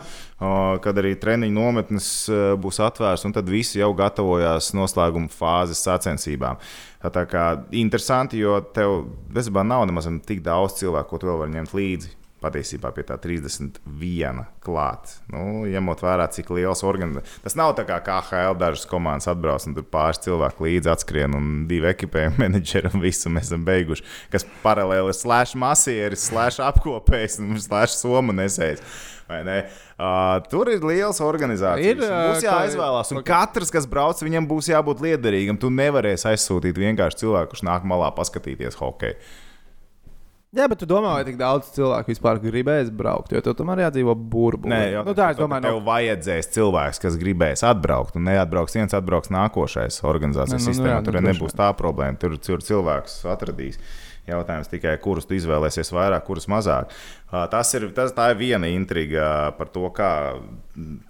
kad 0.84 1.02
arī 1.02 1.16
treniņu 1.22 1.54
nometnes 1.56 2.08
e, 2.28 2.40
būs 2.62 2.82
atvērts, 2.84 3.24
un 3.30 3.36
tad 3.38 3.50
visi 3.52 3.80
jau 3.80 3.92
gatavojās 3.96 4.74
noslēguma 4.78 5.32
fāzes 5.32 5.84
sacensībām. 5.86 6.60
Tā 7.02 7.22
Tā 7.22 7.28
kā 7.30 7.44
interesanti, 7.78 8.40
jo 8.42 8.58
tev 8.74 9.04
bezbā 9.34 9.62
nav 9.68 9.86
nemaz 9.90 10.10
tik 10.26 10.42
daudz 10.46 10.80
cilvēku, 10.82 11.10
ko 11.12 11.22
tu 11.22 11.30
vēl 11.30 11.44
vari 11.44 11.56
ņemt 11.60 11.78
līdzi. 11.78 12.16
Patiesībā 12.42 12.92
pie 12.96 13.06
tā 13.08 13.18
31 13.22 14.42
klāt. 14.64 15.14
Nu, 15.32 15.64
ņemot 15.70 16.02
vērā, 16.04 16.28
cik 16.34 16.52
liels 16.56 16.84
organizācijas. 16.88 17.40
Tas 17.46 17.58
nav 17.60 17.76
tā 17.78 17.86
kā 17.88 18.00
KHL 18.06 18.58
dažas 18.60 18.88
komandas 18.90 19.30
atbrauc 19.32 19.66
un 19.70 19.78
tur 19.78 19.86
pāris 19.94 20.22
cilvēku 20.26 20.66
līdzi 20.66 20.92
atskrien 20.94 21.38
un 21.38 21.52
divi 21.70 21.92
ekipējumi 21.92 22.42
menedžeri 22.44 22.92
un 22.92 23.04
visu 23.04 23.32
mēs 23.34 23.52
esam 23.52 23.66
beiguši. 23.68 24.06
Kas 24.34 24.48
paralēli 24.66 25.14
ir 25.14 25.18
slēdz 25.18 25.56
masieris, 25.62 26.28
slēdz 26.32 26.62
apkopējs 26.72 27.42
un 27.44 27.62
slēdz 27.62 27.98
somu 28.02 28.36
nesējis. 28.38 28.84
vai 29.32 29.44
ne? 29.48 29.60
Uh, 30.02 30.42
tur 30.52 30.68
ir 30.74 30.82
liels 30.84 31.22
organizācijas. 31.24 31.94
Ir, 31.94 32.02
būs 32.02 32.44
jāizvēlās. 32.44 33.14
Un 33.14 33.22
katrs, 33.28 33.70
kas 33.74 33.86
brauc, 33.90 34.20
viņam 34.26 34.50
būs 34.50 34.72
jābūt 34.74 35.04
liederīgam. 35.06 35.60
Tu 35.62 35.70
nevarēsi 35.72 36.32
aizsūtīt 36.34 36.82
vienkārši 36.82 37.24
cilvēku, 37.24 37.54
kurš 37.54 37.64
nāk 37.70 37.88
malā 37.88 38.10
paskatīties 38.18 38.80
hokeju. 38.82 39.22
Jā, 40.52 40.66
bet 40.68 40.82
tu 40.82 40.88
domā, 40.90 41.14
vai 41.16 41.24
tik 41.24 41.38
daudz 41.40 41.70
cilvēku 41.72 42.12
vispār 42.12 42.40
gribēs 42.44 42.90
braukt? 42.92 43.32
Jo 43.32 43.40
tev 43.40 43.54
tomēr 43.56 43.86
jādzīvo 43.86 44.18
burbulī. 44.20 44.74
Nē, 44.74 44.80
jau 44.98 45.04
nu, 45.08 45.14
tā 45.16 45.30
es 45.32 45.38
domāju, 45.40 45.64
tev 45.64 45.78
no... 45.78 45.84
vajadzēs 45.86 46.50
cilvēks, 46.52 47.00
kas 47.06 47.16
gribēs 47.22 47.64
atbraukt. 47.70 48.18
Un 48.20 48.28
neatbrauks 48.28 48.76
viens, 48.76 48.96
atbrauks 48.98 49.32
nākošais 49.32 50.02
organizācijas 50.04 50.60
nu, 50.60 50.66
nu, 50.66 50.74
sistēmā. 50.74 50.92
jā, 50.92 50.98
nu, 51.00 51.08
Tur 51.08 51.16
droši 51.16 51.28
nebūs 51.30 51.56
tā 51.56 51.70
problēma. 51.80 52.20
Tur, 52.20 52.36
tur 52.44 52.66
cilvēks 52.68 53.16
atradīs. 53.32 53.80
Jautājums 54.32 54.72
tikai, 54.72 54.96
kurus 55.04 55.28
tu 55.28 55.36
izvēlēsies 55.38 55.92
vairāk, 55.94 56.26
kurus 56.28 56.48
mazāk. 56.52 56.94
Tas 57.52 57.72
ir, 57.78 57.88
tas, 57.96 58.12
tā 58.16 58.32
ir 58.34 58.40
viena 58.40 58.68
intriga 58.72 59.52
par 59.58 59.70
to, 59.72 59.86
kā 59.96 60.12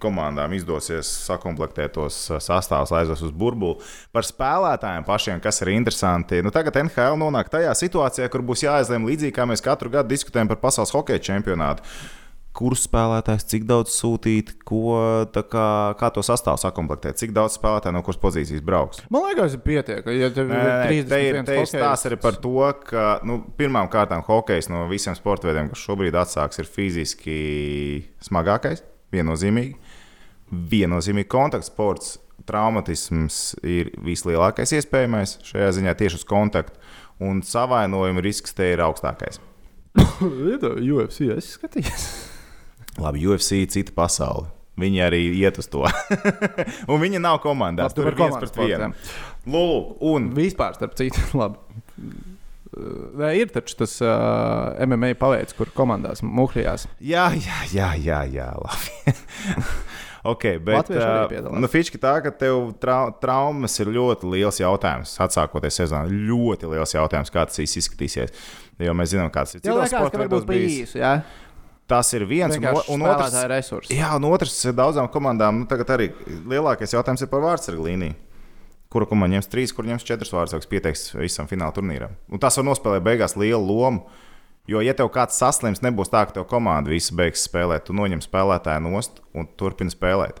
komandām 0.02 0.54
izdosies 0.54 1.08
sakomplektēt 1.26 1.96
tos 1.96 2.18
sastāvus, 2.42 2.94
aizvest 2.94 3.26
uz 3.26 3.34
burbuli. 3.34 3.82
Par 4.14 4.26
spēlētājiem 4.26 5.06
pašiem, 5.06 5.42
kas 5.42 5.62
ir 5.64 5.72
interesanti. 5.74 6.42
Nu, 6.44 6.54
tagad 6.54 6.78
NHL 6.84 7.18
nonāk 7.20 7.50
tajā 7.52 7.74
situācijā, 7.78 8.30
kur 8.30 8.46
būs 8.46 8.66
jāizlemj 8.66 9.12
līdzīgi, 9.12 9.36
kā 9.38 9.46
mēs 9.50 9.64
katru 9.64 9.90
gadu 9.94 10.14
diskutējam 10.14 10.50
par 10.52 10.62
pasaules 10.62 10.94
hokeja 10.94 11.22
čempionātu 11.32 11.86
kurus 12.56 12.84
spēlētājus, 12.84 13.46
cik 13.48 13.64
daudz 13.68 13.94
sūtīt, 13.96 14.52
ko, 14.68 14.96
kā, 15.32 15.66
kā 15.98 16.10
to 16.12 16.24
sastāvu 16.26 16.60
sakomplektēt, 16.60 17.18
cik 17.20 17.32
daudz 17.36 17.56
spēlētāju 17.56 17.96
no 17.96 18.02
kuras 18.04 18.20
pozīcijas 18.20 18.64
brauks. 18.64 19.00
Man 19.12 19.24
liekas, 19.30 19.56
ir 19.56 19.62
pietiekami. 19.64 20.16
Ja 20.20 20.30
tev 20.34 20.52
ir 20.52 20.56
nē, 20.58 20.64
te 20.66 20.96
ir, 20.98 21.06
31 21.08 21.48
te 21.48 21.56
hokejs, 21.58 21.74
stāsts 21.74 22.08
arī 22.10 22.18
par 22.20 22.36
to, 22.44 22.56
ka 22.88 23.06
nu, 23.28 23.38
pirmām 23.58 23.88
kārtām 23.92 24.24
hokejs 24.26 24.68
no 24.72 24.84
visiem 24.90 25.16
sporta 25.18 25.48
veidiem, 25.48 25.70
kas 25.72 25.84
šobrīd 25.86 26.18
atsāks, 26.22 26.60
ir 26.60 26.68
fiziski 26.68 27.38
smagākais, 28.24 28.84
viennozīmīgi. 29.14 29.78
Viennozīmīgi 30.72 31.30
kontaktsports, 31.32 32.18
traumatisms 32.48 33.38
ir 33.64 33.94
vislielākais 34.04 34.74
iespējamais 34.76 35.38
šajā 35.48 35.70
ziņā 35.78 35.94
tieši 35.96 36.20
uz 36.20 36.26
kontaktu, 36.28 36.76
un 37.22 37.40
savainojuma 37.46 38.24
risks 38.24 38.52
te 38.58 38.74
ir 38.74 38.84
augstākais. 38.84 39.40
UFC, 40.92 41.30
es 41.32 41.54
skatījos. 41.56 42.10
Labi, 43.00 43.22
UFC 43.24 43.62
cita 43.72 43.94
pasaule. 43.96 44.50
Viņi 44.80 45.02
arī 45.04 45.20
iet 45.36 45.58
uz 45.60 45.68
to. 45.68 45.84
un 46.90 47.00
viņi 47.02 47.20
nav 47.20 47.42
komandā. 47.44 47.88
Tur 47.92 48.08
ir 48.08 48.16
viens 48.16 48.36
pret 48.40 48.56
vienu. 48.56 48.92
Lūk, 49.52 49.96
un 50.08 50.30
Vispār, 50.36 50.76
starp 50.78 50.96
citu, 50.98 51.20
labi. 51.40 51.60
Nē, 52.72 53.34
ir 53.36 53.50
taču 53.52 53.76
tas 53.82 53.98
uh, 54.00 54.72
MMA 54.86 55.12
paveids, 55.20 55.52
kur 55.58 55.68
komandās 55.76 56.24
muhrijās. 56.24 56.86
Jā, 57.04 57.26
jā, 57.36 57.58
jā, 57.68 57.90
jā, 58.00 58.22
jā 58.32 58.48
labi. 58.56 59.12
okay, 60.32 60.56
bet 60.56 60.88
uh, 60.96 61.52
nu, 61.52 61.68
Fiški 61.68 62.00
tā, 62.00 62.14
ka 62.24 62.32
tev 62.32 62.70
trau 62.80 63.12
traumas 63.20 63.76
ir 63.84 63.92
ļoti 63.92 64.32
liels 64.32 64.62
jautājums. 64.64 65.18
Atsākoties 65.20 65.82
sezonā, 65.82 66.08
ļoti 66.08 66.72
liels 66.72 66.96
jautājums, 66.96 67.34
kā 67.34 67.44
tas 67.44 67.60
izskatīsies. 67.60 68.32
Jo 68.80 68.96
mēs 68.96 69.12
zinām, 69.12 69.28
kāds 69.34 69.52
ir 69.52 69.60
Jā, 69.60 69.66
citos 69.68 69.82
liekas, 69.82 69.98
sporta 69.98 70.16
ka 70.16 70.24
varbūt 70.24 70.48
bijis. 70.48 70.96
bijis. 70.96 71.42
Tas 71.90 72.12
ir 72.14 72.24
viens, 72.24 72.54
un, 72.56 72.64
o- 72.70 72.84
un 72.94 73.02
otrs 73.04 73.34
ir 73.42 73.48
resursi. 73.52 73.96
Jā, 73.98 74.12
un 74.16 74.24
otrs 74.30 74.54
daudzām 74.72 75.08
komandām, 75.12 75.62
nu, 75.62 75.66
tagad 75.68 75.90
arī 75.96 76.10
lielākais 76.48 76.94
jautājums 76.94 77.24
ir 77.26 77.28
par 77.32 77.42
vārdsargu 77.44 77.84
līniju. 77.88 78.14
Kura 78.92 79.06
komanda 79.08 79.36
ņems 79.38 79.48
trīs, 79.48 79.72
kur 79.72 79.84
ņems 79.88 80.04
četras 80.04 80.32
vārdsargus, 80.32 80.68
pieteiks 80.68 81.06
visam 81.16 81.48
fināla 81.48 81.72
turnīram. 81.76 82.12
Un 82.30 82.38
tas 82.40 82.56
var 82.60 82.66
nospēlēt 82.68 83.04
beigās 83.06 83.36
lielu 83.40 83.60
lomu. 83.64 84.04
Jo, 84.68 84.78
ja 84.84 84.92
tev 84.94 85.08
kāds 85.10 85.34
saslims, 85.40 85.80
nebūs 85.82 86.12
tā, 86.12 86.20
ka 86.28 86.36
tev 86.36 86.44
komanda 86.46 86.92
visu 86.92 87.16
beigs 87.18 87.42
spēlēt. 87.48 87.88
Tu 87.88 87.96
noņem 87.98 88.20
spēlētāju 88.22 88.84
nost 88.84 89.18
un 89.34 89.48
turpini 89.58 89.90
spēlēt. 89.90 90.38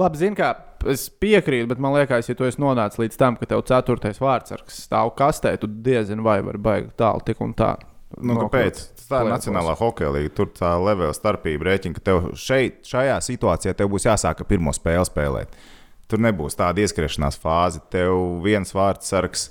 Labi, 0.00 0.18
zini, 0.18 0.34
kā 0.34 0.48
es 0.90 1.04
piekrītu, 1.22 1.68
bet 1.70 1.78
man 1.78 1.94
liekas, 1.94 2.26
ja 2.26 2.34
tu 2.34 2.48
esi 2.48 2.58
nonācis 2.58 2.98
līdz 2.98 3.20
tam, 3.20 3.36
ka 3.38 3.46
tev 3.46 3.62
ceturtais 3.68 4.18
vārdsargs 4.18 4.80
stāv 4.88 5.12
kastē, 5.14 5.52
tu 5.62 5.68
diezin 5.70 6.24
vai 6.26 6.40
vari 6.42 6.58
baigt 6.58 6.96
tālu 6.98 7.22
tik 7.22 7.38
un 7.44 7.52
tā. 7.54 7.76
Nu, 8.18 8.34
kāpēc? 8.40 8.80
Tā 9.10 9.24
ir. 9.24 9.32
Nacionālā 9.32 9.74
hokeja 9.80 10.12
līnija. 10.14 10.34
Tur 10.38 10.52
tā 10.54 10.70
levela 10.78 11.14
starpība 11.16 11.70
rēķina, 11.70 11.96
ka 11.96 12.04
tev 12.06 12.30
šeit, 12.38 12.80
šajā 12.86 13.18
situācijā, 13.26 13.74
tev 13.76 13.90
būs 13.92 14.06
jāsāk 14.06 14.44
ar 14.44 14.48
pirmo 14.50 14.74
spēli 14.76 15.08
spēlēt. 15.08 15.58
Tur 16.10 16.22
nebūs 16.22 16.58
tāda 16.58 16.82
ieskriešanās 16.84 17.38
fāze. 17.42 17.82
Tev 17.90 18.14
viens 18.44 18.74
vārds 18.74 19.10
sargs 19.10 19.48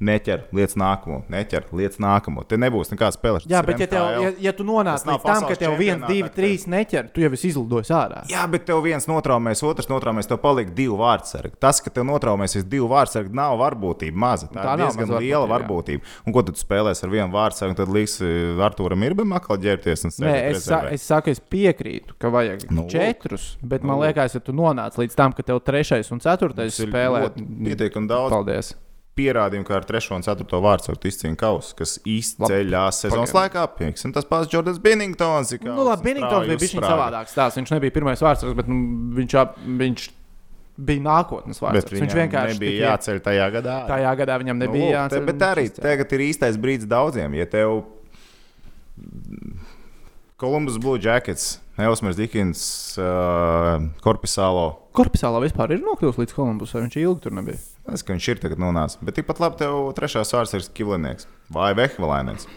neķer 0.00 0.44
lietas 0.54 0.76
nākamo, 0.78 1.22
neķer 1.32 1.68
lietas 1.74 2.00
nākamo. 2.02 2.44
Te 2.48 2.58
nebūs 2.60 2.92
nekāds 2.92 3.18
spēlēšanas. 3.18 3.50
Jā, 3.50 3.62
bet 3.66 3.82
ja, 3.82 3.88
tev, 3.90 4.06
ja, 4.22 4.32
ja 4.48 4.52
tu 4.56 4.66
nonāc 4.66 5.04
līdz 5.06 5.24
tam, 5.26 5.46
ka 5.48 5.56
tev 5.58 5.76
viens, 5.80 6.04
divi, 6.08 6.30
trīs 6.34 6.66
neķer, 6.70 7.10
tu 7.14 7.24
jau 7.24 7.32
esi 7.34 7.50
izlidojis 7.52 7.90
ārā. 7.94 8.22
Jā, 8.30 8.44
bet 8.50 8.66
tev 8.68 8.82
viens 8.86 9.08
notraumēs, 9.10 9.62
otrs 9.66 9.90
notraumēs, 9.90 10.30
tev 10.30 10.40
paliek 10.42 10.70
divi 10.76 10.94
vārdsargi. 10.98 11.56
Tas, 11.60 11.82
ka 11.84 11.92
tev 11.94 12.06
notraumēsies 12.08 12.66
divi 12.68 12.86
vārdsargi, 12.90 13.34
nav 13.34 13.58
varbūtība 13.62 14.24
maza. 14.26 14.48
Tā, 14.52 14.62
Tā 14.62 14.66
tā 14.68 14.76
ir 14.76 14.84
diezgan 14.84 15.10
maza 15.10 15.22
liela 15.24 15.50
varbūtība, 15.50 16.02
varbūtība. 16.02 16.26
Un 16.26 16.36
ko 16.36 16.44
tu 16.46 16.56
spēlēsi 16.58 17.06
ar 17.06 17.14
vienu 17.14 17.30
vārdsargu, 17.34 17.78
tad 17.78 17.92
liks 17.94 18.18
eh, 18.22 18.64
Artūram 18.68 19.04
Irbam 19.06 19.36
atkal 19.36 19.60
ģērbties 19.62 20.06
Nē, 20.18 20.34
es, 20.52 20.64
sa 20.66 20.82
es 20.92 21.04
saku, 21.06 21.32
es 21.34 21.40
piekrītu, 21.42 22.16
ka 22.20 22.30
vajag 22.32 22.66
Nu, 22.70 22.82
nu, 22.82 22.88
četrus, 22.90 23.56
bet 23.62 23.82
man 23.82 23.96
Nu, 23.98 24.02
lūk. 24.02 24.10
liekas, 24.10 24.34
ja 24.36 24.42
tu 24.44 24.52
nonāc 24.56 24.98
līdz 25.00 25.16
tam, 25.18 25.32
ka 25.36 25.44
tev 25.46 25.60
trešais 25.64 26.10
un 26.14 26.20
ceturtais 26.22 26.78
ir 26.78 26.90
spēlē, 26.90 27.28
pietiekami 27.34 28.10
daudz. 28.10 28.34
Paldies. 28.34 28.74
Pierādījumu, 29.18 29.66
ka 29.68 29.76
ar 29.80 29.86
3 29.88 30.10
un 30.16 30.22
4 30.26 30.60
vārdu 30.64 30.94
izcīnīja 31.10 31.38
kausu, 31.42 31.74
kas 31.78 31.96
izceļās 32.06 33.02
sezonas 33.04 33.34
pagaidi. 33.34 33.40
laikā. 33.40 33.64
Piemēram, 33.78 34.14
tas 34.14 34.28
pats 34.30 34.52
Jordans 34.54 34.78
Binningtons. 34.78 35.52
ir 35.56 35.64
Nu, 35.66 35.82
labi, 35.84 36.06
Binningtons 36.08 36.46
bija 36.48 36.62
bijis 36.62 36.76
savādāks. 36.78 37.34
Tās. 37.36 37.58
Viņš 37.58 37.74
nebija 37.76 37.96
pirmais 37.98 38.22
vārds, 38.22 38.46
bet 38.54 38.70
nu, 38.70 38.78
viņš, 39.18 39.36
viņš 39.82 40.08
bija 40.78 41.02
nākotnes 41.02 41.58
vārds. 41.58 41.90
Viņš 41.90 42.14
vienkārši 42.14 42.54
nebija 42.54 42.74
tika- 42.76 42.88
jāceļ 42.94 43.20
tajā 43.26 43.46
gadā. 43.58 43.76
Tajā 43.90 44.12
gadā 44.22 44.38
viņam 44.44 44.58
nebija 44.62 44.84
Nu, 44.86 44.92
jāceļ. 44.96 45.24
Bet 45.26 45.38
arī 45.50 45.64
tagad 45.74 46.12
ir 46.12 46.26
īstais 46.30 46.56
brīdis 46.56 46.86
daudziem. 46.86 47.34
Ja 47.34 47.46
tev 47.50 47.82
Columbus 50.38 50.78
Blue 50.78 50.98
Jackets, 51.02 51.58
Elsmers 51.78 52.16
Dikins, 52.16 52.60
uh, 52.98 53.82
Korpisālo. 54.02 54.76
Korpusālā 54.94 55.40
vispār 55.42 55.74
ir 55.74 55.82
nokļuvis 55.82 56.18
līdz 56.22 56.34
Kolumbusam. 56.36 56.84
Viņš 56.86 56.96
ilgi 57.02 57.22
tur 57.26 57.34
nebija. 57.38 57.58
Es 57.92 58.04
ka 58.04 58.12
viņš 58.12 58.30
ir 58.32 58.40
tagad 58.42 58.60
nonācis. 58.60 59.00
Bet 59.00 59.16
tikpat 59.16 59.40
labi 59.40 59.62
tev 59.62 59.90
trešās 59.96 60.34
vārds 60.34 60.54
ir 60.56 60.66
Kivlinieks 60.76 61.28
vai 61.54 61.70
Vehvalēnens. 61.78 62.48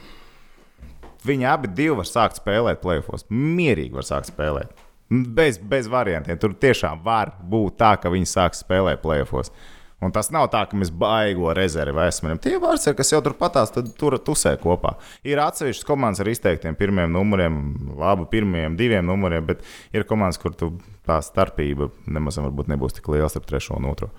Viņi 1.28 1.46
abi 1.48 1.70
divi 1.72 2.00
var 2.00 2.08
sākt 2.10 2.42
spēlēt 2.42 2.82
plēsofos. 2.82 3.28
Mierīgi 3.30 3.94
var 3.96 4.08
sākt 4.08 4.32
spēlēt. 4.32 4.74
Bez, 5.12 5.60
bez 5.60 5.90
variantiem. 5.92 6.40
Tur 6.42 6.56
tiešām 6.58 7.04
var 7.06 7.36
būt 7.52 7.78
tā, 7.80 7.94
ka 8.02 8.12
viņi 8.12 8.30
sāk 8.32 8.58
spēlēt 8.58 9.04
plēsofos. 9.04 9.54
Un 10.02 10.10
tas 10.10 10.32
nav 10.34 10.48
tā, 10.50 10.64
ka 10.66 10.78
mēs 10.80 10.90
baigo 10.98 11.52
rezervi 11.54 12.02
esam. 12.08 12.34
Tie 12.42 12.56
vārdi, 12.62 12.94
kas 12.98 13.12
jau 13.14 13.20
tur 13.22 13.36
patās, 13.38 13.70
tad 13.76 13.92
tur 14.00 14.16
tusē 14.18 14.56
kopā. 14.62 14.96
Ir 15.22 15.40
atsevišķas 15.44 15.86
komandas 15.86 16.24
ar 16.24 16.32
izteiktiem 16.32 16.78
pirmiem 16.80 17.12
numuriem, 17.14 17.60
labi, 18.02 18.26
pirmiem 18.32 18.80
diviem 18.80 19.06
numuriem, 19.06 19.46
bet 19.52 19.62
ir 19.94 20.08
komandas, 20.10 20.42
kur 20.42 20.58
tā 20.58 21.20
starpība 21.22 21.92
nemaz 22.10 22.42
nebūs 22.42 22.98
tik 22.98 23.14
liela 23.14 23.30
starp 23.30 23.46
trešo 23.52 23.78
un 23.78 23.92
otro. 23.94 24.10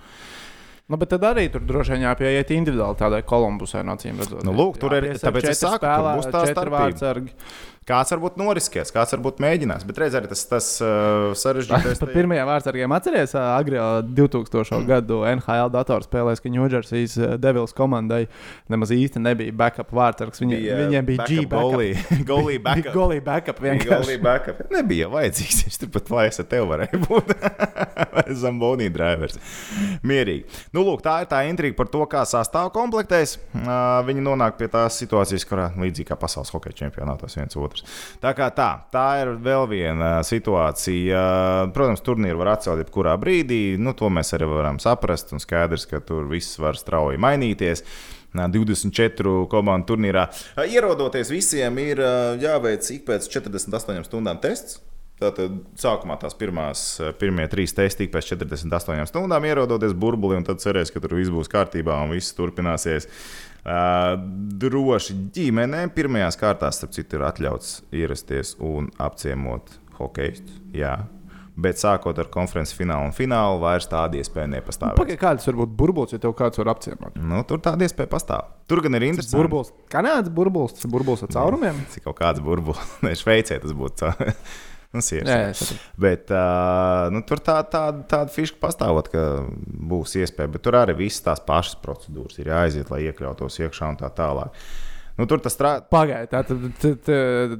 Nu, 0.91 0.97
bet 0.99 1.09
tad 1.13 1.23
arī 1.23 1.45
tur 1.51 1.61
droši 1.63 1.93
vien 1.95 2.01
jāpieiet 2.09 2.49
individuāli 2.51 2.97
tādai 2.99 3.21
Kolumbusai, 3.23 3.85
no 3.87 3.93
acīm 3.95 4.17
redzot. 4.19 4.43
Nu, 4.43 4.51
lūk, 4.51 4.77
tur 4.81 4.91
ir- 4.97 5.13
tāpēc 5.15 5.47
es 5.53 5.61
saku, 5.63 5.79
tur 5.79 6.09
būs 6.19 6.27
tā 6.33 6.41
starpība. 6.51 6.81
vārdsargi. 6.91 7.31
Kāds 7.83 8.13
varbūt 8.13 8.37
noriskēs, 8.39 8.91
kāds 8.95 9.11
varbūt 9.17 9.41
mēģinās, 9.43 9.83
bet 9.87 9.97
reizē 9.99 10.21
arī 10.21 10.29
tas, 10.31 10.43
tas 10.47 10.67
uh, 10.83 11.33
sarežģītais. 11.35 11.99
Par 12.03 12.11
pirmajiem 12.13 12.47
vārdsargiem 12.47 12.93
atceries, 12.95 13.33
ā, 13.35 13.43
agrā 13.57 13.87
2000. 14.07 14.79
gadu 14.87 15.21
NHL 15.27 15.71
datorspēlēs, 15.73 16.39
ka 16.43 16.51
Ņūdžersijas 16.53 17.17
Devils 17.43 17.75
komandai 17.75 18.21
nemaz 18.71 18.93
īsti 18.95 19.19
nebija 19.23 19.55
backup 19.63 19.91
vārdsargs. 19.95 20.39
Viņi, 20.43 20.59
bija, 20.61 20.77
viņiem 20.79 21.09
bija 21.09 21.27
G 21.27 21.43
backup. 21.51 22.23
Golī 22.29 22.57
backup. 22.67 22.91
Golī 22.95 23.19
backup 23.25 23.59
Golī 23.59 23.73
vienkārši. 23.73 24.17
backup. 24.23 24.63
Nebija 24.73 25.09
vajadzīgs. 25.11 25.63
Viņš 25.67 25.81
tur 25.83 25.91
pat 25.97 26.13
laisa 26.15 26.47
tev 26.47 26.69
varēja 26.71 27.01
būt. 27.03 27.33
Zambonī 28.39 28.87
drivers. 28.93 29.35
Mierīgi. 30.07 30.47
Nu, 30.75 30.85
lūk, 30.87 31.03
tā 31.05 31.19
ir 31.23 31.29
tā 31.31 31.43
intriga 31.49 31.75
par 31.77 31.91
to, 31.91 32.03
kā 32.09 32.23
sastāv 32.29 32.71
komplektēs. 32.75 33.37
Uh, 33.59 34.01
Viņi 34.07 34.23
nonāk 34.25 34.57
pie 34.59 34.67
tās 34.71 34.97
situācijas, 35.01 35.45
kurā 35.47 35.69
līdzīgi 35.79 36.07
kā 36.09 36.17
pasaules 36.19 36.51
hokeja 36.53 36.83
čempionātos 36.83 37.37
viens 37.37 37.55
otrs. 37.73 37.85
Tā 38.21 38.33
kā 38.37 38.49
tā, 38.55 38.69
tā 38.93 39.07
ir 39.23 39.33
vēl 39.43 39.67
viena 39.71 40.15
situācija. 40.25 41.23
Protams, 41.75 42.03
turnīru 42.05 42.41
var 42.41 42.55
atcelt 42.55 42.83
jebkurā 42.83 43.17
brīdī. 43.21 43.77
Nu, 43.81 43.95
to 43.97 44.11
mēs 44.13 44.33
arī 44.37 44.49
varam 44.51 44.79
saprast. 44.83 45.33
Un 45.33 45.43
skaidrs, 45.43 45.87
ka 45.89 46.01
tur 46.05 46.29
viss 46.31 46.59
var 46.61 46.79
strauji 46.79 47.21
mainīties. 47.21 47.83
Nā, 48.33 48.47
24 48.49 49.43
komandu 49.51 49.93
turnīrā. 49.93 50.25
Ierodoties 50.65 51.29
visiem, 51.29 51.77
ir 51.83 52.01
jāveic 52.41 52.89
ik 52.95 53.05
pēc 53.05 53.29
48 53.29 54.07
stundām 54.07 54.41
tests. 54.41 54.81
Tātad 55.21 55.59
sākumā 55.77 56.17
tās 56.19 56.33
pirmās, 56.35 56.79
pirmie 57.21 57.45
trīs 57.47 57.75
testi 57.77 58.09
pēc 58.11 58.33
48 58.33 59.05
stundām 59.11 59.45
ierodoties 59.45 59.93
burbuli, 59.95 60.39
un 60.39 60.47
tad 60.47 60.59
cerēs, 60.59 60.89
ka 60.91 60.99
tur 61.03 61.13
viss 61.19 61.31
būs 61.31 61.51
kārtībā 61.53 61.99
un 62.01 62.15
viss 62.15 62.33
turpināsies. 62.35 63.07
Droši 63.63 65.15
ģimenēm 65.35 65.93
pirmajās 65.95 66.37
kārtās, 66.39 66.81
starp 66.81 66.95
citu, 66.95 67.19
ir 67.19 67.27
atļauts 67.29 67.77
ierasties 67.95 68.57
un 68.59 68.89
apciemot. 68.99 69.77
Jā, 70.75 70.97
bet 71.55 71.79
sākot 71.79 72.17
ar 72.19 72.27
konferences 72.33 72.75
finālu 72.75 73.07
un 73.07 73.15
finālu, 73.15 73.61
vairs 73.61 73.87
tāda 73.87 74.19
iespēja 74.19 74.49
nepastāv. 74.51 74.97
Pagaidā, 74.97 75.19
kāds 75.21 75.47
var 75.47 75.61
būt 75.61 75.77
burbulis, 75.79 76.15
ja 76.15 76.19
tev 76.19 76.33
kāds 76.35 76.59
var 76.59 76.73
apciemot? 76.73 77.15
Nu, 77.15 77.39
tur 77.47 77.61
tāda 77.63 77.87
iespēja 77.87 78.11
pastāv. 78.11 78.51
Tur 78.67 78.83
gan 78.83 78.97
ir 78.99 79.07
interesanti. 79.11 79.39
burbulis, 79.39 79.71
kanādas 79.93 80.33
burbulis, 80.33 80.75
tas 80.75 80.89
ir 80.89 80.93
burbulis 80.95 81.23
ar 81.23 81.31
caurumiem. 81.37 81.79
Cik 81.93 82.09
kaut 82.09 82.19
kāds 82.19 82.43
burbulis, 82.43 82.95
ne 83.05 83.15
Šveicē 83.15 83.61
tas 83.63 83.75
būtu. 83.77 84.11
Nu, 84.93 85.01
siers. 85.01 85.25
Jā, 85.25 85.49
jā. 85.49 85.75
Bet 85.97 86.29
uh, 86.29 87.07
nu, 87.13 87.23
tur 87.25 87.39
tā, 87.41 87.55
tā, 87.65 87.87
tāda 88.05 88.29
fiška 88.29 88.59
pastāvot, 88.61 89.07
ka 89.09 89.23
būs 89.89 90.13
iespēja, 90.21 90.51
bet 90.53 90.61
tur 90.65 90.77
arī 90.77 90.93
visas 90.99 91.23
tās 91.25 91.41
pašas 91.41 91.79
procedūras 91.81 92.37
ir 92.37 92.51
jāaiziet, 92.51 92.91
lai 92.93 93.07
iekļautos 93.07 93.57
iekšā 93.65 93.89
un 93.89 93.97
tā 94.03 94.11
tālāk. 94.13 94.53
Nu, 95.17 95.25
tur 95.29 95.41
tas 95.41 95.53
strādā. 95.53 95.83
Pagaidā, 95.93 96.41
tā 96.41 96.57
te- 96.81 96.93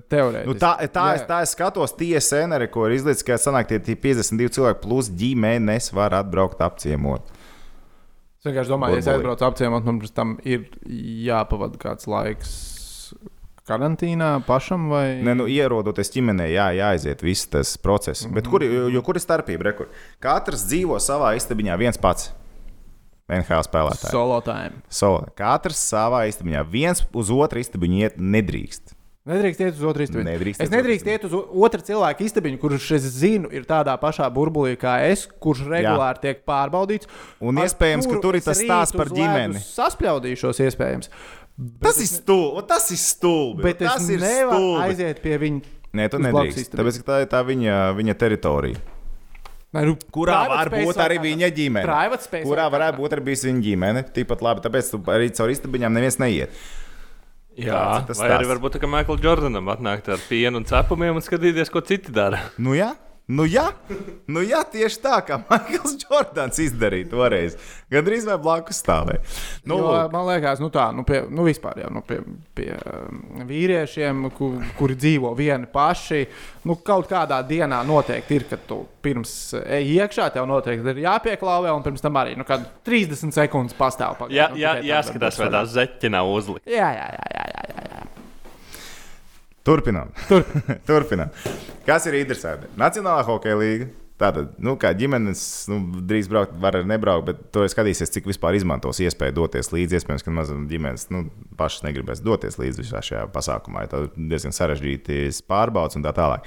teorētiski. 0.10 0.50
Nu, 0.50 0.56
tā, 0.58 0.72
tā, 0.94 1.08
es, 1.18 1.26
tā 1.30 1.42
es 1.46 1.54
skatos, 1.54 1.94
TSN 1.98 2.56
arī, 2.58 2.68
ko 2.74 2.86
ir 2.88 2.96
izlaists, 2.98 3.26
ka 3.26 3.38
sanāk, 3.42 3.70
tie, 3.70 3.78
tie 3.82 3.98
52 3.98 4.54
cilvēki 4.58 4.82
plus 4.86 5.10
ģimenes 5.22 5.92
var 5.94 6.16
atbraukt 6.18 6.62
apciemot. 6.66 7.30
Es 8.42 8.50
vienkārši 8.50 8.74
domāju, 8.74 8.98
ja 8.98 9.06
es 9.06 9.10
aizbraucu 9.14 9.46
apciemot, 9.48 9.86
man 9.86 10.02
pirms 10.02 10.14
tam 10.18 10.38
ir 10.46 10.66
jāpavada 11.30 11.78
kāds 11.82 12.10
laiks 12.10 12.73
karantīnā 13.68 14.30
pašam 14.48 14.90
vai 14.92 15.06
Ne, 15.24 15.36
nu, 15.40 15.48
ierodoties 15.52 16.12
ģimenē, 16.14 16.50
jā, 16.52 16.70
jāaiziet 16.78 17.24
viss 17.24 17.50
tas 17.50 17.78
process. 17.78 18.26
Mm 18.26 18.30
-hmm. 18.30 18.36
Bet 18.36 18.48
kur, 18.48 18.64
jo, 18.64 19.02
kur 19.02 19.16
ir 19.16 19.22
starpība? 19.22 19.64
Re, 19.64 19.74
kur? 19.74 19.88
Katrs 20.20 20.66
dzīvo 20.68 21.00
savā 21.00 21.36
istabiņā 21.38 21.78
viens 21.78 21.98
pats. 21.98 22.34
NHL 23.30 23.64
spēlētājs. 23.64 24.12
solo 24.12 24.42
time. 24.42 24.84
So, 24.90 25.24
katrs 25.36 25.80
savā 25.94 26.28
istabiņā. 26.28 26.66
Viens 26.70 27.06
uz 27.14 27.32
otru 27.32 27.60
istabiņu 27.60 28.04
iet 28.04 28.18
nedrīkst. 28.18 28.94
Nedrīkst 29.24 29.62
iet 29.64 29.78
uz 29.78 29.84
otru 29.88 30.04
istabiņu. 30.04 30.26
Nedrīkst 30.28 30.62
es 30.66 30.72
nedrīkstu 30.72 31.12
iet 31.14 31.22
uz 31.24 31.34
otru 31.34 31.80
cilvēku 31.88 32.26
istabiņu, 32.26 32.58
kurš, 32.60 32.90
es 32.98 33.06
zinu, 33.22 33.48
ir 33.56 33.64
tādā 33.64 33.94
pašā 34.02 34.28
burbulī 34.36 34.74
kā 34.76 34.98
es, 35.08 35.24
kurš 35.40 35.62
regulāri 35.72 36.20
tiek 36.26 36.42
pārbaudīts. 36.44 37.08
Un 37.40 37.62
iespējams, 37.64 38.10
ka 38.12 38.20
tur 38.20 38.36
ir 38.36 38.44
tas 38.44 38.60
stāsts 38.60 38.98
par 39.00 39.08
ģimeni. 39.08 39.64
Saspļaudīšos, 39.64 40.60
iespējams. 40.68 41.08
Tas 41.84 42.00
ir 42.02 42.10
stulbi. 42.10 42.66
Tas 42.68 42.90
ir 42.92 43.00
stulbi. 43.02 43.64
Bet 43.68 43.84
tas 43.84 44.10
ir 44.10 44.20
nevaru 44.24 44.58
stulbi. 44.58 44.84
aiziet 44.88 45.22
pie 45.22 45.38
viņa. 45.44 45.74
Nē, 45.94 46.10
tu 46.10 46.20
nedrīkst. 46.24 46.74
Tāpēc, 46.74 47.00
ka 47.04 47.10
tā 47.12 47.18
ir 47.22 47.30
tā 47.30 47.44
viņa, 47.46 47.76
viņa 48.00 48.16
teritorija. 48.18 48.80
Nē, 49.74 49.84
nu, 49.90 49.94
Kurā 50.14 50.40
private 50.44 50.54
var 50.54 50.70
space 50.70 50.86
būt 50.86 51.02
arī 51.02 51.20
viņa 51.22 51.50
ģimene? 51.58 51.98
Kurā 52.46 52.66
varētu 52.74 53.00
būt 53.02 53.14
arī 53.16 53.26
bijusi 53.30 53.50
viņa 53.50 53.64
ģimene? 53.68 54.04
Tikpat 54.14 54.44
labi, 54.46 54.62
tāpēc 54.66 54.90
tu 54.94 55.00
arī 55.14 55.30
caur 55.34 55.54
istabiņām 55.54 55.94
neviens 55.98 56.20
neiet. 56.22 56.58
Jā, 57.54 57.78
Kāds 57.78 58.02
ir 58.02 58.08
tas 58.10 58.22
vai 58.22 58.30
arī 58.34 58.50
varbūt 58.50 58.76
tā 58.76 58.82
kā 58.82 58.90
Maikls 58.90 59.22
Jordanam 59.22 59.70
atnākt 59.70 60.10
ar 60.10 60.22
pienu 60.26 60.58
un 60.62 60.66
cepumiem 60.66 61.18
un 61.18 61.26
skatīties, 61.26 61.70
ko 61.74 61.82
citi 61.86 62.14
dara. 62.14 62.40
Nu, 62.58 62.74
jā. 62.78 62.92
Nu, 63.32 63.46
jā. 63.48 63.70
nu, 64.28 64.42
jā, 64.44 64.60
tieši 64.68 65.00
tā, 65.00 65.18
kā 65.24 65.38
Maikls 65.48 65.96
Jordans 66.04 66.58
izdarīja 66.60 67.08
toreiz. 67.14 67.56
Gan 67.92 68.04
drīz 68.04 68.26
vai 68.28 68.36
blakus 68.42 68.82
stāvēja. 68.84 69.22
Nu, 69.70 69.78
Jo, 69.80 69.94
man 70.12 70.28
liekas, 70.28 70.60
nu 70.60 70.68
tā, 70.74 70.90
nu, 70.96 71.06
pie, 71.08 71.22
nu 71.32 71.46
vispār 71.48 71.80
jau 71.86 71.92
nu, 71.96 72.02
pie, 72.04 72.20
pie 72.58 72.74
um, 72.76 73.22
vīriešiem, 73.48 74.28
ku, 74.36 74.50
kuri 74.76 74.98
dzīvo 75.00 75.32
vieni 75.40 75.70
paši. 75.72 76.26
Nu, 76.68 76.76
kaut 76.84 77.08
kādā 77.12 77.40
dienā 77.48 77.80
noteikti 77.88 78.42
ir, 78.42 78.48
kad 78.52 78.68
tu 78.68 78.82
pirms 79.04 79.32
ej 79.64 79.96
iekšā, 80.02 80.28
tev 80.36 80.48
noteikti 80.50 80.92
ir 80.92 81.02
jāpieklāvē, 81.06 81.72
un 81.76 81.84
pirms 81.86 82.04
tam 82.04 82.20
arī 82.20 82.36
nu, 82.40 82.44
kad 82.48 82.66
30 82.88 83.32
sekundes 83.36 83.76
pastāv. 83.80 84.20
pagaid, 84.20 84.36
Jā, 84.36 84.50
nu, 84.52 84.60
jā, 84.60 84.76
jāskatās, 84.92 85.40
vai 85.40 85.52
tā 85.96 86.12
nav 86.12 86.28
uzlikta. 86.32 86.68
Jā, 86.68 86.92
jā, 86.92 87.08
jā, 87.16 87.24
jā, 87.32 87.48
jā, 87.48 87.48
jā, 87.48 87.48
jā. 87.53 87.53
Turpinām. 89.64 90.12
Tur. 90.28 90.44
Turpinām. 90.90 91.32
Kas 91.88 92.08
ir 92.10 92.20
interesanti? 92.20 92.72
Nacionālā 92.80 93.24
hokeja 93.28 93.60
līnija. 93.60 93.92
Tātad, 94.22 94.52
nu, 94.62 94.76
kā 94.80 94.92
ģimenes, 94.94 95.40
nu, 95.72 95.80
drīz 96.08 96.28
braukt, 96.32 96.54
var 96.62 96.78
arī 96.78 96.86
nebraukt, 96.88 97.26
bet 97.32 97.40
to 97.56 97.64
skatīsies, 97.68 98.12
cik 98.14 98.28
vispār 98.30 98.54
izmantos 98.56 99.00
iespēju 99.02 99.34
doties 99.40 99.72
līdzi. 99.74 99.98
Iespējams, 99.98 100.24
ka 100.24 100.34
mazam 100.36 100.68
ģimenes 100.70 101.08
nu, 101.12 101.24
pašas 101.60 101.82
negribēs 101.88 102.22
doties 102.24 102.60
līdzi 102.62 102.86
visā 102.86 103.02
šajā 103.04 103.24
pasākumā. 103.34 103.88
Tā 103.90 104.04
ir 104.06 104.12
diezgan 104.30 104.54
sarežģīti 104.56 105.26
pārbaudas 105.50 105.98
un 105.98 106.06
tā 106.06 106.14
tālāk. 106.16 106.46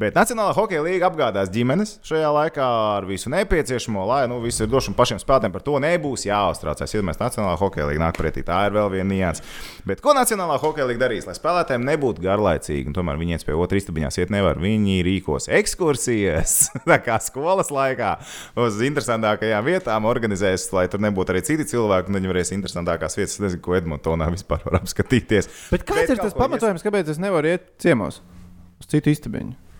Bet 0.00 0.16
Nacionālā 0.16 0.54
hokeja 0.56 0.82
līnija 0.84 1.08
apgādās 1.10 1.50
ģimenes 1.52 1.98
šajā 2.06 2.30
laikā 2.32 2.64
ar 2.96 3.06
visu 3.08 3.30
nepieciešamo, 3.32 4.04
lai 4.08 4.22
nu, 4.30 4.38
viss 4.40 4.62
ir 4.62 4.70
došana 4.72 4.96
pašiem 4.96 5.20
spēlētājiem. 5.20 5.52
Par 5.52 5.64
to 5.66 5.76
nebūs 5.82 6.24
jāuztraucās. 6.28 6.94
Ja 6.94 7.02
mēs 7.04 7.20
Nacionālā 7.20 7.58
hokeja 7.60 7.90
līnija 7.90 8.06
nāk 8.06 8.16
pretī, 8.16 8.44
tā 8.46 8.62
ir 8.68 8.76
vēl 8.76 8.88
viena 8.94 9.08
nianses. 9.10 9.44
Bet 9.88 10.00
ko 10.04 10.14
Nacionālā 10.16 10.56
hokeja 10.62 10.88
līnija 10.88 11.04
darīs, 11.04 11.28
lai 11.28 11.36
spēlētājiem 11.36 11.84
nebūtu 11.90 12.24
garlaicīgi? 12.24 12.88
un 12.88 12.96
Tomēr 12.96 13.20
viņi 13.20 13.36
viens 13.36 13.46
pie 13.48 13.56
otra 13.58 13.80
istabiņās 13.80 14.20
iet 14.22 14.32
nevar. 14.32 14.60
Viņi 14.62 14.98
rīkos 15.06 15.50
ekskursijas, 15.60 16.56
tā 16.88 16.98
kā 17.04 17.18
skolas 17.22 17.72
laikā, 17.74 18.14
uz 18.64 18.80
interesantākajām 18.88 19.68
vietām 19.68 20.08
organizēs, 20.08 20.70
lai 20.76 20.86
tur 20.92 21.04
nebūtu 21.04 21.34
arī 21.34 21.44
citi 21.46 21.68
cilvēki, 21.74 22.08
un 22.08 22.20
viņi 22.20 22.32
varēs 22.32 22.54
interesantākās 22.56 23.18
vietas. 23.20 23.40
Nezinu, 23.42 23.64
ko 23.64 23.76
Edmontonā 23.76 24.30
vispār 24.32 24.64
var 24.64 24.80
apskatīties. 24.80 25.50
Bet 25.72 25.84
kāds 25.88 26.06
Bet 26.06 26.16
ir 26.16 26.22
tas 26.22 26.36
pamatojums, 26.38 26.84
kāpēc 26.86 27.12
es 27.12 27.20
nevaru 27.22 27.54
iet 27.54 27.74
ciemos 27.82 28.22
uz 28.82 28.88
citu 28.90 29.12
istabiņu? 29.12 29.71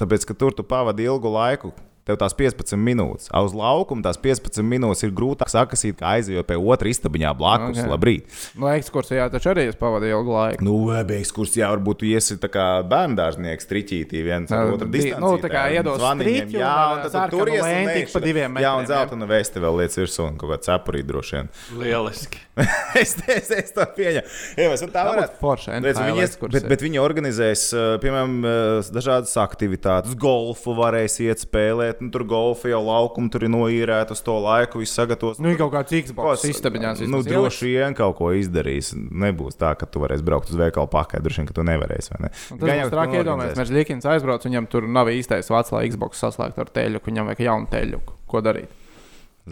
Tāpēc, 0.00 0.24
ka 0.24 0.32
tur 0.32 0.54
tu 0.56 0.64
pavadi 0.64 1.04
ilgu 1.04 1.28
laiku. 1.28 1.74
Tev 2.10 2.18
tās 2.18 2.34
15 2.34 2.74
minūtes, 2.80 3.30
a 3.30 3.44
uz 3.46 3.54
laukuma 3.54 4.02
tās 4.02 4.18
15 4.18 4.66
minūtes 4.66 5.04
ir 5.06 5.14
grūtāk 5.14 5.50
sakasīt, 5.52 5.94
kā 6.00 6.16
aizejot 6.18 6.48
pie 6.48 6.58
otra 6.58 6.90
istabiņā 6.90 7.34
blakus. 7.38 7.78
Ok. 7.78 7.84
Okay. 7.84 7.90
Labrīt. 7.90 8.40
No 8.58 8.66
Nu, 8.70 8.72
ekskursijā 8.74 9.28
taču 9.32 9.50
arī 9.52 9.68
es 9.70 9.78
pavadīju 9.78 10.18
ilgu 10.18 10.34
laiku. 10.34 10.64
Nu, 10.66 10.74
beigas 11.06 11.30
kursā 11.34 11.70
varbūt 11.70 12.04
iesi 12.08 12.36
tā 12.42 12.50
kā 12.52 12.66
bērngārznieks, 12.90 13.68
triķītī 13.70 14.24
viens 14.26 14.50
ar 14.54 14.66
Jā, 14.66 14.74
otru 14.76 14.88
di- 14.90 14.98
distanci. 14.98 15.22
nu, 15.22 15.32
tā 15.42 15.50
kā 15.52 15.64
iedos 15.74 16.02
un 16.02 16.22
jā, 16.54 16.70
ar 16.70 16.98
un 17.06 17.10
tad 17.10 17.30
tur 17.32 17.50
iesi 17.50 18.12
pa 18.12 18.22
diviem 18.24 18.58
Jā, 18.60 18.74
un 18.74 18.84
metriem, 18.84 18.90
zelta 18.90 19.16
un 19.16 19.26
vēsti 19.30 19.64
vēl 19.64 19.80
lietas 19.80 20.00
virsū 20.02 20.26
un 20.26 20.38
kaut 20.40 20.54
kāds 20.54 20.70
cepurī 20.70 21.02
droši 21.06 21.36
vien. 21.38 21.50
Lieliski. 21.80 22.42
es, 23.00 23.14
es, 23.26 23.50
es 23.54 23.72
to 23.74 23.86
pieņemu. 23.96 24.26
Jā, 24.58 24.68
mēs 24.70 24.84
tā 24.92 25.04
varētu. 25.06 25.38
NHL 25.80 26.10
viņi, 26.10 26.24
ekskursija. 26.26 26.60
bet, 26.60 26.68
bet 26.72 26.84
viņi 26.84 27.00
organizēs, 27.02 27.64
uh, 27.74 27.94
piemēram, 28.02 28.36
uh, 28.44 28.90
dažādas 28.92 29.32
aktivitātes. 29.40 30.16
Golfu 30.20 30.74
varēs 30.76 31.16
iet 31.24 31.42
spēlēt, 31.46 31.99
nu, 32.02 32.10
tur 32.14 32.24
golfu 32.28 32.70
jau 32.70 32.80
laukumu 32.84 33.30
tur 33.32 33.46
ir 33.46 33.52
noīrēta 33.52 34.16
uz 34.16 34.22
to 34.26 34.36
laiku, 34.42 34.80
viss 34.82 34.96
sagatavos. 34.98 35.40
Nu, 35.42 35.52
ir 35.52 35.60
kaut 35.60 35.72
kāds 35.74 35.94
Xbox 36.08 36.46
istabiņās. 36.50 37.04
Nu, 37.10 37.22
droši 37.26 37.70
vien 37.70 37.96
kaut 37.98 38.16
ko 38.20 38.32
izdarīs. 38.36 38.92
Nebūs 38.96 39.58
tā, 39.60 39.74
ka 39.78 39.88
tu 39.90 40.02
varēsi 40.02 40.26
braukt 40.26 40.52
uz 40.52 40.58
veikalu 40.60 40.90
pakaļ. 40.92 41.24
Droši 41.26 41.42
vien, 41.42 41.50
ka 41.50 41.56
tu 41.56 41.66
nevarēsi. 41.66 42.16
Ne? 42.24 42.32
Tas 42.50 42.66
būs 42.66 42.92
traki 42.96 43.20
iedomājies. 43.20 43.56
Mēs 43.60 43.74
Likins 43.74 44.08
aizbrauc, 44.10 44.46
viņam 44.48 44.68
tur 44.72 44.88
nav 44.90 45.12
īstais 45.12 45.50
lai 45.50 45.86
Xbox 45.90 46.22
saslēgtu 46.24 46.64
ar 46.64 46.74
teļu, 46.74 47.02
viņam 47.06 47.30
vajag 47.30 47.46
jaunu 47.46 47.70
teļu. 47.70 48.04
Ko 48.30 48.42
darīt? 48.44 48.79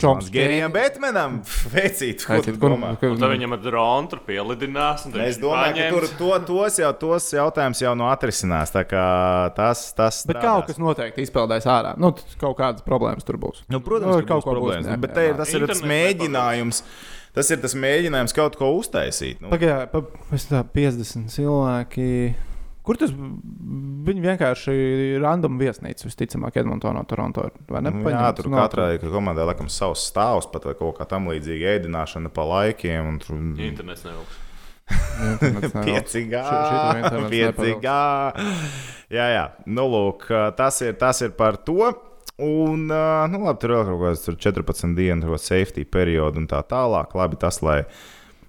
Čoms 0.01 0.30
Gerijam 0.32 0.72
Betmenam. 0.74 1.38
Veicīt, 1.74 2.22
ko 2.26 2.38
tu 2.44 2.55
domā? 2.61 2.94
Un 3.03 3.18
tad 3.20 3.32
viņam 3.34 3.57
ar 3.57 3.62
dronu 3.64 4.12
tur 4.12 4.22
pielidinās. 4.26 5.05
Es 5.26 5.40
domāju, 5.42 5.74
ka 5.76 5.88
tur 5.92 6.07
paņems. 6.07 6.16
to, 6.20 6.30
tos, 6.49 6.78
jau, 6.82 6.92
tos 7.03 7.28
jautājumus 7.34 7.82
jau 7.84 7.94
no 7.99 8.09
atrisinās. 8.12 8.72
Tā 8.74 8.84
kā 8.88 9.05
Tas, 9.59 9.84
tas 9.96 10.22
Bet 10.28 10.36
strādās. 10.38 10.49
kaut 10.49 10.66
kas 10.72 10.80
noteikti 10.82 11.24
izpeldēs 11.26 11.66
ārā. 11.68 11.94
Nu, 11.99 12.12
kaut 12.40 12.57
kādas 12.61 12.84
problēmas 12.86 13.26
tur 13.26 13.38
būs. 13.42 13.64
Nu, 13.72 13.80
protams, 13.84 14.16
Nu, 14.16 14.22
ka 14.22 14.34
kaut 14.36 14.44
būs 14.46 14.53
problēmas. 14.53 15.01
Bet 15.03 15.14
te 15.16 15.28
ir, 15.30 15.36
tas 15.38 15.53
ir 15.55 15.66
tas 15.68 15.82
mēģinājums. 15.82 16.82
Tas 17.36 17.51
ir 17.55 17.61
tas 17.62 17.74
mēģinājums 17.78 18.34
kaut 18.34 18.57
ko 18.59 18.72
uztaisīt. 18.78 19.42
Nu, 19.44 19.51
Pagaidā, 19.53 19.84
pa, 19.92 20.01
pēc 20.30 20.46
tā 20.51 20.62
50 20.74 21.28
cilvēki. 21.34 22.09
Kur 22.89 22.97
tas 22.97 23.11
viņi 23.12 24.22
vienkārši 24.24 24.74
random 25.20 25.59
viesnīca, 25.61 26.07
visticamāk, 26.09 26.57
Edmontonā, 26.62 27.03
Toronto. 27.09 27.45
Vai 27.68 27.82
ne? 27.84 27.93
Nu, 27.93 28.01
jā, 28.01 28.07
Paņemts 28.09 28.39
tur 28.41 28.49
no- 28.49 28.62
katrai 28.62 28.99
komandai 29.03 29.45
laikam 29.51 29.68
savs 29.68 30.07
stāvs, 30.09 30.49
pat 30.49 30.64
vai 30.64 30.72
kaut 30.78 30.97
kā 30.97 31.05
tam 31.11 31.28
līdzīga 31.28 31.74
ēdināšana 31.76 32.32
pa 32.32 32.47
laikiem. 32.49 33.11
un 33.12 33.18
Tur... 33.20 33.36
Internets 33.36 34.07
nevilks. 34.09 34.45
Internets 35.28 36.16
šito 36.16 36.99
internets 37.03 37.32
piecīgā. 37.34 38.01
Jā, 39.12 39.26
jā, 39.36 39.47
nu, 39.68 39.84
lūk, 39.93 40.24
tas 40.57 40.80
ir, 40.84 40.97
tas 41.01 41.20
ir 41.26 41.36
par 41.36 41.61
to. 41.61 41.93
Un, 42.39 42.86
nu, 42.86 43.39
labi, 43.43 43.59
tur 43.61 43.74
vēl 43.74 43.89
kaut 43.89 44.03
kāds 44.05 44.24
tur 44.24 44.36
14 44.39 44.95
dienu 44.97 45.26
tur 45.26 45.41
safety 45.43 45.82
periodu 45.84 46.39
un 46.41 46.47
tā 46.49 46.62
tālāk. 46.70 47.12
Labi, 47.18 47.36
tas, 47.43 47.59
lai, 47.66 47.82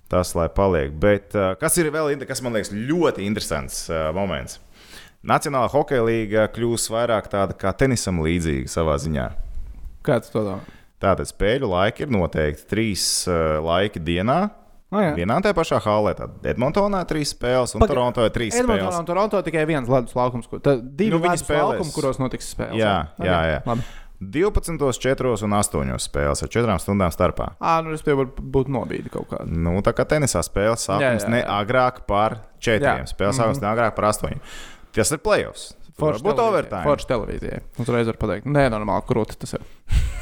tas, 0.09 0.33
lai 0.37 0.47
paliek. 0.49 0.91
Bet 0.99 1.35
kas 1.61 1.77
ir 1.81 1.91
vēl, 1.93 2.15
kas 2.27 2.41
man 2.45 2.57
liekas 2.57 2.73
ļoti 2.73 3.25
interesants 3.29 3.85
moments? 4.15 4.59
Nacionālā 5.19 5.67
hokeja 5.73 6.03
līnija 6.07 6.45
kļūs 6.55 6.85
vairāk 6.93 7.25
tāda 7.31 7.55
kā 7.59 7.73
tenisam 7.75 8.21
līdzīga 8.23 8.71
savā 8.71 8.95
ziņā. 9.03 9.25
Kāds 10.07 10.31
to 10.31 10.45
domā? 10.45 10.61
Tātad 10.99 11.27
spēļu 11.27 11.67
laiki 11.71 12.03
ir 12.05 12.09
noteikti 12.11 12.65
trīs 12.71 13.03
uh, 13.31 13.59
laiki 13.63 13.99
dienā. 14.03 14.49
Oh, 14.89 14.99
jā. 15.03 15.11
Vienā 15.19 15.35
tajā 15.43 15.53
pašā 15.53 15.77
hallē. 15.85 16.15
Tad 16.17 16.47
Edmontonā 16.49 17.03
ir 17.03 17.09
trīs 17.11 17.31
spēles, 17.35 17.75
un 17.77 17.83
Pag- 17.83 17.91
Toronto 17.93 18.23
ir 18.25 18.31
trīs 18.33 18.55
Edmontonā 18.57 18.87
spēles. 18.87 18.99
un 19.03 19.07
Toronto 19.11 19.41
tikai 19.45 19.65
viens 19.69 19.91
ledus 19.91 20.15
laukums. 20.17 20.47
Kur, 20.49 20.63
divi 20.81 21.13
Nu, 21.13 21.19
laukumi, 21.21 21.93
kuros 21.93 22.17
notiks 22.19 22.49
spēles. 22.55 22.79
Jā, 22.79 22.95
Ok, 23.19 23.27
jā, 23.27 23.39
jā. 23.51 23.59
Labi. 23.69 23.85
12, 24.19 24.99
4 24.99 25.33
un 25.47 25.53
8 25.55 25.99
spēles 26.03 26.43
ar 26.43 26.51
4 26.51 26.77
stundām 26.83 27.11
starpā. 27.15 27.53
Ā, 27.63 27.79
nu, 27.85 27.93
es 27.95 28.03
pie 28.03 28.17
varu 28.19 28.33
būt 28.35 28.67
nobīdi 28.71 29.11
kaut 29.13 29.29
kādā. 29.31 29.47
Nu, 29.47 29.77
tā 29.85 29.93
kā 29.95 30.03
tenisā 30.09 30.43
spēles 30.43 30.83
sākums 30.83 31.05
Jā, 31.05 31.13
jā, 31.23 31.31
ne 31.31 31.39
jā. 31.39 31.47
agrāk 31.61 32.03
par 32.09 32.41
4. 32.59 32.83
Jā. 32.83 33.07
Spēles 33.07 33.39
sākums 33.39 33.61
ne 33.63 33.69
agrāk 33.71 33.95
par 33.95 34.09
8. 34.11 34.41
Tas 34.95 35.13
ir 35.15 35.21
playoffs. 35.23 35.69
Tur 35.99 36.15
var 36.15 36.23
būt 36.23 36.41
overtime. 36.43 36.85
Forša 36.87 37.09
televīzija. 37.11 37.61
Uzreiz 37.81 38.09
var 38.09 38.19
pateikt, 38.21 38.47
nē, 38.49 38.69
normāli 38.73 39.05
krūti 39.09 39.37
tas 39.41 39.57
ir. 39.59 39.67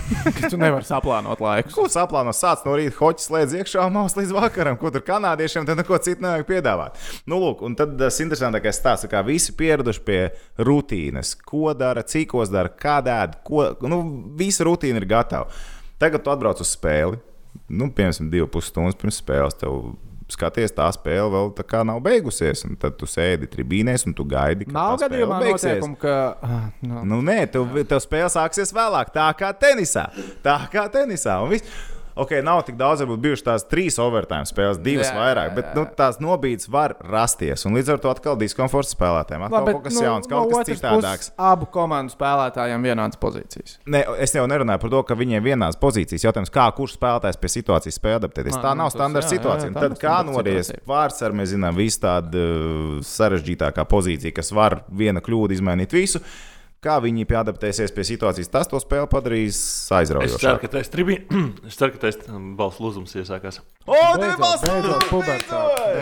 Tu 0.51 0.55
nevari 0.55 0.88
saplānot 0.88 1.41
laiku. 1.43 1.73
Ko 1.75 1.86
saplāno 1.91 2.32
sāc 2.36 2.63
no 2.63 2.78
rīta, 2.80 2.95
hoķis 2.99 3.28
slēdz 3.28 3.55
iekšā 3.59 3.88
maus 3.91 4.15
līdz 4.15 4.32
vakaram, 4.38 4.78
ko 4.80 4.91
tur 4.93 5.03
kanādiešiem, 5.07 5.67
tad 5.67 5.82
neko 5.82 5.99
citu 6.03 6.23
nevajag 6.23 6.47
piedāvāt. 6.47 6.99
Nu, 7.28 7.41
lūk, 7.43 7.63
un 7.67 7.75
tad 7.75 7.97
tas 7.99 8.19
interesantākais 8.23 8.80
stāsts, 8.80 9.09
kā 9.11 9.19
visi 9.28 9.55
pieraduši 9.59 10.03
pie 10.07 10.21
rutīnas, 10.63 11.34
ko 11.47 11.73
dara, 11.78 12.05
cikos 12.07 12.53
dara, 12.53 12.71
kādā, 12.71 13.19
ko, 13.47 13.73
nu, 13.84 14.01
visa 14.39 14.67
rutīna 14.67 15.03
ir 15.03 15.09
gatava. 15.09 15.51
Tagad 15.99 16.23
tu 16.23 16.32
atbrauc 16.32 16.63
uz 16.63 16.71
spēli, 16.71 17.19
nu, 17.67 17.91
piemēram, 17.91 18.32
divas 18.32 18.53
pusstundas 18.53 18.97
pirms 18.99 19.19
spēles. 19.19 19.59
Tev 19.59 19.97
Skaties, 20.28 20.73
tā 20.75 20.89
spēle 20.91 21.30
vēl 21.32 21.51
tā 21.55 21.63
kā 21.63 21.86
nav 21.88 22.01
beigusies, 22.03 22.65
un 22.67 22.75
tad 22.75 22.97
tu 22.99 23.07
sēdi 23.07 23.47
tribīnēs 23.47 24.03
un 24.09 24.13
tu 24.17 24.25
gaidi, 24.28 24.65
ka 24.67 24.75
Nav 24.75 24.97
tā 24.99 25.07
spēle 25.07 25.38
beigsies. 25.39 25.78
noteikumu, 25.78 25.95
ka. 26.01 26.15
ah, 26.43 26.65
nu, 26.84 27.03
Nu, 27.07 27.21
nē, 27.23 27.38
tev, 27.53 27.69
tev 27.88 28.01
spēle 28.03 28.28
sāksies 28.34 28.73
vēlāk, 28.75 29.13
tā 29.15 29.30
kā 29.39 29.53
tenisā. 29.55 30.09
Tā 30.43 30.57
kā 30.73 30.89
tenisā. 30.91 31.38
Un 31.45 31.53
viss. 31.55 31.63
Ok, 32.18 32.34
nav 32.45 32.63
tik 32.68 32.78
daudz, 32.80 33.03
varbūt 33.03 33.22
bijušas 33.24 33.45
tās 33.45 33.65
trīs 33.70 33.97
overtime 34.01 34.47
spēles, 34.49 34.80
divas 34.82 35.07
Jā, 35.07 35.13
jā, 35.13 35.20
vairāk, 35.22 35.49
jā, 35.51 35.55
bet 35.59 35.68
jā, 35.70 35.74
nu, 35.78 35.84
jā. 35.86 35.93
tās 35.99 36.18
nobīdes 36.24 36.70
var 36.74 36.95
rasties. 37.05 37.65
Un 37.70 37.78
līdz 37.78 37.93
ar 37.93 38.01
to 38.03 38.11
atkal 38.11 38.39
diskomforts 38.39 38.95
spēlētājiem. 38.95 39.45
Atkal 39.47 39.61
Labi, 39.61 39.76
kaut 39.76 39.86
kas 39.86 39.99
jauns, 40.01 40.30
kaut 40.32 40.53
kas 40.53 40.72
citādāks. 40.72 41.32
Abu 41.49 41.70
komandu 41.74 42.15
spēlētājiem 42.15 42.89
vienādas 42.89 43.22
pozīcijas. 43.22 43.78
Ne, 43.86 44.01
es 44.24 44.34
jau 44.36 44.47
nerunāju 44.49 44.82
par 44.84 44.93
to, 44.95 45.03
ka 45.11 45.20
viņiem 45.20 45.39
ir 45.39 45.45
vienās 45.51 45.80
pozīcijas. 45.82 46.26
Jautājums, 46.26 46.53
kā 46.53 46.68
kurš 46.78 46.97
spēlētājs 46.97 47.39
pie 47.41 47.53
situācijas 47.53 48.01
spēj 48.01 48.20
adaptēties. 48.20 48.57
Tā 48.57 48.74
nu, 48.74 48.84
nav 48.84 48.91
standarta 48.95 49.30
jā, 49.30 49.38
jā, 49.38 49.41
situācija. 49.41 49.72
jā, 49.72 49.78
tā 49.78 49.88
Tad 49.88 50.01
kā 50.01 50.84
vārds 50.89 51.24
ar, 51.24 51.38
mēs 51.38 51.53
zinām, 51.53 51.78
visu 51.78 52.01
tādu 52.03 52.43
uh, 52.43 52.99
sarežģītākā 53.05 53.86
pozīcija, 53.89 54.36
kas 54.41 54.53
var 54.55 54.82
viena 54.89 55.24
kļūda 55.24 55.57
izmainīt 55.57 55.93
visu. 55.93 56.24
Kā 56.78 56.99
viņi 57.01 57.25
pieadaptēsies 57.25 57.89
pie 57.89 58.03
situācijas, 58.05 58.51
tas 58.53 58.69
to 58.69 58.78
spēli 58.78 59.09
padarīs 59.09 59.57
Es 60.38 60.43
ceru, 60.43 60.59
ka 60.61 60.69
tas 60.75 60.91
tribīns, 60.93 61.25
es 61.71 61.80
ceru, 61.80 61.95
ka 61.95 62.03
tas 62.03 62.19
balss 62.59 62.78
lūzums 62.84 63.15
iesākās. 63.17 63.63
O, 63.88 63.95
ir 64.19 64.36
balss! 64.38 64.61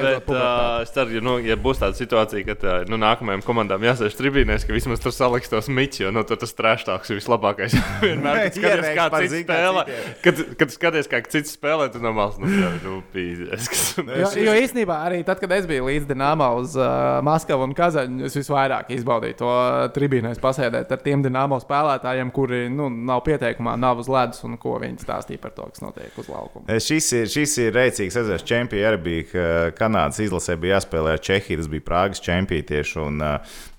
Bet 0.02 0.28
uh, 0.34 0.82
es 0.82 0.92
ceru, 0.92 1.14
ja, 1.16 1.22
nu, 1.24 1.38
ja 1.40 1.56
būs 1.56 1.80
tāda 1.80 1.96
situācija, 1.96 2.44
ka 2.50 2.56
tā, 2.60 2.74
nu, 2.90 3.00
nākamajām 3.00 3.44
komandām 3.46 3.86
jāsēž 3.88 4.18
tribīnēs, 4.20 4.66
ka 4.68 4.76
vismaz 4.76 5.00
tur 5.04 5.14
saliks 5.16 5.54
tos 5.54 5.70
miķus, 5.72 6.02
jo 6.04 6.12
nu, 6.12 6.26
tur 6.28 6.42
tas 6.42 6.52
trešāks 6.58 7.14
ir 7.14 7.22
vislabākais. 7.22 7.78
Vienmēr, 8.04 8.42
kad 8.50 8.58
skaties, 8.58 8.90
kā 8.98 9.08
cits 9.16 9.38
spēlē, 9.46 9.86
kad, 10.26 10.44
kad 10.60 10.76
skaties, 10.76 11.12
kā 11.14 11.22
cits 11.30 11.56
spēlē, 11.56 11.88
tad 11.94 12.04
normāls, 12.04 12.36
nu, 12.42 12.52
jā, 12.52 12.74
nu, 12.84 12.98
pīzies. 13.14 13.72
Jo, 14.02 14.34
jo 14.50 14.58
īstenībā 14.66 15.00
arī 15.06 15.22
tad, 15.24 15.40
kad 15.40 15.56
es 15.56 15.70
biju 15.70 15.88
līdz 15.88 16.10
Dienāmā 16.10 16.52
uz 16.60 16.76
uh, 16.76 17.22
Maskavu 17.24 17.70
un 17.70 17.78
Kazaņu, 17.78 18.26
es 18.28 18.36
visvairāk 18.42 18.92
izbaudīju 18.98 19.40
to 19.46 19.52
uh, 19.54 19.86
tribīnēs 19.96 20.42
pasēdēt 20.76 20.92
ar 20.92 21.04
tiem 21.04 21.24
Dienāmo 21.24 21.60
spēlētājiem, 21.62 22.32
kuri 22.36 22.66
nu, 22.70 22.90
nav 22.90 23.24
pieteikumā, 23.26 23.76
nav 23.80 24.00
uz 24.00 24.10
ledus 24.12 24.44
un 24.44 24.58
ko 24.58 24.78
viņi 24.82 25.04
stāstīja 25.04 25.42
par 25.42 25.54
to, 25.56 25.68
kas 25.72 25.84
notiek 25.84 26.18
uz 26.18 26.30
laukuma. 26.30 26.80
Šis 26.80 27.12
ir, 27.14 27.30
šis 27.32 27.58
ir 27.64 27.76
rēcīgs. 27.76 28.18
Esmu 28.20 28.40
čempions. 28.44 28.86
Arī 28.86 29.02
bija 29.02 29.28
ka 29.30 29.46
Kanādas 29.80 30.20
izlasē, 30.24 30.58
bija 30.60 30.80
jāspēlē 30.80 31.16
ar 31.16 31.24
Čehiju. 31.24 31.62
Tas 31.62 31.72
bija 31.72 31.86
Prāgas 31.86 32.24
čempions 32.24 32.68
tieši. 32.70 33.00
Un, 33.06 33.22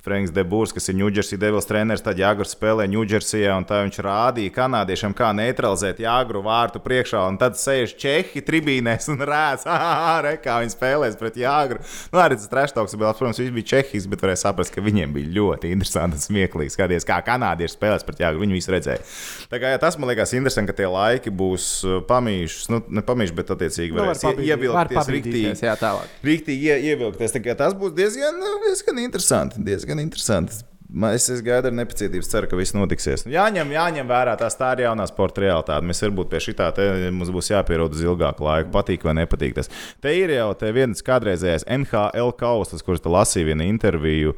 Franks 0.07 0.31
Debūrs, 0.35 0.71
kas 0.77 0.87
ir 0.93 0.97
Ņūdžersijas 1.01 1.41
devils 1.43 1.67
treneris, 1.67 2.03
tad 2.05 2.21
Jāgurs 2.21 2.53
spēlē 2.55 2.87
Ņūdžersijā. 2.93 3.57
Viņš 3.67 3.99
rādīja 4.07 4.53
kanādiešiem, 4.55 5.15
kā 5.19 5.33
neutralizēt 5.35 5.99
Jāguru 6.05 6.45
vārtu 6.47 6.79
priekšā. 6.85 7.25
Un 7.27 7.39
tad 7.41 7.59
sēž 7.59 7.97
Čehi 7.99 8.43
tribīnēs 8.47 9.11
un 9.13 9.19
rēc, 9.27 9.67
re, 10.27 10.37
kā 10.45 10.61
viņi 10.63 10.75
spēlēs 10.77 11.19
pret 11.19 11.41
Jāguru. 11.43 11.83
Nu, 12.15 12.21
arī 12.23 12.39
tas 12.39 12.47
trešdaļs 12.53 12.95
bija, 13.01 13.11
protams, 13.19 13.41
viņš 13.43 13.53
bija 13.59 13.71
Čehijas, 13.75 14.07
bet 14.13 14.23
varēja 14.23 14.43
saprast, 14.47 14.75
ka 14.77 14.85
viņiem 14.87 15.17
bija 15.17 15.33
ļoti 15.41 15.73
interesanti 15.75 16.21
un 16.21 16.25
smieklīgi 16.29 16.77
skatīties, 16.77 17.09
kā 17.09 17.19
kanādieši 17.27 17.75
spēlēs 17.75 18.07
pret 18.07 18.23
Jāguru. 18.23 18.45
Viņi 18.47 18.59
visu 18.61 18.75
redzēja. 18.77 19.03
Tā 19.51 19.61
kā, 19.63 19.75
jā, 19.75 19.83
tas 19.83 19.99
man 19.99 20.13
liekas 20.13 20.37
interesanti, 20.39 20.71
ka 20.71 20.79
tie 20.85 20.89
laiki 20.93 21.35
būs 21.35 21.69
pamījuši, 22.09 22.65
nu, 22.75 22.83
ne 23.01 23.05
pamījuši, 23.07 23.37
bet 23.43 23.53
attiecīgi 23.57 23.95
Nu, 23.97 24.01
var 24.05 24.13
varēs 24.13 24.23
pabīdīt- 24.23 24.71
var 24.71 24.91
ievilkties 24.93 25.13
riktīgi. 25.17 25.53
Jā, 25.67 25.75
tālāk. 25.81 26.15
Rīktīgi 26.27 26.71
ie, 26.71 26.79
ievilkties. 26.93 27.35
Tā 27.37 27.55
Tas 27.57 27.75
būs 27.79 27.95
diezgan, 27.97 28.37
nu, 28.39 28.51
diezgan 28.67 28.99
interesanti. 29.03 29.63
Diezgan 29.67 29.96
interesanti. 30.03 30.63
Man- 30.89 31.15
Es, 31.17 31.25
es 31.29 31.41
gaidu 31.43 31.67
ar 31.67 31.75
nepacietību, 31.75 32.23
ceru, 32.23 32.47
ka 32.47 32.57
viss 32.57 32.73
notiksies. 32.73 33.25
Jāņem, 33.27 33.73
jāņem 33.75 34.07
vērā 34.07 34.37
tās 34.39 34.55
tā 34.57 34.69
ir 34.77 34.85
jaunā 34.85 35.07
sporta 35.11 35.43
realitāte. 35.43 35.83
Mēs 35.85 36.01
varbūt 36.05 36.31
pie 36.31 36.39
šī 36.39 36.55
tā, 36.55 36.69
mums 37.11 37.29
būs 37.35 37.51
jāpierod 37.51 37.91
uz 37.93 38.05
ilgāku 38.07 38.47
laiku, 38.47 38.71
patīk 38.71 39.03
vai 39.03 39.17
nepatīk. 39.19 39.55
Tas. 39.59 39.69
Te 40.01 40.15
ir 40.15 40.31
jau 40.31 40.53
te 40.55 40.71
viens 40.73 41.03
kādreizējais 41.03 41.67
NHL 41.67 42.31
kauslis, 42.39 42.83
kurš 42.87 43.03
lasīja 43.03 43.51
vienu 43.51 43.67
interviju, 43.67 44.37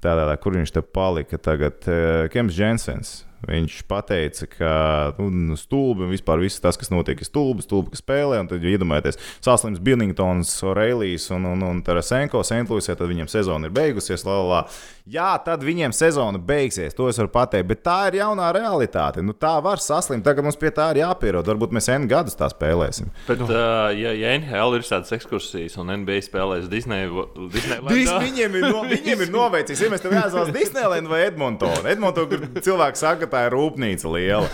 tādā, 0.00 0.24
kur 0.40 0.56
viņš 0.56 0.72
te 0.72 0.80
palika 0.82 1.36
tagad, 1.38 1.84
eh, 1.86 2.28
Kems 2.32 2.56
Jensens. 2.56 3.24
Viņš 3.48 3.78
teica, 4.06 4.46
ka 4.52 4.72
nu, 5.18 5.56
stulbi 5.56 6.04
un 6.04 6.12
vispār 6.12 6.42
viss 6.42 6.60
tas, 6.60 6.76
kas 6.76 6.92
notiek, 6.92 7.20
ir 7.20 7.28
stulbi, 7.28 7.64
stulbi, 7.64 7.94
kas 7.94 8.02
spēlē. 8.04 8.40
Un 8.42 8.50
tad, 8.50 8.64
ja 8.64 8.74
iedomājieties, 8.76 9.18
Saslims, 9.40 9.80
Billingtons, 9.80 10.52
Reilijas 10.76 11.30
un, 11.34 11.48
un, 11.48 11.64
un 11.64 11.82
Tarasenko, 11.84 12.42
Sentlūsē, 12.46 12.96
tad 12.98 13.08
viņiem 13.10 13.30
sezona 13.32 13.70
ir 13.70 13.76
beigusies. 13.76 14.26
La, 14.28 14.36
la, 14.36 14.48
la. 14.50 14.62
Jā, 15.10 15.32
tad 15.42 15.64
viņiem 15.66 15.94
sezona 15.96 16.38
beigsies, 16.38 16.94
to 16.94 17.08
es 17.10 17.18
varu 17.18 17.32
pateikt, 17.34 17.66
bet 17.66 17.80
tā 17.82 17.96
ir 18.10 18.20
jaunā 18.20 18.52
realitāte. 18.54 19.24
Nu, 19.24 19.34
tā 19.34 19.56
var 19.64 19.80
saslimt, 19.82 20.22
tagad 20.26 20.46
mums 20.46 20.60
pie 20.60 20.70
tā 20.74 20.90
ir 20.92 21.00
jāpierod. 21.02 21.48
Varbūt 21.50 21.74
mēs 21.74 21.90
N 21.90 22.06
gadus 22.10 22.38
tā 22.38 22.46
spēlēsim. 22.52 23.08
Bet, 23.26 23.42
uh, 23.48 23.88
ja, 23.96 24.12
ja 24.14 24.36
NHL 24.38 24.76
ir 24.78 24.86
tādas 24.86 25.10
ekskursijas 25.16 25.78
un 25.80 25.90
NBA 26.02 26.20
spēlēs 26.28 26.68
Disney, 26.70 27.08
Disney 27.50 27.80
Dis, 27.90 28.12
viņiem 28.12 28.60
ir, 28.60 28.68
no, 28.70 28.84
viņiem 28.86 29.24
ir 29.26 29.32
noveicis, 29.34 29.82
ja 29.82 29.90
mēs 29.90 30.04
tev 30.04 30.14
jāizvēlas 30.14 30.52
Disneyland 30.54 31.10
vai 31.10 31.24
Edmontonu. 31.26 31.82
Edmontonu, 31.90 32.30
kur 32.30 32.62
cilvēki 32.62 33.00
saka, 33.00 33.24
ka 33.24 33.29
tā 33.32 33.44
ir 33.46 33.54
rūpnīca 33.56 34.10
liela. 34.14 34.48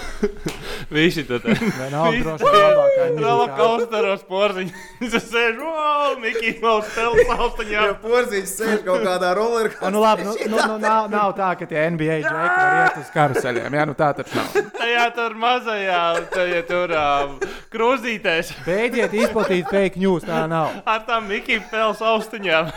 Visi 0.97 1.25
tur 1.29 1.43
labākā 1.47 3.09
ņemta? 3.11 3.23
Rollercoasteros 3.23 4.25
porziņš. 4.29 4.75
Viņš 5.03 5.17
sēž, 5.27 5.59
wow, 5.61 6.15
Mikls 6.23 6.61
Maus 6.63 6.89
spēles 6.93 7.33
austiņā. 7.37 7.77
Ja 7.91 7.97
porziņš 8.03 8.53
sēž 8.53 8.83
kaut 8.87 9.05
kādā 9.07 9.33
roller 9.39 9.71
Ah, 9.77 9.91
Nu, 9.93 10.01
labi, 10.03 10.25
nu, 10.27 10.33
nu, 10.51 10.57
nu, 10.57 10.77
nav, 10.83 11.09
nav 11.13 11.33
tā, 11.37 11.51
ka 11.59 11.67
tie 11.69 11.83
NBA 11.93 12.21
džeki 12.23 12.33
var 12.63 12.79
iet 12.85 13.01
uz 13.03 13.11
karuseļiem. 13.15 13.77
Jā, 13.77 13.85
nu 13.89 13.95
tā 13.99 14.11
taču 14.17 14.37
nav. 14.39 14.57
Tajā 14.77 15.07
tur 15.17 15.37
mazajā, 15.41 16.01
tajā 16.33 16.63
tur 16.69 16.95
uh, 16.97 17.53
krūzītēs 17.73 18.53
Beidziet 18.67 19.15
izplatīt 19.17 19.69
fake 19.71 20.01
news, 20.01 20.25
tā 20.27 20.45
nav. 20.51 20.73
ar 20.89 21.05
tām 21.09 21.27
Mikls 21.31 21.67
spēles 21.69 22.03
austiņām. 22.05 22.71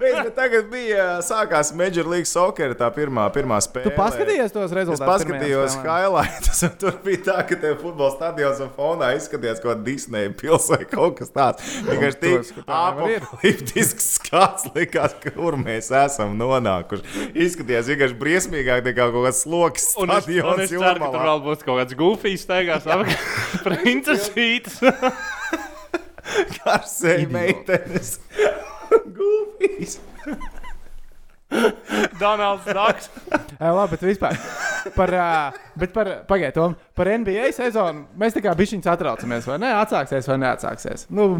Bet, 0.00 0.16
bet 0.26 0.34
tagad 0.36 0.68
bija 0.72 1.06
sākās 1.24 1.72
Major 1.76 2.08
League 2.10 2.28
Soccer, 2.28 2.74
tā 2.78 2.88
pirmā, 2.94 3.28
pirmā 3.34 3.60
spēle. 3.64 3.88
Tu 3.90 3.94
paskatījies 3.98 4.54
tos 4.54 4.66
Es 4.68 4.76
rezultātus? 4.76 5.06
Paskatījos 5.34 5.76
highlights, 5.82 6.62
un 6.66 6.74
tur 6.78 6.96
bija 7.04 7.20
tā, 7.28 7.36
ka 7.48 7.58
tev 7.60 7.76
futbola 7.82 8.12
stadions 8.14 8.60
un 8.64 8.70
fonā 8.74 9.10
izskatījās 9.18 9.60
kaut 9.62 9.70
kā 9.72 9.84
Disneja 9.86 10.32
pilsēta 10.38 10.74
vai 10.74 10.88
kaut 10.90 11.18
kas 11.18 11.32
tāds. 11.34 11.74
Vienkārši 11.86 12.20
tik 12.22 12.62
apokaliptisks 12.64 14.08
skats 14.18 14.68
likās, 14.74 15.16
kur 15.24 15.58
mēs 15.60 15.90
esam 15.94 16.36
nonākuši. 16.38 17.28
Izskatījās 17.46 17.90
vienkārši 17.92 18.18
briesmīgāk 18.20 18.88
nekā 18.88 19.10
kaut 19.14 19.28
kāds 19.28 19.44
sloks 19.44 19.90
Un 20.00 20.14
es, 20.14 20.24
un 20.24 20.24
stadions 20.24 20.64
es 20.64 20.74
ceru, 20.74 20.98
ka 21.02 21.12
tur 21.12 21.26
vēl 21.28 21.44
būs 21.44 21.66
kaut 21.66 21.80
kāds 21.82 21.98
goofijs 21.98 22.46
staigās 22.46 22.88
apakaļ. 22.88 23.30
Princesītes. 23.68 24.80
Karsēji 26.58 27.28
meitenes. 27.30 28.16
Gūfīs. 29.14 29.98
Donalds 32.20 32.66
Daks. 32.68 33.10
Ē, 33.58 33.70
labi, 33.76 33.94
bet 33.96 34.06
vispār. 34.06 34.38
Par, 34.94 35.14
uh, 35.16 35.58
bet 35.80 35.94
par, 35.94 36.10
pagaidiet, 36.28 36.56
Tom, 36.58 36.74
par 36.96 37.08
NBA 37.08 37.50
sezonu 37.56 38.04
mēs 38.20 38.36
tā 38.36 38.42
kā 38.44 38.52
bišķiņš 38.58 38.90
atraucamies, 38.92 39.46
vai 39.48 39.60
ne? 39.62 39.72
Atsāksies 39.80 40.28
vai 40.30 40.40
neatsāksies. 40.44 41.06
Nu, 41.14 41.30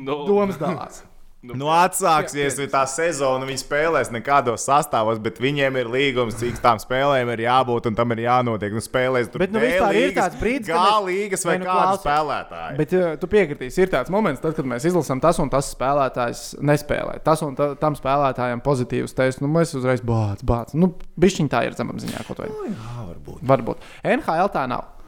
Nu, 0.00 0.24
domas 0.26 0.58
dalās. 0.60 1.02
Nu, 1.40 1.70
atsāksies, 1.72 2.58
ja 2.60 2.66
tā 2.68 2.82
sezona 2.84 3.46
viņi 3.48 3.62
spēlēs 3.62 4.10
nekādos 4.12 4.66
sastāvos, 4.68 5.16
bet 5.24 5.38
viņiem 5.40 5.78
ir 5.80 5.88
līgums, 5.88 6.34
cik 6.36 6.58
tām 6.60 6.76
spēlēm 6.82 7.30
ir 7.32 7.46
jābūt 7.46 7.88
un 7.88 7.96
tam 7.96 8.12
ir 8.12 8.20
jānotiek. 8.26 8.74
Nu, 8.76 8.82
spēlēs 8.84 9.30
tur 9.32 9.40
Bet, 9.40 9.54
nu, 9.54 9.62
vispār 9.64 9.96
ir 9.96 10.12
tāds 10.18 10.36
brīdis, 10.36 10.68
kad 10.68 10.76
mēs- 10.84 11.06
līgas 11.08 11.46
vai 11.48 11.54
Vai 11.54 11.62
nu, 11.62 11.70
kāda 11.70 11.96
spēlētāja. 12.02 12.76
Bet 12.76 12.92
uh, 12.92 13.16
tu 13.16 13.32
piekritīsi, 13.32 13.80
ir 13.86 13.94
tāds 13.96 14.12
moments, 14.12 14.44
tad, 14.44 14.52
kad 14.58 14.68
mēs 14.68 14.84
izlasām 14.92 15.24
tas 15.24 15.40
un 15.40 15.48
tas 15.48 15.72
spēlētājs 15.72 16.44
nespēlē. 16.60 17.16
Tas 17.24 17.40
un 17.48 17.56
ta, 17.56 17.72
tam 17.80 17.96
spēlētājam 17.96 18.60
pozitīvs 18.60 19.16
teiks, 19.16 19.40
nu 19.40 19.48
mēs 19.48 19.72
uzreiz 19.80 20.04
bācis, 20.04 20.44
bācis. 20.44 20.76
Nu, 20.76 20.92
bišķiņ 21.16 21.48
tā 21.48 21.64
ir 21.64 21.72
zemapziņā 21.80 22.28
kaut 22.28 22.44
vai. 22.44 22.52
Jā, 22.68 23.08
varbūt. 23.14 23.40
Varbūt. 23.48 23.92
NHL 24.04 24.52
tā 24.52 24.68
nav. 24.68 24.99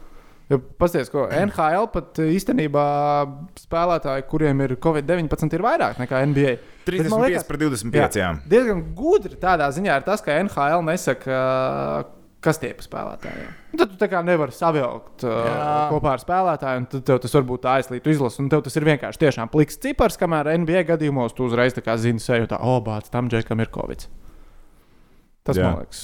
Jo, 0.53 0.59
Pasties, 0.77 1.09
ko 1.09 1.25
NHL 1.33 1.87
pat 1.93 2.19
īstenībā 2.21 2.85
spēlētāji, 3.63 4.25
kuriem 4.29 4.63
ir 4.65 4.75
Covid-19, 4.83 5.49
ir 5.57 5.65
vairāk 5.65 6.01
nekā 6.03 6.23
NBA. 6.29 6.55
Bet 6.83 7.07
man 7.09 7.23
35 7.25 7.47
pret 7.47 7.63
25. 7.63 8.19
Jā. 8.19 8.33
Diezgan 8.49 8.83
gudri 8.97 9.39
tādā 9.39 9.69
ziņā 9.73 9.97
ir 9.97 10.05
tas, 10.05 10.21
ka 10.21 10.35
NHL 10.43 10.83
nesaka, 10.85 11.37
kas 12.43 12.59
tie 12.59 12.73
ir 12.73 12.79
pa 12.79 12.85
spēlētājiem. 12.85 13.53
Un 13.73 13.81
Tad 13.81 13.93
tu 13.93 13.99
tā 14.01 14.09
kā 14.11 14.19
nevari 14.25 14.53
savilkt 14.53 15.23
uh, 15.25 15.37
Jā. 15.47 15.69
kopā 15.93 16.17
ar 16.17 16.21
spēlētājiem, 16.21 16.85
un 16.85 17.05
tev 17.07 17.21
tas 17.23 17.37
varbūt 17.39 17.69
aizlītu 17.71 18.13
izlases, 18.13 18.41
un 18.43 18.51
tev 18.51 18.65
tas 18.67 18.75
ir 18.77 18.85
vienkārši 18.89 19.23
tiešām 19.23 19.53
pliks 19.53 19.79
cipars, 19.81 20.19
kamēr 20.21 20.51
NBA 20.59 20.83
gadījumos 20.91 21.33
tu 21.37 21.47
uzreiz 21.47 21.79
zini 22.03 22.21
seju, 22.21 22.51
tā, 22.51 22.59
oh, 22.59 22.81
bāc, 22.83 23.09
tam 23.13 23.31
džekam 23.31 23.63
ir 23.63 23.71
Covid. 23.73 24.05
Tas 25.43 25.57
Jā. 25.59 25.67
man 25.67 25.81
liekas, 25.81 26.01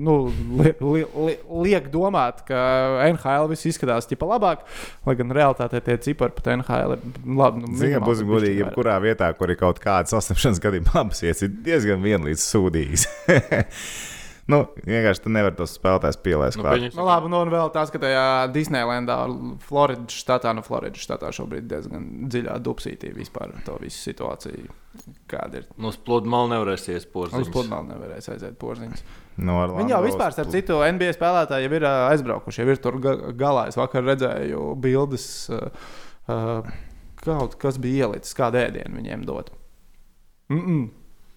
nu, 0.00 0.12
li, 0.56 0.70
li, 0.80 1.02
li, 1.26 1.32
liek 1.66 1.90
domāt, 1.92 2.40
ka 2.48 2.60
NHL 3.04 3.50
viss 3.50 3.68
izskatās 3.68 4.08
ķipa 4.08 4.24
labāk, 4.30 4.62
lai 5.04 5.14
gan 5.18 5.34
realitātē 5.36 5.82
tie 5.84 5.98
cipari 6.06 6.32
pat 6.32 6.48
NHL 6.54 6.94
ir 6.96 7.02
labi. 7.36 7.66
Nu, 7.66 7.74
Zinām, 7.76 8.06
būsim 8.08 8.30
godīgi, 8.32 8.62
jebkurā 8.62 8.96
vietā, 9.04 9.28
kur 9.36 9.52
ir 9.52 9.60
kaut 9.60 9.82
kāda 9.84 10.08
saslimšanas 10.08 10.62
gadījuma, 10.64 10.94
abas 11.04 11.20
ir 11.28 11.52
diezgan 11.68 12.00
vienlīdz 12.00 12.46
sūdīgas. 12.48 13.04
nu, 14.48 14.58
vienkārši 14.86 15.22
tu 15.24 15.32
nevari 15.32 15.56
tos 15.58 15.76
spēlētājus 15.76 16.18
pielaist 16.24 16.58
Nu, 16.58 16.64
klāt. 16.64 16.84
Nu, 16.96 17.04
labi, 17.06 17.30
nu, 17.32 17.40
un 17.44 17.52
vēl 17.52 17.70
tas, 17.74 17.92
ka 17.92 18.00
tajā 18.02 18.24
Disneylandā, 18.54 19.18
Floridas 19.68 20.16
štatā, 20.22 20.54
nu, 20.56 20.64
Floridas 20.66 21.04
štatā 21.04 21.30
šobrīd 21.36 21.68
diezgan 21.70 22.08
dziļā 22.32 22.58
dupsītī 22.64 23.12
vispār 23.16 23.52
to 23.66 23.76
visu 23.82 24.00
situāciju. 24.08 24.74
Kāda 25.30 25.60
ir? 25.60 25.68
Nu, 25.76 25.92
uz 25.92 25.98
plūdu 26.02 26.30
malu 26.32 26.50
nevarēs 26.54 26.88
Uz 26.88 26.94
iespūst. 26.96 27.52
pludmali 27.52 27.92
nevarēs 27.92 28.30
aiziet 28.32 28.56
porziņš. 28.58 29.04
No 29.38 29.60
Orlando 29.60 29.82
Viņi 29.82 29.94
jau 29.94 30.00
vispār, 30.02 30.34
starp 30.34 30.50
citu, 30.50 30.80
NBA 30.82 31.12
spēlētāji 31.14 31.68
jau 31.68 31.76
ir 31.78 31.86
aizbraukuši. 31.86 32.62
Jau 32.64 32.72
ir 32.72 32.80
tur 32.82 32.98
ga 33.04 33.14
galā. 33.38 33.68
Es 33.70 33.78
vakar 33.78 34.02
redzēju 34.08 34.72
bildes, 34.82 35.28
uh, 35.54 35.92
uh, 36.32 36.72
kaut 37.22 37.54
kas 37.60 37.78
bija 37.82 38.08
ielicis, 38.08 38.34
kādu 38.38 38.58
ēdienu 38.64 38.98
viņiem 38.98 39.28
dot. 39.28 39.52
Mm 40.48 40.64
-mm. 40.64 40.88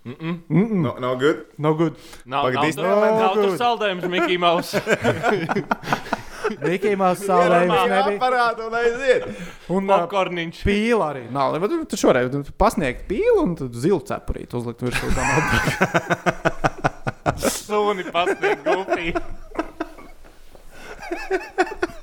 Mm 0.04 0.16
-mm. 0.20 0.40
Mm 0.50 0.66
-mm. 0.66 0.82
No, 0.82 0.96
no 1.00 1.16
good. 1.16 1.38
No 1.58 1.74
good. 1.74 1.94
Nav, 2.26 2.44
Pagaid, 2.44 2.76
nav, 2.76 2.86
nav, 2.86 3.20
nav 3.20 3.34
good. 3.34 3.50
tur 3.50 3.58
saldējums, 3.58 4.08
Mikls 4.10 4.40
Maus. 4.40 4.76
Mikls 6.68 6.98
Maus 6.98 7.20
saulējums 7.20 7.90
nebija. 7.90 8.18
Aparātu 8.18 8.68
un 8.68 8.74
aiziet. 8.74 9.24
Un 9.70 9.88
Popkorniņš. 9.88 10.64
pīla 10.66 11.14
arī 11.14 11.32
nav. 11.32 11.60
Vai 11.60 11.70
Tu 11.70 11.86
tu 11.86 11.98
šoreiz 11.98 12.52
pasniegt 12.58 13.08
pīlu 13.08 13.44
un 13.44 13.56
tad 13.56 13.74
zilu 13.74 14.00
cepurīti 14.00 14.56
uzlikt 14.58 14.82
virsū 14.82 15.16
tam 15.16 15.28
apgabalam. 15.38 16.60
Suni 17.38 18.04
pasniegt 18.04 18.66
gupī. 18.66 19.14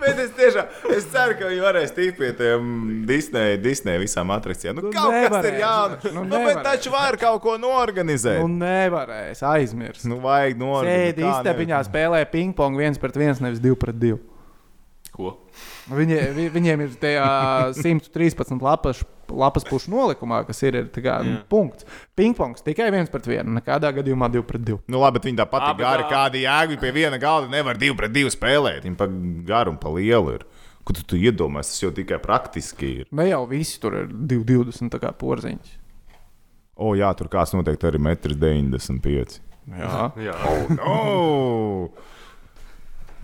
Bet 0.00 0.18
es 0.22 0.30
tiešām 0.38 0.66
es 0.96 1.06
ceru, 1.12 1.34
ka 1.40 1.48
viņi 1.50 1.62
varēs 1.64 1.92
tikt 1.96 2.18
pie 2.20 2.30
tiem 2.38 3.04
Disneja, 3.08 3.56
Disneja 3.62 3.98
visām 4.02 4.30
atrakcijām. 4.34 4.78
Nu, 4.78 4.86
Nu, 4.88 4.92
kaut 4.94 5.10
kas 5.10 5.24
nevarēs. 5.26 5.50
ir 5.50 5.60
jāna. 5.62 6.12
Nu, 6.14 6.24
Nu, 6.28 6.40
bet 6.46 6.62
taču 6.64 6.90
var 6.94 7.16
kaut 7.20 7.42
ko 7.42 7.56
norganizēt. 7.58 8.38
Nu, 8.40 8.48
nevarēs 8.62 9.42
aizmirst. 9.42 10.06
Nu, 10.08 10.20
vajag 10.22 10.56
norganizēt. 10.60 11.18
Sēdi 11.18 11.26
istabiņā, 11.28 11.82
spēlē 11.90 12.24
ping-pong 12.30 12.76
viens 12.78 12.98
pret 12.98 13.16
viens, 13.16 13.40
nevis 13.44 13.60
divi 13.60 13.76
pret 13.76 13.98
divu. 13.98 14.20
Viņi, 15.88 16.18
vi, 16.36 16.48
viņiem 16.52 16.82
ir 16.84 16.96
tajā 17.00 17.28
113 17.78 18.60
lapas, 18.64 19.00
lapas 19.32 19.64
pušu 19.68 19.92
nolikumā, 19.92 20.42
kas 20.48 20.60
ir, 20.66 20.76
ir 20.82 20.88
kā, 20.92 21.18
Jā. 21.24 21.38
punkts. 21.48 21.86
Pingpongs 22.18 22.64
tikai 22.66 22.90
viens 22.92 23.08
pret 23.12 23.28
vienu, 23.30 23.54
nekādā 23.56 23.90
gadījumā 23.96 24.28
divi 24.32 24.44
pret 24.48 24.64
divu. 24.66 24.82
Nu, 24.90 25.00
labi, 25.00 25.16
bet 25.18 25.30
viņi 25.30 25.40
tāpat 25.40 25.70
ir 25.70 25.80
gari. 25.80 26.44
jēga 26.44 26.72
Viņi 26.74 26.80
pie 26.82 26.92
viena 26.96 27.20
galda 27.22 27.48
nevar 27.52 27.80
divu 27.80 27.96
pret 27.96 28.12
divu 28.12 28.32
spēlēt. 28.32 28.84
Viņi 28.84 29.00
pa 29.00 29.08
garu 29.48 29.74
un 29.74 29.80
pa 29.80 29.92
lielu 29.96 30.36
ir. 30.36 30.46
Ko 30.84 30.96
tu, 30.96 31.04
tu 31.04 31.16
iedomājies? 31.20 31.72
Tas 31.72 31.82
jau 31.82 31.92
tikai 31.96 32.20
praktiski 32.22 32.92
ir. 33.02 33.08
Ne 33.12 33.28
jau 33.28 33.42
visi 33.48 33.80
tur 33.80 33.96
ir 34.02 34.08
220 34.08 34.92
tā 34.94 35.00
kā 35.02 35.12
porziņš. 35.16 35.74
O, 36.78 36.94
jā, 36.94 37.10
tur 37.18 37.28
kāds 37.32 37.52
noteikti 37.56 37.88
arī 37.90 37.98
1,95 38.00 39.40
m. 39.66 39.78
Jā. 39.80 40.04
Jā. 40.22 40.36
Oh! 40.86 41.90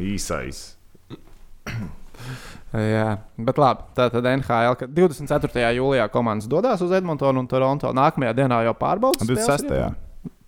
Īsais. 0.02 0.74
Jā, 2.74 3.18
bet 3.38 3.58
labi. 3.62 3.84
Tā 3.94 4.08
tad 4.10 4.26
NHL 4.26 4.74
ka 4.80 4.88
24. 4.90 5.66
jūlijā 5.78 6.08
komandas 6.10 6.48
dodas 6.50 6.82
uz 6.82 6.90
Edmontonu 6.96 7.44
un 7.44 7.50
Toronto. 7.50 7.92
Nākamajā 7.94 8.34
dienā 8.40 8.62
jau 8.66 8.74
pārbaudas. 8.78 9.22
26. 9.28 9.92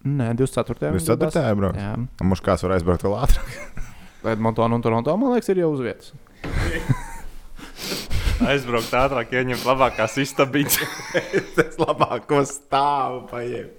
Nē, 0.06 0.32
24. 0.38 0.92
Jūs 0.96 1.06
saprotat, 1.06 1.50
brauc? 1.58 1.78
Jā, 1.78 1.94
Mums 2.22 2.42
kāds 2.44 2.62
var 2.66 2.76
aizbraukt 2.76 3.06
vēl 3.06 3.16
ātrāk. 3.20 3.82
Edmontona 4.34 4.74
un 4.78 4.82
Toronto, 4.82 5.14
man 5.18 5.36
liekas, 5.36 5.50
ir 5.54 5.62
jau 5.62 5.70
uz 5.74 5.82
vietas. 5.86 6.12
Aizbraukt 8.46 8.92
ātrāk, 8.92 9.30
ieņemt 9.32 9.62
labākās 9.64 10.18
istabiņas. 10.20 10.76
Tas 11.56 11.78
labāko 11.80 12.42
stāvu 12.48 13.22
paņem. 13.30 13.70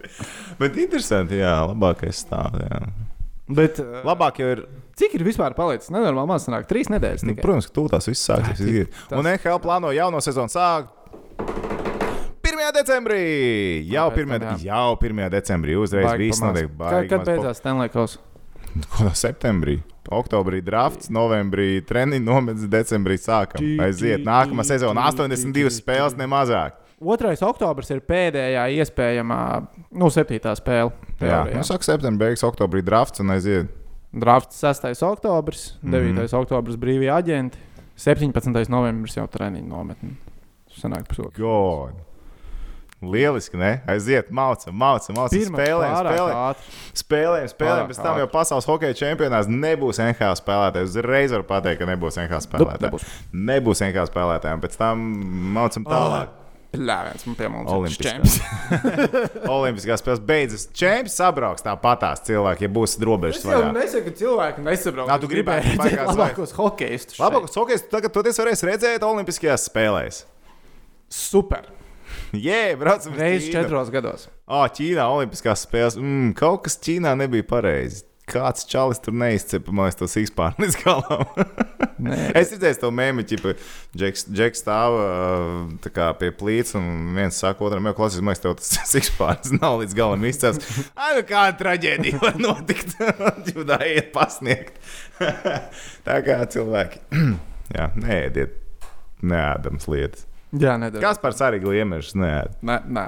Bet 0.57 0.79
interesanti, 0.81 1.38
jā, 1.43 1.53
labākais 1.69 2.23
stāvs. 2.25 2.63
jā. 2.63 2.79
Bet, 3.47 3.79
Labāk 4.07 4.41
jau 4.41 4.49
ir. 4.55 4.63
Cik 4.97 5.15
ir 5.19 5.23
vispār 5.27 5.53
palicis? 5.57 5.91
Nenormāli 5.93 6.27
man 6.33 6.41
sanāk, 6.43 6.67
trīs 6.69 6.89
nedēļas. 6.93 7.23
Nu, 7.23 7.33
tikai. 7.35 7.45
protams, 7.45 7.67
ka 7.69 7.75
tūlīt 7.77 8.09
viss 8.11 8.27
sāksies. 8.29 8.87
tas- 9.09 9.17
Un 9.19 9.25
NHL 9.29 9.59
plāno 9.63 9.93
jauno 9.95 10.21
sezonu 10.23 10.49
sākt. 10.51 10.93
1. 12.47 12.71
decembrī! 12.73 13.83
Jau 13.91 14.07
pēc 14.11 14.23
1. 14.23 14.39
tam, 14.39 14.55
jā. 14.57 14.71
Jau 14.71 14.95
1. 15.01 15.29
decembrī 15.33 15.75
uzreiz 15.77 16.05
Baigi 16.07 16.29
viss 16.29 16.41
notiek. 16.41 16.69
Baigi 16.79 17.09
kad 17.11 17.25
beidzās 17.27 17.59
Stanley 17.61 17.89
Kausa? 17.91 18.19
Ko 18.93 19.03
no 19.07 19.13
septembrī? 19.17 19.79
Oktobrī 20.07 20.61
drafts, 20.63 21.09
novembrī 21.11 21.81
treniņš, 21.83 22.23
nometnes, 22.23 22.67
decembrī 22.71 23.17
sākam. 23.19 23.59
Aiziet, 23.83 24.23
nākamā 24.23 24.63
sezona 24.63 25.03
82 25.11 25.67
spēles, 25.81 26.15
ne 26.15 26.27
mazāk. 26.31 26.77
2. 27.03 27.35
oktobris 27.45 27.91
ir 27.93 27.99
pēdējā 28.07 28.63
iespējamā, 28.79 29.39
nu, 29.91 30.07
septītā 30.13 30.55
spēle. 30.57 30.93
Jā, 31.19 31.43
teorijā. 31.43 31.59
nu, 31.59 31.65
saka, 31.67 31.85
septembrī 31.85 32.29
beigas, 32.31 32.45
oktobrī 32.47 32.81
drafts 32.85 33.19
un 33.21 33.35
aiziet. 33.35 33.67
Drafts 34.20 34.59
6. 34.61 35.01
oktobris, 35.05 35.74
Mhm. 35.82 35.91
9. 35.91 36.34
oktobris 36.34 36.76
brīvie 36.78 37.09
aģenti, 37.13 37.55
17. 37.97 38.70
novembris 38.70 39.15
jau 39.18 39.28
treniņu 39.28 39.68
nometni. 39.68 40.15
Sanāk, 40.78 41.07
pusotru. 41.07 41.34
Lieliski, 43.01 43.57
ne? 43.61 43.84
Aiziet, 43.86 44.32
mācām, 44.34 44.74
mācām, 44.74 45.13
mācām. 45.20 45.30
Spēlēm, 45.45 45.91
spēlēm, 46.01 46.55
spēlēm, 46.97 47.51
spēlēm. 47.53 47.89
Pēc 47.91 47.99
tam 48.01 48.18
jau 48.18 48.28
pasaules 48.34 48.65
hokeja 48.65 48.95
čempionāts 48.97 49.45
nebūs 49.47 49.99
NHL 50.01 50.34
spēlētājs. 50.39 50.89
Uzreiz 50.95 51.32
var 51.36 51.43
pateikt, 51.45 51.78
ka 51.78 51.86
nebūs 51.86 52.18
NHL 52.18 52.41
spēlētāji. 52.41 52.89
nebūs. 52.89 53.05
nebūs 53.34 53.84
NHL 53.86 54.09
spēlētāji. 54.09 54.53
un 54.57 54.61
Pēc 54.65 54.78
tam 54.78 55.05
mācām 55.53 55.86
tālāk. 55.86 56.28
Pļāviens, 56.74 57.24
man 57.30 57.38
piemēram, 57.39 57.68
Olimpiskās. 57.72 58.38
Olimpiskās 59.57 60.01
spēles 60.03 60.24
beidzas. 60.28 60.65
Čempions 60.76 61.15
sabrauks 61.15 61.63
tāpatās 61.65 62.26
cilvēki, 62.28 62.68
ja 62.68 62.72
būs 62.76 62.97
robežas 63.07 63.39
Es 63.39 63.47
jau 63.47 63.72
nesaku, 63.72 64.09
ka 64.09 64.20
cilvēki 64.20 64.65
nesaprot. 64.65 65.07
Nā, 65.07 65.18
tu 65.24 65.30
gribētu 65.32 65.72
redzēt 65.74 66.03
labākos 66.11 66.53
hokeistus. 66.57 67.22
Labākais 67.24 67.55
hokejs 67.61 67.88
tagad 67.93 68.15
toties 68.18 68.41
varēs 68.43 68.65
redzēt 68.68 69.07
Olimpiskajās 69.07 69.70
spēlēs. 69.72 70.22
Super. 71.13 71.70
Jē, 72.47 72.76
braucam 72.80 73.15
uz 73.15 73.22
Reizes 73.22 73.51
četros 73.53 73.91
gados. 73.93 74.28
Ah, 74.43 74.68
Ķīnā 74.68 75.07
Olimpiskās 75.07 75.63
spēles. 75.68 75.97
Mm, 75.99 76.36
kaut 76.38 76.65
kas 76.68 76.78
Ķīnā 76.84 77.15
nebija 77.20 77.47
pareizi. 77.47 78.03
Kāds 78.28 78.65
čalis 78.67 78.99
tur 78.99 79.15
neizcepa, 79.15 79.71
man 79.71 79.88
liekas, 79.88 79.97
tos 80.01 80.17
izpār 80.19 80.57
līdz 80.59 80.75
galam. 80.84 81.21
Nē, 82.03 82.17
es 82.38 82.51
redzēju 82.51 82.80
to 82.82 82.89
mēmī, 82.93 83.23
ka 83.23 83.53
Džeks 84.36 84.59
stāv 84.61 84.97
uh, 84.99 85.61
tā 85.82 85.91
kā 85.95 86.09
pie 86.19 86.34
plīts, 86.36 86.75
un 86.78 87.15
viens 87.15 87.39
saka, 87.39 87.63
otram, 87.65 87.88
jau 87.88 87.95
klausies, 88.01 88.23
man 88.25 88.36
tev 88.43 88.57
tas 88.59 88.91
izpārs 89.01 89.53
nav 89.55 89.80
līdz 89.82 89.95
galam 89.97 90.28
izcēlts. 90.28 90.82
Ai, 90.99 91.13
nu 91.17 91.23
kāda 91.30 91.55
traģēdija 91.61 92.19
var 92.25 92.36
notikt? 92.43 92.97
Jūdā 93.53 93.80
iet 93.88 94.11
pasniegt. 94.15 94.75
tā 96.03 96.19
kā 96.28 96.41
cilvēki. 96.51 97.01
Jā, 97.78 97.89
neēdiet 97.95 98.59
neēdams 99.23 99.88
lietas. 99.91 100.28
jā, 100.55 100.75
nedara. 100.80 101.01
Kas 101.03 101.17
par 101.23 101.34
sarīgu 101.36 101.73
iemešus 101.80 102.15
neēd? 102.19 102.59
Nē, 102.67 102.78
nē. 102.95 103.07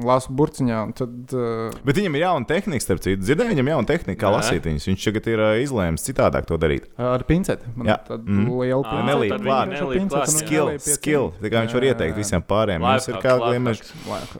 Lasu 0.00 0.32
burciņā, 0.32 0.78
tad. 0.96 1.32
Uh, 1.36 1.74
Bet 1.84 1.98
viņam 1.98 2.14
ir 2.16 2.22
jauna 2.24 2.46
tehnika, 2.48 2.80
starp 2.84 3.02
citu. 3.04 3.20
Dzirdēju, 3.22 3.50
viņam 3.52 3.68
ir 3.68 3.72
jauna 3.74 3.88
tehnika, 3.90 4.16
kā 4.22 4.30
Nē. 4.30 4.36
lasīt 4.38 4.68
viņus. 4.68 4.86
Viņš 4.88 5.04
tagad 5.08 5.26
ir 5.32 5.42
uh, 5.44 5.50
izlēms 5.60 6.06
citādāk 6.08 6.46
to 6.48 6.56
darīt. 6.62 6.86
ar 6.96 7.24
pinceti. 7.28 7.68
Man 7.76 7.86
Jā. 7.90 7.98
tāda 8.08 8.24
Mm. 8.24 8.48
liela 8.60 9.02
nelīp 9.10 9.34
pincete. 9.36 9.44
klāt. 9.44 9.74
Klāt, 10.08 10.30
jā. 10.30 10.38
Skill, 10.38 10.72
skill. 10.78 11.28
Tā 11.42 11.50
kā 11.52 11.64
viņš 11.66 11.74
var 11.76 11.88
ieteikt 11.90 12.16
visiem 12.16 12.42
pārējiem. 12.42 12.80
Mums 12.80 13.08
ir 13.12 13.20
kāda 13.20 13.52
iemeša. 13.54 13.84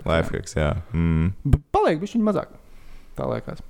lifehacks. 0.06 0.54
Jā. 0.56 0.70
Mm. 0.94 1.32
Paliek 1.72 2.00
viņš 2.00 2.16
viņa 2.16 2.28
mazāk. 2.32 2.56
Tā 3.20 3.28
liekas. 3.28 3.60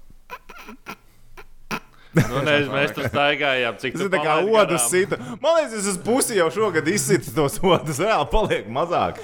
Nu, 2.10 2.40
ne, 2.42 2.56
mēs 2.66 2.90
tur 2.96 3.06
staigājām, 3.06 3.76
cik 3.78 3.94
Tas 3.94 4.08
kā 4.10 4.32
odus 4.42 4.82
garām. 4.82 4.88
sita. 4.90 5.18
Man 5.40 5.60
liekas, 5.60 5.76
es 5.78 5.86
esmu 5.92 6.02
pusi 6.08 6.38
jau 6.40 6.48
šogad 6.50 6.88
izsitis 6.90 7.30
tos 7.36 7.60
odus. 7.62 8.00
Reāli 8.02 8.26
paliek 8.32 8.66
mazāk. 8.66 9.20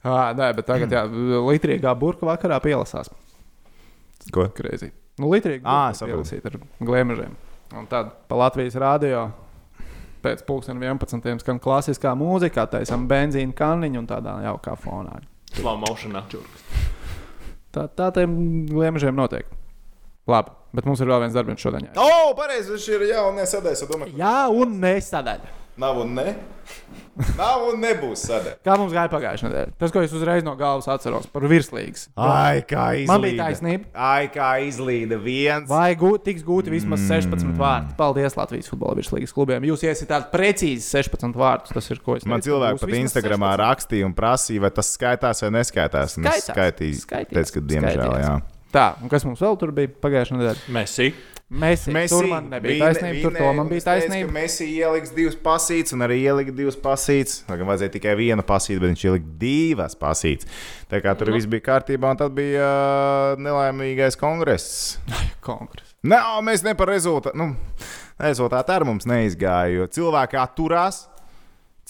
À, 0.00 0.30
nē, 0.32 0.48
bet 0.56 0.64
tagad, 0.68 0.92
jā, 0.94 1.02
litrīgā 1.44 1.92
burka 1.98 2.24
vakarā 2.28 2.56
pielasās. 2.64 3.10
Ko? 4.32 4.46
Greizi. 4.56 4.90
Nu, 5.20 5.28
litrīgi. 5.28 5.64
Saprotu. 5.64 6.08
pielasīt 6.08 6.46
ar 6.48 6.56
gliemežiem. 6.80 7.36
Un 7.76 7.86
tad 7.90 8.14
pa 8.28 8.38
Latvijas 8.40 8.74
rādio 8.80 9.26
pēc 10.24 10.42
pusdienas 10.48 10.82
11. 10.82 11.42
skan 11.44 11.60
klasiskā 11.62 12.14
mūzika, 12.18 12.66
taisām 12.68 13.06
benzīna 13.08 13.54
kanniņu 13.56 14.00
un 14.02 14.08
tādā 14.08 14.38
jaukā 14.44 14.74
fonā. 14.80 15.20
Slow 15.56 15.78
motionā. 15.80 16.24
Tā, 17.70 17.86
tā 17.86 18.10
tiem 18.16 18.34
gliemežiem 18.70 19.16
notiek. 19.16 19.48
Labi, 20.30 20.52
bet 20.76 20.86
mums 20.86 21.00
ir 21.02 21.08
vēl 21.10 21.24
viens 21.24 21.36
darbs 21.36 21.62
šodien. 21.62 21.88
Jā, 21.88 22.04
O, 22.04 22.34
pareizi, 22.38 22.72
viņš 22.74 22.88
ir 22.94 23.06
jaunā 23.10 23.46
sadaļā. 23.48 23.88
Domāju, 23.90 24.16
jā 24.20 24.36
un 24.52 24.76
sadaļā. 25.04 25.59
Nav 25.78 26.00
un 26.02 26.14
ne. 26.14 26.34
Nav 27.36 27.64
un 27.68 27.80
nebūs 27.82 28.22
sadaļa. 28.28 28.58
Kā 28.64 28.74
mums 28.78 28.92
gāja 28.94 29.10
pagājušajā 29.12 29.48
nedēļā? 29.50 29.72
Tas, 29.80 29.92
ko 29.92 30.02
es 30.04 30.12
uzreiz 30.16 30.44
no 30.46 30.52
galvas 30.56 30.86
atceros 30.88 31.26
par 31.32 31.44
virslīgas. 31.50 32.06
Ai, 32.16 32.62
kā 32.68 32.84
izlīda. 32.96 33.10
Man 33.10 33.24
bija 33.24 33.38
taisnība. 33.42 33.88
Ai, 33.92 34.28
kā 34.32 34.50
izlīda 34.64 35.18
viens. 35.20 35.66
Vai 35.68 35.90
gūt, 36.00 36.22
tiks 36.28 36.44
gūti 36.46 36.72
vismaz 36.72 37.02
16 37.10 37.58
vārti? 37.58 37.96
Paldies 37.98 38.38
Latvijas 38.38 38.70
futbola 38.70 38.96
virslīgas 39.00 39.34
klubiem. 39.36 39.66
Jūs 39.68 39.84
iesiet 39.88 40.14
precīzi 40.32 40.86
16 40.86 41.36
vārtus. 41.40 41.74
Tas 41.76 41.90
ir 41.92 42.00
ko 42.04 42.16
es 42.20 42.24
Man 42.28 42.40
teicu, 42.40 42.54
cilvēki 42.54 42.84
pat 42.86 42.96
Instagramā 43.02 43.52
16. 43.56 43.64
rakstīja 43.66 44.08
un 44.08 44.16
prasīja, 44.16 44.64
vai 44.64 44.72
tas 44.78 44.94
skaitās 44.96 45.44
vai 45.44 45.52
neskaitās. 45.58 46.16
Un 46.16 46.30
es 46.30 46.38
Skaitās. 46.38 46.54
skaitīju. 46.54 47.02
Skaitījās. 47.04 47.36
Teicu, 47.36 47.58
ka 47.58 47.66
diemžēl, 47.74 48.00
Skaitījās. 48.00 48.24
jā. 48.30 48.56
Tā, 48.70 48.86
un 49.02 49.10
kas 49.10 49.24
mums 49.26 49.40
vēl 49.42 49.56
tur 49.58 49.72
bija 49.74 49.90
pagājušajā 49.98 50.38
nedēļā? 50.38 50.60
Messi. 51.50 51.90
Mēs 51.90 52.12
tur 52.12 52.28
man 52.30 52.46
nebija 52.46 52.86
taisnība, 52.86 53.22
tur 53.24 53.34
to 53.34 53.48
man 53.58 53.70
bija 53.72 53.82
taisnība. 53.88 54.30
Mēs 54.36 54.60
ieliks 54.62 55.10
divas 55.16 55.34
pasītes, 55.42 55.90
un 55.96 56.04
arī 56.06 56.20
ielika 56.22 56.52
divas 56.54 56.76
pasītes. 56.78 57.40
Lai 57.48 57.56
gan 57.58 57.66
vajadzēja 57.66 57.94
tikai 57.96 58.12
vienu 58.20 58.44
pasīti, 58.46 58.78
bet 58.78 58.92
viņš 58.92 59.02
ielika 59.08 59.32
divas 59.40 59.98
pasītes. 59.98 60.46
Tā 60.92 61.00
kā 61.02 61.16
tur 61.18 61.32
viss 61.34 61.50
bija 61.50 61.64
kārtībā, 61.72 62.12
un 62.14 62.20
tad 62.20 62.36
bija 62.36 62.68
uh, 62.68 63.42
nelaimīgais 63.42 64.18
kongress. 64.20 65.00
Kongress. 65.46 65.96
Nē, 66.06 66.20
mēs 66.46 66.62
ne 66.62 66.76
par 66.78 66.92
rezultātu. 66.94 67.34
Nu, 67.42 67.50
rezultāti 68.22 68.76
ar 68.76 68.86
mums 68.86 69.10
neizgāja, 69.10 69.74
jo 69.74 69.90
cilvēki 69.90 70.38
atturās. 70.38 71.08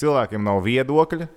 Cilvēkiem 0.01 0.41
nav 0.47 0.65
viedokļa. 0.65 1.29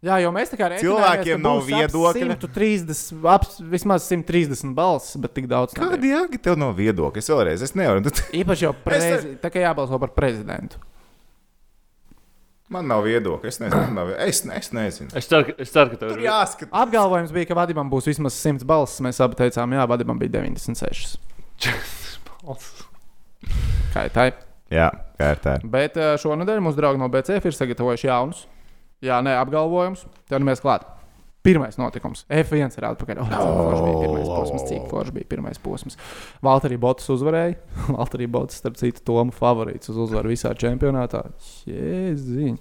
Jā, 0.00 0.14
jo 0.24 0.30
mēs 0.32 0.48
tā 0.48 0.56
kā 0.56 0.68
rēķinājāmies, 0.72 0.86
Cilvēkiem 0.86 1.42
nav 1.44 1.58
viedokļa. 1.66 2.36
130, 2.40 3.00
ap, 3.28 3.42
vismaz 3.68 4.06
130 4.08 4.70
balss, 4.78 5.10
bet 5.20 5.34
tik 5.36 5.48
daudz. 5.50 5.74
Kādi 5.76 6.14
jāgi 6.14 6.38
tev 6.40 6.56
nav 6.56 6.70
viedokļi? 6.78 7.20
Es 7.20 7.28
vēlreiz, 7.28 7.64
es 7.66 7.74
nevaru. 7.76 8.06
Tu- 8.08 8.24
Īpaši 8.40 8.64
jau 8.64 8.70
Es 8.72 8.80
prezi... 8.86 9.34
tā 9.42 9.50
kā 9.52 9.60
jābalso 9.66 9.98
par 10.00 10.14
prezidentu. 10.16 10.80
Man 12.70 12.86
nav 12.88 13.02
viedokļa. 13.04 13.50
Es 13.50 13.60
nezinu. 13.60 13.82
Nav... 13.98 14.12
Es, 14.24 14.40
ne- 14.48 14.56
es 14.62 14.70
nezinu. 14.72 15.10
Es 15.20 15.26
ceru, 15.28 15.50
ka, 15.50 15.56
es 15.60 15.72
ceru, 15.74 15.90
ka 15.92 16.00
tev 16.00 16.14
Tur 16.14 16.22
jāskatās. 16.24 16.72
Apgalvojums 16.84 17.32
bija, 17.34 17.48
ka 17.50 17.58
Vadimam 17.58 17.90
būs 17.92 18.06
vismaz 18.08 18.38
100 18.40 18.64
balss. 18.70 19.00
Mēs 19.04 19.18
abi 19.20 19.36
teicām, 19.42 19.74
jā, 19.76 19.84
Vadimam 19.90 20.20
bija 20.22 20.38
96. 20.38 21.18
Kā 23.92 24.06
ir 24.06 24.14
tā? 24.14 24.28
Jā, 24.70 24.86
kā 25.18 25.32
ir 25.34 25.40
tā. 25.42 25.56
Bet 25.66 25.96
eh, 25.98 26.14
šonadēļ 26.22 26.62
mūsu 26.62 26.78
draugi 26.78 27.00
no 27.02 27.08
BCF 27.10 27.48
ir 27.50 27.56
sagatavojuši 27.56 28.06
jaunus, 28.06 28.44
jā, 29.04 29.20
nē, 29.24 29.36
apgalvojumus. 29.40 30.06
Tad 30.30 30.44
mēs 30.46 30.62
klāt. 30.64 30.86
Pirmais 31.40 31.78
notikums. 31.80 32.26
F1 32.28 32.74
ir 32.76 32.84
atpakaļ. 32.90 33.20
Oh, 33.24 33.30
oh, 33.32 33.78
bija 33.86 34.00
pirmais 34.02 34.28
posms, 34.28 34.64
cik 34.68 34.90
forši 34.90 35.14
bija 35.16 35.28
pirmais 35.30 35.60
posms. 35.62 35.96
Valtteri 36.44 36.76
Botas 36.80 37.08
uzvarēja. 37.14 37.54
Valtteri 37.96 38.28
Botas, 38.28 38.58
starp 38.60 38.76
citu, 38.76 39.00
Tomu 39.08 39.32
favorīts 39.32 39.88
uz 39.88 40.02
uzvaru 40.04 40.34
visā 40.34 40.52
čempionātā. 40.52 41.22
Jēziņ. 41.70 42.60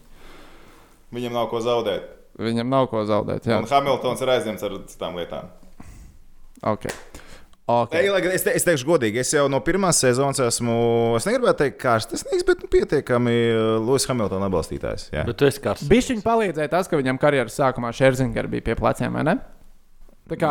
Viņam 1.11 1.35
nav 1.35 1.49
ko 1.51 1.59
zaudēt. 1.65 2.07
Viņam 2.39 2.71
nav 2.71 2.87
ko 2.87 3.03
zaudēt. 3.09 3.49
Jā, 3.51 3.59
Un 3.59 3.67
Hamiltons 3.67 4.23
ir 4.23 4.31
aizņemts 4.37 4.63
ar 4.63 4.77
citām 4.87 5.19
lietām. 5.19 5.51
ok. 6.63 6.87
Okay. 7.69 8.01
Ei, 8.03 8.09
lai 8.09 8.21
gan 8.25 8.33
Es, 8.35 8.43
te, 8.45 8.53
es 8.57 8.65
teikšu, 8.67 8.87
godīgi, 8.89 9.21
es 9.21 9.31
jau 9.35 9.45
no 9.51 9.59
pirmās 9.65 9.99
sezonas 10.01 10.41
esmu, 10.45 10.75
es 11.19 11.27
negribētu 11.29 11.61
teikt, 11.63 11.77
karstasnieks, 11.81 12.45
bet 12.47 12.63
nu, 12.65 12.69
pietiekami 12.73 13.35
Lūsis 13.85 14.09
Hamiltona 14.09 14.49
atbalstītājs. 14.49 15.09
Jā. 15.13 15.23
Bet 15.29 15.37
tu 15.39 15.47
esi 15.49 15.61
karsts. 15.63 15.87
Bišķiņš 15.91 16.25
palīdzēja 16.25 16.73
tas, 16.75 16.89
ka 16.91 16.99
viņam 16.99 17.21
karjeras 17.21 17.57
sākumā 17.59 17.93
Šerzinger 17.95 18.49
bija 18.51 18.65
pie 18.69 18.77
pleciem, 18.79 19.15
vai 19.19 19.25
ne? 19.29 19.37
Tā 20.29 20.37
kā, 20.37 20.49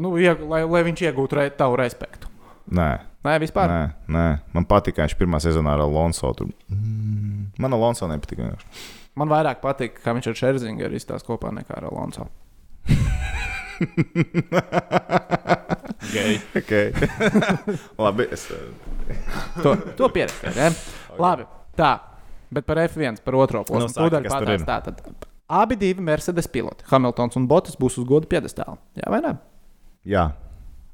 nu, 0.00 0.14
ieg, 0.20 0.42
lai, 0.50 0.62
lai 0.68 0.82
viņš 0.88 1.04
iegūtu 1.08 1.38
re, 1.40 1.46
tavu 1.56 1.78
respektu. 1.80 2.30
Nē, 2.76 2.90
Nē, 3.24 3.38
vispār. 3.40 3.70
nē, 3.72 3.84
nē, 4.12 4.24
man 4.52 4.66
patīk, 4.68 4.98
ka 4.98 5.06
viņš 5.06 5.14
pirmā 5.16 5.38
sezonā 5.40 5.78
ar 5.78 5.82
Alonso 5.86 6.28
tur. 6.36 6.50
Mm, 6.68 7.46
man 7.64 7.72
Alonso 7.72 8.04
nepatīk. 8.10 8.42
vienkārši. 8.42 8.82
Man 9.16 9.30
vairāk 9.32 9.62
patīk, 9.64 9.96
ka 10.04 10.12
viņš 10.12 10.28
ar 10.28 10.36
Šerzingeru 10.42 10.98
izstāsta 10.98 11.24
kopā 11.30 11.48
nekā 11.56 11.72
ar 11.78 11.86
Alonso. 11.88 12.26
Gei. 16.14 16.40
Okay. 16.56 16.92
Labi, 18.04 18.26
es. 18.34 18.46
To, 19.62 19.74
to 19.98 20.08
pieredzēju. 20.14 20.54
Ja? 20.56 20.70
Labi, 21.18 21.46
tā. 21.78 21.92
Bet 22.54 22.66
par 22.68 22.78
F1, 22.84 23.18
par 23.24 23.36
otro 23.40 23.64
posmu. 23.66 23.88
Nu, 23.88 23.94
Tūdaļ 23.96 24.28
ir? 24.54 24.66
tā, 24.68 24.78
tad 24.86 25.00
abi 25.50 25.76
divi 25.80 26.04
Mercedes 26.04 26.46
piloti, 26.48 26.86
Hamiltons 26.90 27.36
un 27.40 27.48
Botas, 27.50 27.76
būs 27.80 27.98
uz 28.00 28.06
godu 28.08 28.30
piedestāla. 28.30 28.78
Jā, 28.98 29.10
vai 29.12 29.20
ne? 29.24 29.34
Jā, 30.08 30.28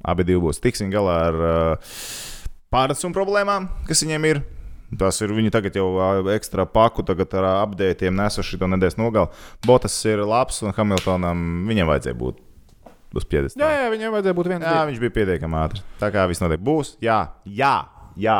abi 0.00 0.26
divi 0.26 0.40
būs. 0.46 0.62
Tiksim 0.62 0.90
galā 0.92 1.18
ar 1.28 1.38
uh, 1.50 2.00
pārnesumu 2.72 3.16
problēmām, 3.16 3.68
kas 3.88 4.04
viņiem 4.06 4.28
ir. 4.30 4.42
Tas 4.98 5.20
ir 5.22 5.30
viņi 5.30 5.52
tagad 5.54 5.76
jau 5.78 5.86
ā, 6.02 6.10
ekstra 6.34 6.64
paku, 6.66 7.04
tagad 7.06 7.36
ar 7.38 7.46
apgādētiem 7.60 8.16
nesuši 8.18 8.58
to 8.58 8.66
nedēļas 8.72 8.98
nogali. 8.98 9.42
Botas 9.66 9.94
ir 10.10 10.24
labs 10.26 10.64
un 10.66 10.74
Hamiltonam 10.74 11.44
viņam 11.68 11.92
vajadzēja 11.92 12.18
būt 12.18 12.40
uz 13.14 13.24
Jā, 13.24 13.30
piedestāla. 13.32 13.70
jā, 13.74 13.90
viņam 13.94 14.14
vajadzēja 14.16 14.38
būt 14.38 14.50
viens. 14.52 14.66
Jā, 14.66 14.86
viņš 14.90 15.02
bija 15.02 15.16
pietiekami 15.18 15.60
ātrs. 15.60 15.84
Tā 16.00 16.10
kā 16.14 16.24
viss 16.30 16.42
notiek. 16.42 16.62
Būs, 16.62 16.94
jā, 17.04 17.18
jā, 17.44 17.74
jā. 18.20 18.38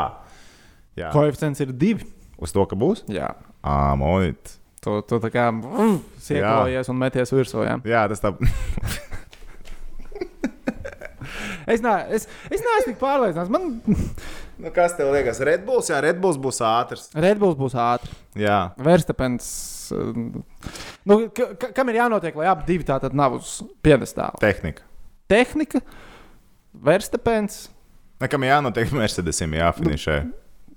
jā. 0.99 1.13
Koeficients 1.15 1.63
ir 1.65 1.75
divi. 1.75 2.09
Uz 2.41 2.55
to, 2.57 2.65
ka 2.65 2.79
būs? 2.79 3.05
Jā. 3.13 3.35
Ā, 3.61 3.93
monīt. 4.01 4.57
Tu, 4.81 4.95
tu 5.05 5.19
tā 5.21 5.29
kā 5.29 5.51
mm, 5.53 5.99
siekojies 6.25 6.89
un 6.89 7.01
meties 7.03 7.35
virsū. 7.37 7.67
Jā. 7.67 7.77
Jā, 7.85 8.07
tas 8.09 8.23
tā. 8.25 8.33
Es, 11.71 11.83
ne, 11.85 11.93
es, 12.17 12.25
es 12.51 12.63
neesmu 12.65 12.89
tik 12.89 12.97
pārliecināts. 12.99 13.51
Man 13.53 13.83
nu, 13.85 14.71
kas 14.75 14.97
tev 14.99 15.13
liekas? 15.15 15.39
Red 15.47 15.63
Bulls, 15.67 15.91
jā, 15.93 16.01
Red 16.03 16.19
Bulls 16.23 16.39
būs 16.41 16.59
ātrs. 16.67 17.11
Red 17.15 17.39
Bulls 17.39 17.59
būs 17.61 17.77
ātri. 17.79 18.11
Jā, 18.41 18.73
Verstapens. 18.81 19.47
Uh, 19.95 20.11
Nu, 21.09 21.17
ka, 21.35 21.51
ka- 21.61 21.73
kam 21.77 21.89
ir 21.93 21.99
jānotiek, 22.01 22.37
lai 22.37 22.47
abi 22.53 22.67
divi 22.69 22.85
tātad 22.89 23.15
nav 23.17 23.39
uz 23.39 23.59
piedestāla? 23.85 24.39
tehnika. 24.43 24.83
Tehnika, 25.31 25.81
Verstapens. 26.75 27.69
Nekam 28.21 28.45
jānotiek 28.47 28.93
Mercedesim 28.99 29.55
jāfinišē 29.57 30.19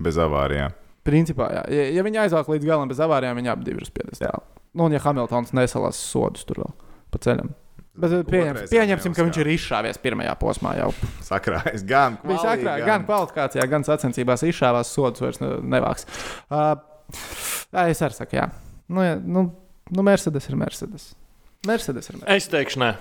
bez 0.04 0.18
avārijām. 0.22 0.74
Principā, 1.04 1.50
jā. 1.52 1.64
Ja, 1.76 1.88
ja 1.98 2.04
viņi 2.06 2.22
aizvelk 2.24 2.48
līdz 2.54 2.66
galam 2.70 2.88
bez 2.92 3.02
avārijām, 3.04 3.36
viņi 3.42 3.52
abi 3.52 3.74
ir 3.74 3.82
uz 3.84 3.90
piedestāla. 3.92 4.40
Nu, 4.74 4.86
un 4.88 4.96
ja 4.96 5.02
Hamiltons 5.04 5.52
nesalās 5.54 6.00
sodus 6.00 6.46
tur 6.48 6.64
vēl 6.64 6.72
pa 7.14 7.20
ceļam. 7.22 7.52
Bet 7.94 8.10
eh, 8.16 8.24
pieņems, 8.26 8.72
pieņemsim, 8.72 9.14
ka 9.14 9.26
viņš 9.28 9.38
ir 9.44 9.50
izšāvies 9.54 10.00
pirmajā 10.02 10.32
posmā 10.42 10.72
jau. 10.80 10.88
Sakrājas 11.28 11.84
gan 11.86 12.16
Viņš 12.24 12.40
kvalī, 12.42 12.64
agrāk, 12.64 12.86
gan 12.88 13.04
kvalifikācijā, 13.06 13.68
gan 13.70 13.86
sacensībās 13.86 14.42
izšāvās 14.48 14.90
sodus 14.96 15.22
vairs 15.22 15.38
ne- 15.44 15.60
nevāks. 15.76 16.08
Uh, 16.50 16.74
es 17.84 18.02
arī 18.02 18.18
saku, 18.18 18.40
jā. 18.40 18.48
Nu, 18.92 19.04
jā, 19.06 19.16
nu, 19.24 19.48
nu 19.94 20.06
Mercedes 20.06 20.50
ir 20.50 20.56
Mercedes. 20.60 21.12
Mercedes 21.68 22.10
ir 22.10 22.18
Mercedes. 22.20 22.44
Es 22.44 22.52
teikšu, 22.52 22.82
nē, 22.84 22.94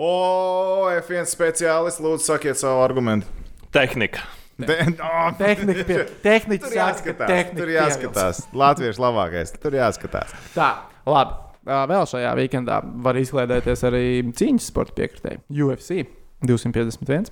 O, 0.00 0.88
F1 0.96 1.28
speciālists, 1.28 2.00
lūdzu, 2.00 2.24
sakiet 2.24 2.56
savu 2.56 2.80
argumentu. 2.80 3.28
tehnika. 3.72 4.22
De, 4.60 4.76
oh, 5.04 5.28
Tehnika, 5.38 5.84
pie, 5.88 5.98
tehnika 6.24 6.66
tur 6.66 6.76
jāskatās. 6.76 7.52
Tur 7.56 7.72
jāskatās. 7.72 8.40
Latviešu 8.56 9.00
labākais. 9.00 9.52
Tur 9.60 9.76
jāskatās. 9.76 10.32
Tā, 10.56 10.70
labi. 11.08 11.36
Vēl 11.68 12.06
šajā 12.08 12.32
weekendā 12.38 12.80
var 13.04 13.18
izklaidēties 13.20 13.84
arī 13.88 14.04
cīņas 14.36 14.68
sporta 14.72 14.96
piekritēji. 14.96 15.42
UFC 15.52 16.00
251. 16.48 17.28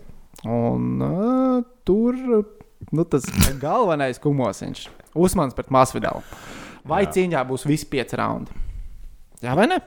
Un 0.49 1.01
uh, 1.03 1.63
tur 1.89 2.17
nu, 2.93 3.05
tas 3.09 3.25
galvenais 3.61 4.21
kumosiņš- 4.23 4.85
Usmans 5.25 5.57
pret 5.57 5.73
Masvidalu. 5.75 6.21
Vai 6.89 7.05
Jā. 7.05 7.13
cīņā 7.17 7.45
būs 7.49 7.67
visi 7.69 7.87
pieci 7.91 8.17
raundi? 8.19 8.55
Jā, 9.45 9.55
vai 9.59 9.69
ne? 9.71 9.79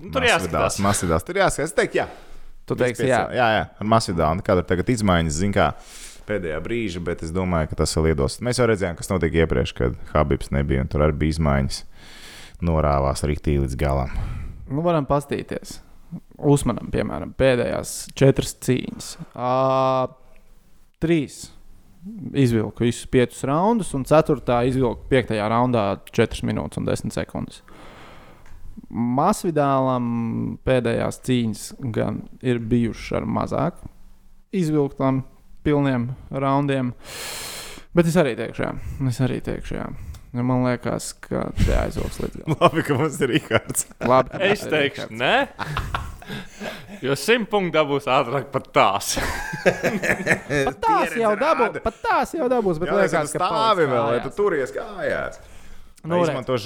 Nu, 0.00 0.10
tur 0.14 0.24
jāskatās. 0.26 0.80
Masvidās. 0.82 1.24
Tur 1.26 1.38
jāskatās. 1.40 1.70
Es 1.70 1.76
teiktu, 1.76 2.00
jā. 2.00 2.06
Tu 2.68 2.76
teiksi, 2.78 3.08
jā. 3.08 3.24
jā, 3.34 3.48
jā. 3.56 3.66
Ar 3.82 3.90
Masvidānu. 3.94 4.44
Kāda 4.46 4.64
ir 4.64 4.68
tagad 4.68 4.90
izmaiņas, 4.92 5.38
zin 5.42 5.54
kā. 5.56 5.72
Pēdējā 6.28 6.58
brīža, 6.62 7.00
bet 7.02 7.24
es 7.26 7.32
domāju, 7.34 7.72
ka 7.72 7.80
tas 7.80 7.94
vēl 7.96 8.12
iedos. 8.12 8.38
Mēs 8.44 8.60
jau 8.60 8.68
redzējām, 8.70 8.98
kas 8.98 9.10
notika 9.10 9.40
iepriekš, 9.40 9.72
kad 9.74 9.96
Habibs 10.12 10.52
nebija 10.54 10.84
un 10.84 10.90
tur 10.92 11.02
arī 11.06 11.16
bija 11.24 11.34
izmaiņas. 11.34 11.80
Norāvās 12.66 13.24
rīktī 13.26 13.56
līdz 13.58 13.78
galam. 13.80 14.12
Nu, 14.70 14.84
varam 14.84 15.08
paskatīties. 15.08 15.80
Uzmanam, 16.50 16.90
piemēram, 16.92 17.32
pēdējās 17.38 17.94
četras 18.18 18.54
cīņas. 18.62 19.10
Uh, 19.32 20.12
trīs 21.02 21.48
izvilku 22.34 22.84
visus 22.84 23.08
piecus 23.10 23.42
raundus, 23.48 23.92
un 23.96 24.06
ceturtā 24.08 24.62
izvilku 24.68 25.08
piektajā 25.10 25.48
raundā 25.52 25.84
4 26.16 26.46
minūtes 26.48 26.80
un 26.80 26.88
10 26.88 27.14
sekundes. 27.14 27.62
Masvidālam 28.90 30.06
pēdējās 30.66 31.20
cīņas 31.26 31.64
gan 31.94 32.22
ir 32.42 32.62
bijušas 32.70 33.20
ar 33.20 33.28
mazāk 33.28 33.82
izvilktām, 34.56 35.22
pilniem 35.62 36.10
raundiem. 36.30 36.94
Bet 37.94 38.08
es 38.10 38.16
arī 38.18 38.36
teikšu, 38.38 38.64
jā. 38.64 38.72
Es 39.10 39.20
arī 39.22 39.40
teikšu, 39.44 39.76
jā. 39.76 39.88
Nu, 40.30 40.44
Man 40.46 40.62
liekas, 40.62 41.10
ka 41.26 41.48
te 41.58 41.74
aizaugs 41.74 42.20
līdz 42.22 42.38
galam. 42.38 42.56
Labi, 42.62 42.86
ka 42.86 42.98
mums 42.98 43.18
ir 43.26 43.34
ka 43.42 43.60
Es 44.46 44.62
teikšu, 44.70 45.10
nē. 45.18 45.34
Jo 47.04 47.14
simt 47.16 47.48
punktu 47.48 47.72
dabūs 47.78 48.04
ātrāk 48.12 48.50
par 48.52 48.64
tās. 48.74 49.14
Pat 50.66 50.80
tās 50.84 51.14
jau 51.16 51.30
dabūs, 51.40 51.78
pat 51.84 52.02
tās 52.04 52.34
jau 52.36 52.48
dabūs, 52.50 52.80
bet 52.82 52.90
Jā, 52.90 52.98
liekas, 52.98 53.32
ka 53.32 53.48
stāvi 53.48 53.86
vēl, 53.88 54.02
lai 54.10 54.20
tu 54.24 54.32
turies 54.36 54.74
kājās. 54.74 55.40
Nu, 56.00 56.16
izmanto 56.24 56.56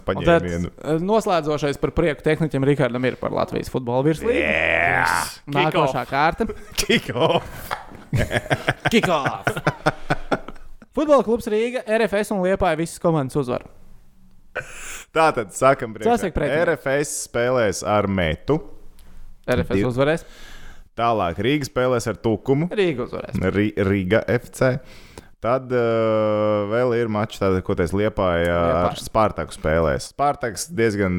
Tad 0.00 0.04
paņēmienu. 0.08 0.70
eh, 0.80 1.00
noslēdzošais 1.04 1.80
par 1.80 1.92
prieku 1.92 2.24
tehnikam 2.24 2.64
Rikardam 2.64 3.04
ir 3.04 3.18
par 3.20 3.34
Latvijas 3.36 3.68
futbola 3.72 4.04
virslīgu. 4.06 4.38
Jā, 4.40 5.04
Nākošā 5.52 6.04
kārta 6.08 6.48
kiko.- 6.80 7.42
Kikoff. 8.92 9.48
Futbola 10.92 11.24
klubs 11.24 11.48
Rīga, 11.48 11.84
RFS 11.88 12.32
un 12.32 12.42
Liepāja 12.44 12.80
visas 12.80 13.00
komandas 13.00 13.36
uzvar. 13.40 13.64
Tā 15.12 15.28
tad 15.36 15.52
sakam, 15.56 15.92
Sasek 16.00 16.32
pretinieki. 16.36 16.72
RFS 16.72 17.28
spēlēs 17.28 17.80
ar 17.88 18.08
metu. 18.08 18.58
RFS 19.48 19.78
Div- 19.78 19.88
uzvarēs, 19.90 20.26
Tālāk 20.98 21.38
Rīga 21.40 21.64
spēlēs 21.64 22.06
ar 22.10 22.18
tukumu. 22.20 22.68
Rīga 22.68 23.06
uzvarēs. 23.06 23.38
Ri 23.54 23.70
Riga 23.88 24.20
FC. 24.28 24.74
Tad 25.42 25.72
uh, 25.74 26.68
vēl 26.70 26.92
ir 27.00 27.08
mačs, 27.10 27.40
tāda, 27.42 27.62
ko 27.66 27.74
teicu, 27.74 27.98
Liepāja 27.98 28.52
ar 28.52 28.92
Liepāja. 28.92 29.06
Spārtaku 29.08 29.56
spēlēs. 29.56 30.12
Spārtaks 30.12 30.68
diezgan 30.70 31.16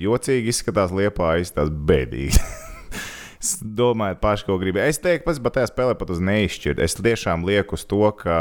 jocīgi 0.00 0.50
izskatās, 0.50 0.94
Liepāja 0.94 1.44
izskatās 1.44 1.70
bēdīgi. 1.70 2.40
Es 3.38 3.52
domāju, 3.62 4.16
paši, 4.18 4.42
ko 4.48 4.56
gribi. 4.58 4.80
Es 4.82 4.98
teiktu, 4.98 5.22
pats, 5.28 5.38
bet 5.38 5.54
tajā 5.54 5.68
spēlē 5.70 5.92
pat 5.94 6.08
uz 6.10 6.18
neizšķirt. 6.26 6.80
Es 6.82 6.96
tiešām 6.98 7.44
lieku 7.46 7.76
uz 7.78 7.84
to, 7.86 8.00
ka 8.18 8.34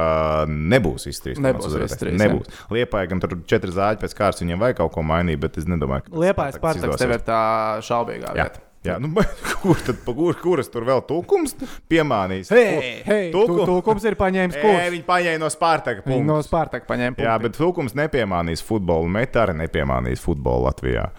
nebūs 0.49 1.05
izturīgs. 1.11 1.37
Nebūs 1.45 1.75
jā. 1.77 2.15
Nebūs. 2.17 2.63
Liepāja, 2.73 3.11
gan 3.11 3.21
tur 3.21 3.35
četri 3.45 3.75
zāģi 3.75 4.01
pēc 4.01 4.17
kārtas, 4.17 4.41
viņiem 4.41 4.65
vajag 4.65 4.79
kaut 4.81 4.95
ko 4.97 5.05
mainīt, 5.05 5.37
bet 5.43 5.61
es 5.61 5.69
nedomāju, 5.69 6.07
ka 6.07 6.23
Liepājas 6.25 6.57
Spartaks 6.57 6.97
tev 7.03 7.13
ir 7.13 7.21
tā 7.29 7.43
šaubīgā 7.85 8.33
vieta. 8.33 8.57
jā 8.57 8.66
nu, 9.01 9.09
kur 9.61 9.79
tad, 9.83 9.97
kur, 10.05 10.35
kuras 10.41 10.69
tur 10.71 10.85
vēl 10.87 11.01
tūkums 11.09 11.55
piemānīs? 11.91 12.51
Hei, 12.53 13.01
hei, 13.07 13.31
Tūkum- 13.33 13.63
tu, 13.63 13.65
tūkums 13.71 14.05
ir 14.07 14.15
paņēmis 14.19 14.55
Ē, 14.55 14.61
kursu. 14.61 14.91
viņi 14.93 15.05
paņēma 15.09 15.39
no 15.41 15.49
Spārtaka. 15.51 16.05
Viņi 16.05 16.23
no 16.23 16.37
punktus. 16.37 16.47
Spartaka 16.51 16.85
paņēma 16.93 17.17
Jā, 17.19 17.33
punktu. 17.33 17.47
bet 17.47 17.59
Falkums 17.59 17.97
nepiemānīs 17.97 18.63
futbolu. 18.63 19.09
Metā 19.11 19.43
arī 19.47 19.57
nepiemānīs 19.63 20.23
futbolu 20.23 20.69
Latvijā. 20.69 21.09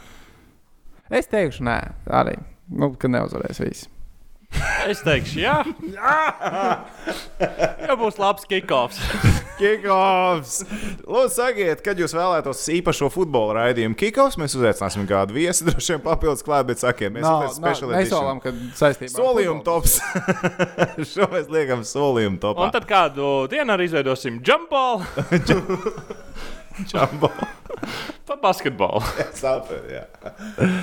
Es 1.11 1.27
teikšu, 1.29 1.65
nē, 1.69 1.79
arī. 2.13 2.37
Nu, 2.69 2.93
ka 3.01 3.09
neuzvarēs 3.09 3.61
visi. 3.65 3.89
Es 4.89 5.03
teikšu, 5.05 5.41
jā. 5.43 5.57
Ja 7.85 7.95
būs 8.01 8.17
labs 8.21 8.47
kickoffs. 8.49 8.97
Kikoffs! 9.59 10.63
Lūdzu, 11.05 11.33
sakiet, 11.35 11.83
kad 11.85 11.99
jūs 12.01 12.15
vēlētos 12.17 12.63
īpašo 12.79 13.11
futbola 13.13 13.57
raidījumu. 13.59 13.97
Kikoffs 13.99 14.39
mēs 14.41 14.55
uzaicināsim 14.57 15.05
kādu 15.11 15.37
viesi, 15.37 15.67
droši 15.69 15.97
vien 15.97 16.03
papildus 16.07 16.45
klāt, 16.47 16.65
bet 16.71 16.81
sakiet, 16.81 17.13
mēs 17.15 17.27
Nav, 17.27 17.45
esam 17.51 17.59
special 17.61 17.93
nesolam, 17.93 18.41
edition. 18.41 18.63
ka 18.73 18.79
saistībā. 18.81 19.13
Solījuma 19.19 19.65
tops. 19.67 19.99
Šo 21.13 21.29
mēs 21.35 21.51
liekam 21.53 21.85
solījuma 21.87 22.41
topā. 22.47 22.69
Un 22.69 22.75
tad 22.79 22.89
kādu 22.89 23.33
dienu 23.53 23.75
arī 23.77 23.91
izveidosim 23.91 24.41
jumpball 24.47 25.05
Jumbo. 26.93 27.29
pa 28.27 28.37
basketbolu. 28.41 29.03
Super, 29.43 29.85
jā. 29.93 30.07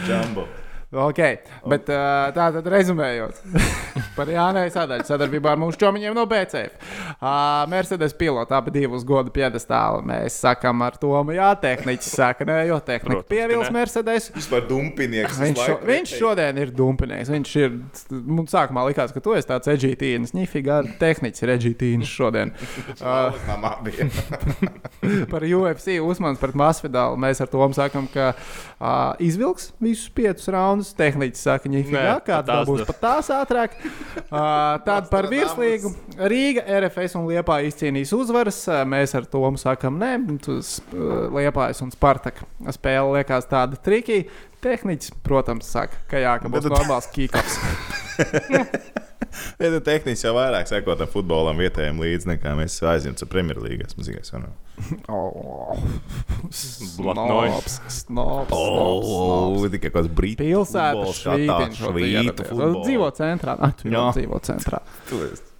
Jumbo. 0.10 0.46
Ok, 0.94 1.20
bet 1.66 1.90
uh, 1.90 2.30
tā 2.36 2.50
tad 2.54 2.68
rezumējot 2.70 3.40
par 4.18 4.30
Jānis 4.30 4.76
Sadaļu 4.76 5.08
sadarbībā 5.08 5.56
ar 5.56 5.60
mūsu 5.60 5.80
čomiņiem 5.82 6.14
no 6.16 6.26
BCF. 6.30 6.76
Uh, 7.16 7.64
Mercedes 7.72 8.14
pilota 8.18 8.60
abi 8.60 8.74
divi 8.76 8.94
uz 8.94 9.06
godu 9.08 9.34
piedestālu. 9.34 10.04
Mēs 10.06 10.38
sakām 10.44 10.84
ar 10.86 10.98
to, 11.02 11.12
jā, 11.36 11.50
tehniķis 11.62 12.12
saka, 12.20 12.48
nē, 12.48 12.60
jo 12.70 12.80
tehnika 12.86 13.24
pievils. 13.30 13.72
Mercedes. 13.74 14.30
Vispār 14.36 14.68
dumpinieks. 14.70 15.40
Viņš, 15.42 15.62
šo, 15.62 15.78
viņš 15.90 16.14
šodien 16.22 16.62
ir 16.62 16.74
dumpinieks. 16.76 17.32
Viņš 17.34 17.56
ir. 17.64 17.80
Mums 18.12 18.54
sākumā 18.54 18.86
likās, 18.90 19.14
ka 19.16 19.24
tu 19.24 19.36
esi 19.36 19.50
tāds 19.50 19.72
edžītīns. 19.74 20.36
Nifigā 20.38 20.82
tehniķis 21.02 21.46
ir 21.46 21.56
edžītīns 21.58 22.12
šodien. 22.12 22.54
Uh, 23.06 23.36
par 25.32 25.44
UFC 25.46 25.98
uzmanis 26.02 26.40
pret 26.42 26.56
Masvidalu. 26.58 27.18
Mēs 27.22 27.42
ar 27.44 27.50
to 27.52 27.68
sakām, 27.76 28.08
ka 28.12 28.32
uh, 28.34 29.14
izvilks 29.24 29.72
visus 29.84 30.10
piecus 30.16 30.50
raundus. 30.54 30.75
Tehniķis 30.98 31.46
saka, 31.48 31.70
ka 32.26 32.40
tās 32.46 32.68
būs 32.68 32.84
pat 32.90 33.02
tās 33.04 33.32
ātrāk. 33.34 33.80
Uh, 34.36 34.82
tad 34.84 35.06
par 35.12 35.28
virslīgu 35.30 35.92
Rīga, 36.28 36.64
RFS 36.82 37.14
un 37.16 37.28
Liepā 37.30 37.60
izcīnīs 37.68 38.10
uzvaras. 38.18 38.58
Uh, 38.68 38.82
mēs 38.90 39.14
ar 39.16 39.28
to 39.30 39.40
sakām, 39.62 40.00
nē, 40.02 40.10
tas 40.44 40.74
uh, 40.90 41.30
Liepājas 41.32 41.80
un 41.86 41.94
Spartaka 41.94 42.48
spēle 42.76 43.14
liekas 43.16 43.48
tāda 43.48 43.80
trikī. 43.80 44.26
Tehniķis, 44.66 45.14
protams, 45.24 45.70
saka, 45.72 46.02
ka 46.12 46.20
jā, 46.20 46.36
ka 46.42 46.52
būs 46.52 46.68
normāls 46.74 47.08
kīkāps. 47.16 47.60
Ja 49.64 49.80
tehniski 49.84 50.28
jau 50.28 50.34
vairāk 50.38 50.70
sekot 50.72 51.00
tam 51.02 51.10
futbolam 51.12 51.58
vietējiem 51.62 52.00
līdzi, 52.04 52.30
nekā 52.34 52.54
mēs 52.60 52.78
aizņemam 52.84 53.18
ar 53.26 53.32
Premjerlīgas 53.34 53.98
ne? 54.44 54.52
Oh, 55.16 55.78
Blatnoji. 57.00 57.52
snobs, 57.56 57.80
snobs, 57.88 58.52
snobs, 58.52 59.10
O, 59.16 59.70
tikai 59.72 59.92
kāds 59.96 60.10
brīdis. 60.12 60.42
Pilsēta 60.44 61.10
švītiņš. 61.20 61.82
švītu 61.82 62.48
futbols. 62.50 62.80
Dzīvo 62.88 63.10
centrā. 63.20 63.58
Nā, 63.62 63.72
tu 63.80 63.92
jau 63.94 64.08
dzīvo 64.16 64.42
centrā. 64.46 64.82
Tu 65.10 65.22
esi- 65.30 65.52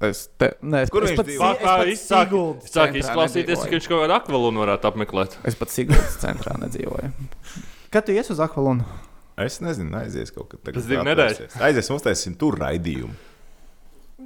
Es 0.00 0.22
te, 0.40 0.54
ne, 0.64 0.78
es, 0.86 0.88
Kur 0.88 1.04
es 1.04 1.10
viņš 1.10 1.18
pat, 1.18 1.26
dzīvo? 1.28 1.48
es 1.92 2.06
pat 2.08 2.70
Sāk 2.72 2.94
izklausīties, 2.96 3.60
ka 3.66 3.74
viņš 3.74 3.88
kaut 3.90 4.00
kādu 4.06 4.14
akvalonu 4.16 4.62
varētu 4.62 4.88
apmeklēt. 4.88 5.34
Es 5.44 5.58
pat 5.60 5.68
Siguldas 5.74 6.14
centrā 6.22 6.54
nedzīvoju. 6.62 7.10
Kad 7.92 8.06
tu 8.08 8.14
ies 8.16 8.30
uz 8.32 8.40
Akvalonu? 8.40 8.86
Es 9.44 9.60
nezinu, 9.64 9.92
aizies 10.00 10.30
kaut 10.34 10.48
kad. 10.52 10.62
Tas 10.74 10.86
divi 10.88 11.02
nedēļas. 11.06 11.56
Aizies, 11.64 11.90
uztaisīsim 11.94 12.36
tur 12.40 12.58
raidījumu. 12.60 13.14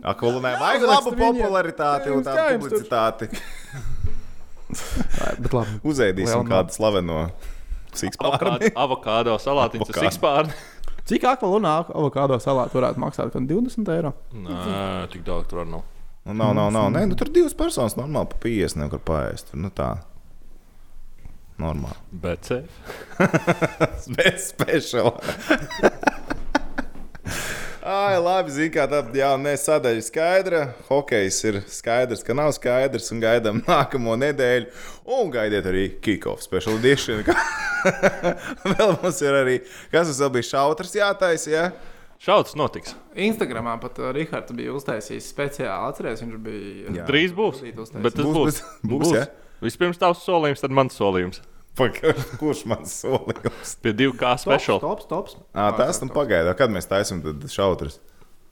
Akolonē 0.05 0.57
vajag 0.61 0.83
labu 0.91 1.13
popularitāti 1.17 2.11
un 2.13 2.25
tādu 2.27 2.59
publicitāti. 2.65 3.29
Bet 5.39 5.53
labi. 5.55 5.77
Uzēdīsim 5.87 6.47
kādu 6.49 6.75
slaveno 6.75 7.19
sikspārnu. 7.95 8.71
Avokādo- 8.75 9.37
salātiņas 9.43 9.93
ar 9.95 10.01
sikspārnu. 10.09 10.57
Cik 11.05 11.27
Akvalonā 11.29 11.75
avokādo 11.93 12.39
salātu 12.41 12.79
varētu 12.81 13.01
maksāt? 13.03 13.33
Gan 13.35 13.47
20 13.47 13.91
eiro. 13.93 14.15
Nē, 14.33 15.05
tik 15.13 15.23
daudz 15.27 15.51
tur 15.51 15.65
nav. 15.69 15.83
Nu, 16.25 16.33
nav, 16.33 16.55
nav, 16.57 16.71
nav. 16.73 16.87
Nē, 16.95 17.03
nu, 17.11 17.15
tur 17.21 17.29
divas 17.29 17.53
personas 17.53 17.95
normāli 17.99 18.31
pa 18.33 18.39
50 18.41 18.81
nevar 18.81 19.03
paēst. 19.05 19.51
Tur, 19.53 19.61
Nu, 19.61 19.69
tā. 19.71 19.91
Normāli. 21.61 21.95
Bet 22.11 22.49
speciāla. 24.49 25.21
Ai, 27.85 28.17
labi, 28.17 28.49
zina, 28.49 28.71
kā 28.73 28.85
tā 28.89 29.03
jā, 29.13 29.29
ne, 29.37 29.53
sadaļa 29.61 30.01
ir 30.01 30.05
skaidra. 30.07 30.61
Hokejs 30.89 31.39
ir 31.51 31.59
skaidrs, 31.69 32.23
ka 32.25 32.33
nav 32.37 32.55
skaidrs. 32.57 33.11
Un 33.13 33.21
gaidām 33.21 33.59
nākamo 33.69 34.17
nedēļu. 34.23 34.71
Un 35.15 35.29
gaidiet 35.35 35.69
arī 35.69 35.83
kick-off 36.05 36.41
special 36.43 36.79
edition. 36.81 37.21
vēl 38.73 38.95
mums 39.03 39.21
ir 39.21 39.37
arī, 39.43 39.59
kas 39.93 40.09
tas 40.09 40.23
vēl 40.25 40.33
bija 40.39 40.49
šautrs 40.55 40.97
jātaisa. 40.97 41.53
Ja? 41.53 41.67
Šauts 42.25 42.57
notiks. 42.57 42.95
Instagramā 43.21 43.77
pat 43.83 44.01
uh, 44.01 44.09
Rihards 44.17 44.57
bija 44.57 44.73
uztaisījis 44.79 45.29
speciāli. 45.35 45.91
Atcerieties, 45.93 46.25
viņš 46.25 46.41
bija. 46.49 46.95
Jā. 47.03 47.09
Drīz 47.11 47.37
būs. 47.37 47.61
Bet 47.69 48.17
tas 48.17 48.25
Būs, 48.25 48.39
būs. 48.39 48.63
būs, 48.81 48.95
būs, 48.97 49.13
ja? 49.21 49.27
Vispirms 49.65 50.01
tavs 50.01 50.23
solījums, 50.27 50.63
tad 50.63 50.75
mans 50.77 50.97
solījums. 50.99 51.43
Pagaid, 51.79 52.21
Kurš 52.41 52.65
man 52.71 52.85
solījums? 52.87 53.77
Pie 53.83 53.95
2K 53.99 54.35
special. 54.43 54.83
Tops, 54.83 55.09
tops. 55.11 55.39
Ah, 55.53 55.73
tas 55.75 55.99
tam 56.03 56.13
pagaida. 56.15 56.55
Kad 56.59 56.75
mēs 56.75 56.91
taisām 56.91 57.25
šautrs? 57.51 57.99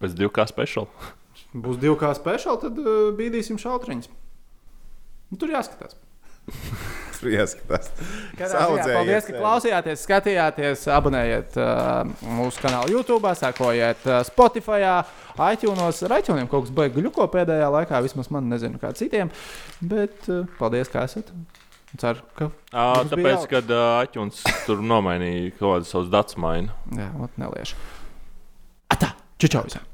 Pēc 0.02 0.16
2K 0.18 0.48
special. 0.50 0.88
Būs 1.52 1.76
divi 1.80 1.94
kā 2.00 2.14
speciāli, 2.16 2.60
tad 2.62 2.78
uh, 2.80 3.10
bīdīsim 3.16 3.58
šautriņus. 3.60 4.08
Nu, 5.32 5.38
tur 5.40 5.52
jāskatās. 5.52 5.98
Tur 7.22 7.30
jāskatās. 7.30 7.92
Saudzējies 8.34 8.96
Paldies, 8.96 9.26
ka 9.28 9.34
klausījāties, 9.36 10.00
skatījāties, 10.08 10.80
abonējiet 10.90 11.58
uh, 11.60 12.08
mūsu 12.34 12.64
kanālu 12.64 12.96
YouTube, 12.96 13.30
sekojiet 13.38 14.08
uh, 14.08 14.24
Spotify, 14.26 14.80
iTunes. 15.38 16.02
Ar 16.06 16.16
iTunes 16.18 16.50
kaut 16.50 16.66
kas 16.66 16.74
beigas 16.76 16.98
gluko 16.98 17.26
pēdējā 17.32 17.68
laikā, 17.76 18.02
vismaz 18.04 18.30
man 18.34 18.50
nezinu, 18.52 18.80
kā 18.82 18.92
citiem. 18.98 19.32
Bet 19.80 20.28
uh, 20.28 20.44
paldies, 20.60 20.90
ka 20.92 21.06
esat. 21.08 21.32
Ceru, 22.00 22.24
ka. 22.38 22.48
À, 22.72 23.02
tāpēc, 23.04 23.44
kad 23.50 23.68
uh, 23.68 24.00
Aķuns 24.00 24.40
tur 24.64 24.80
nomainīja 24.80 25.52
kaut 25.58 25.68
kādas 25.68 25.92
savas 25.92 26.12
datus 26.12 26.40
maiņas. 26.40 26.76
Jā, 26.96 27.10
ot, 27.20 27.40
neliešu. 27.42 27.80
Atā! 28.96 29.12
Čičau 29.42 29.66
visiem! 29.68 29.91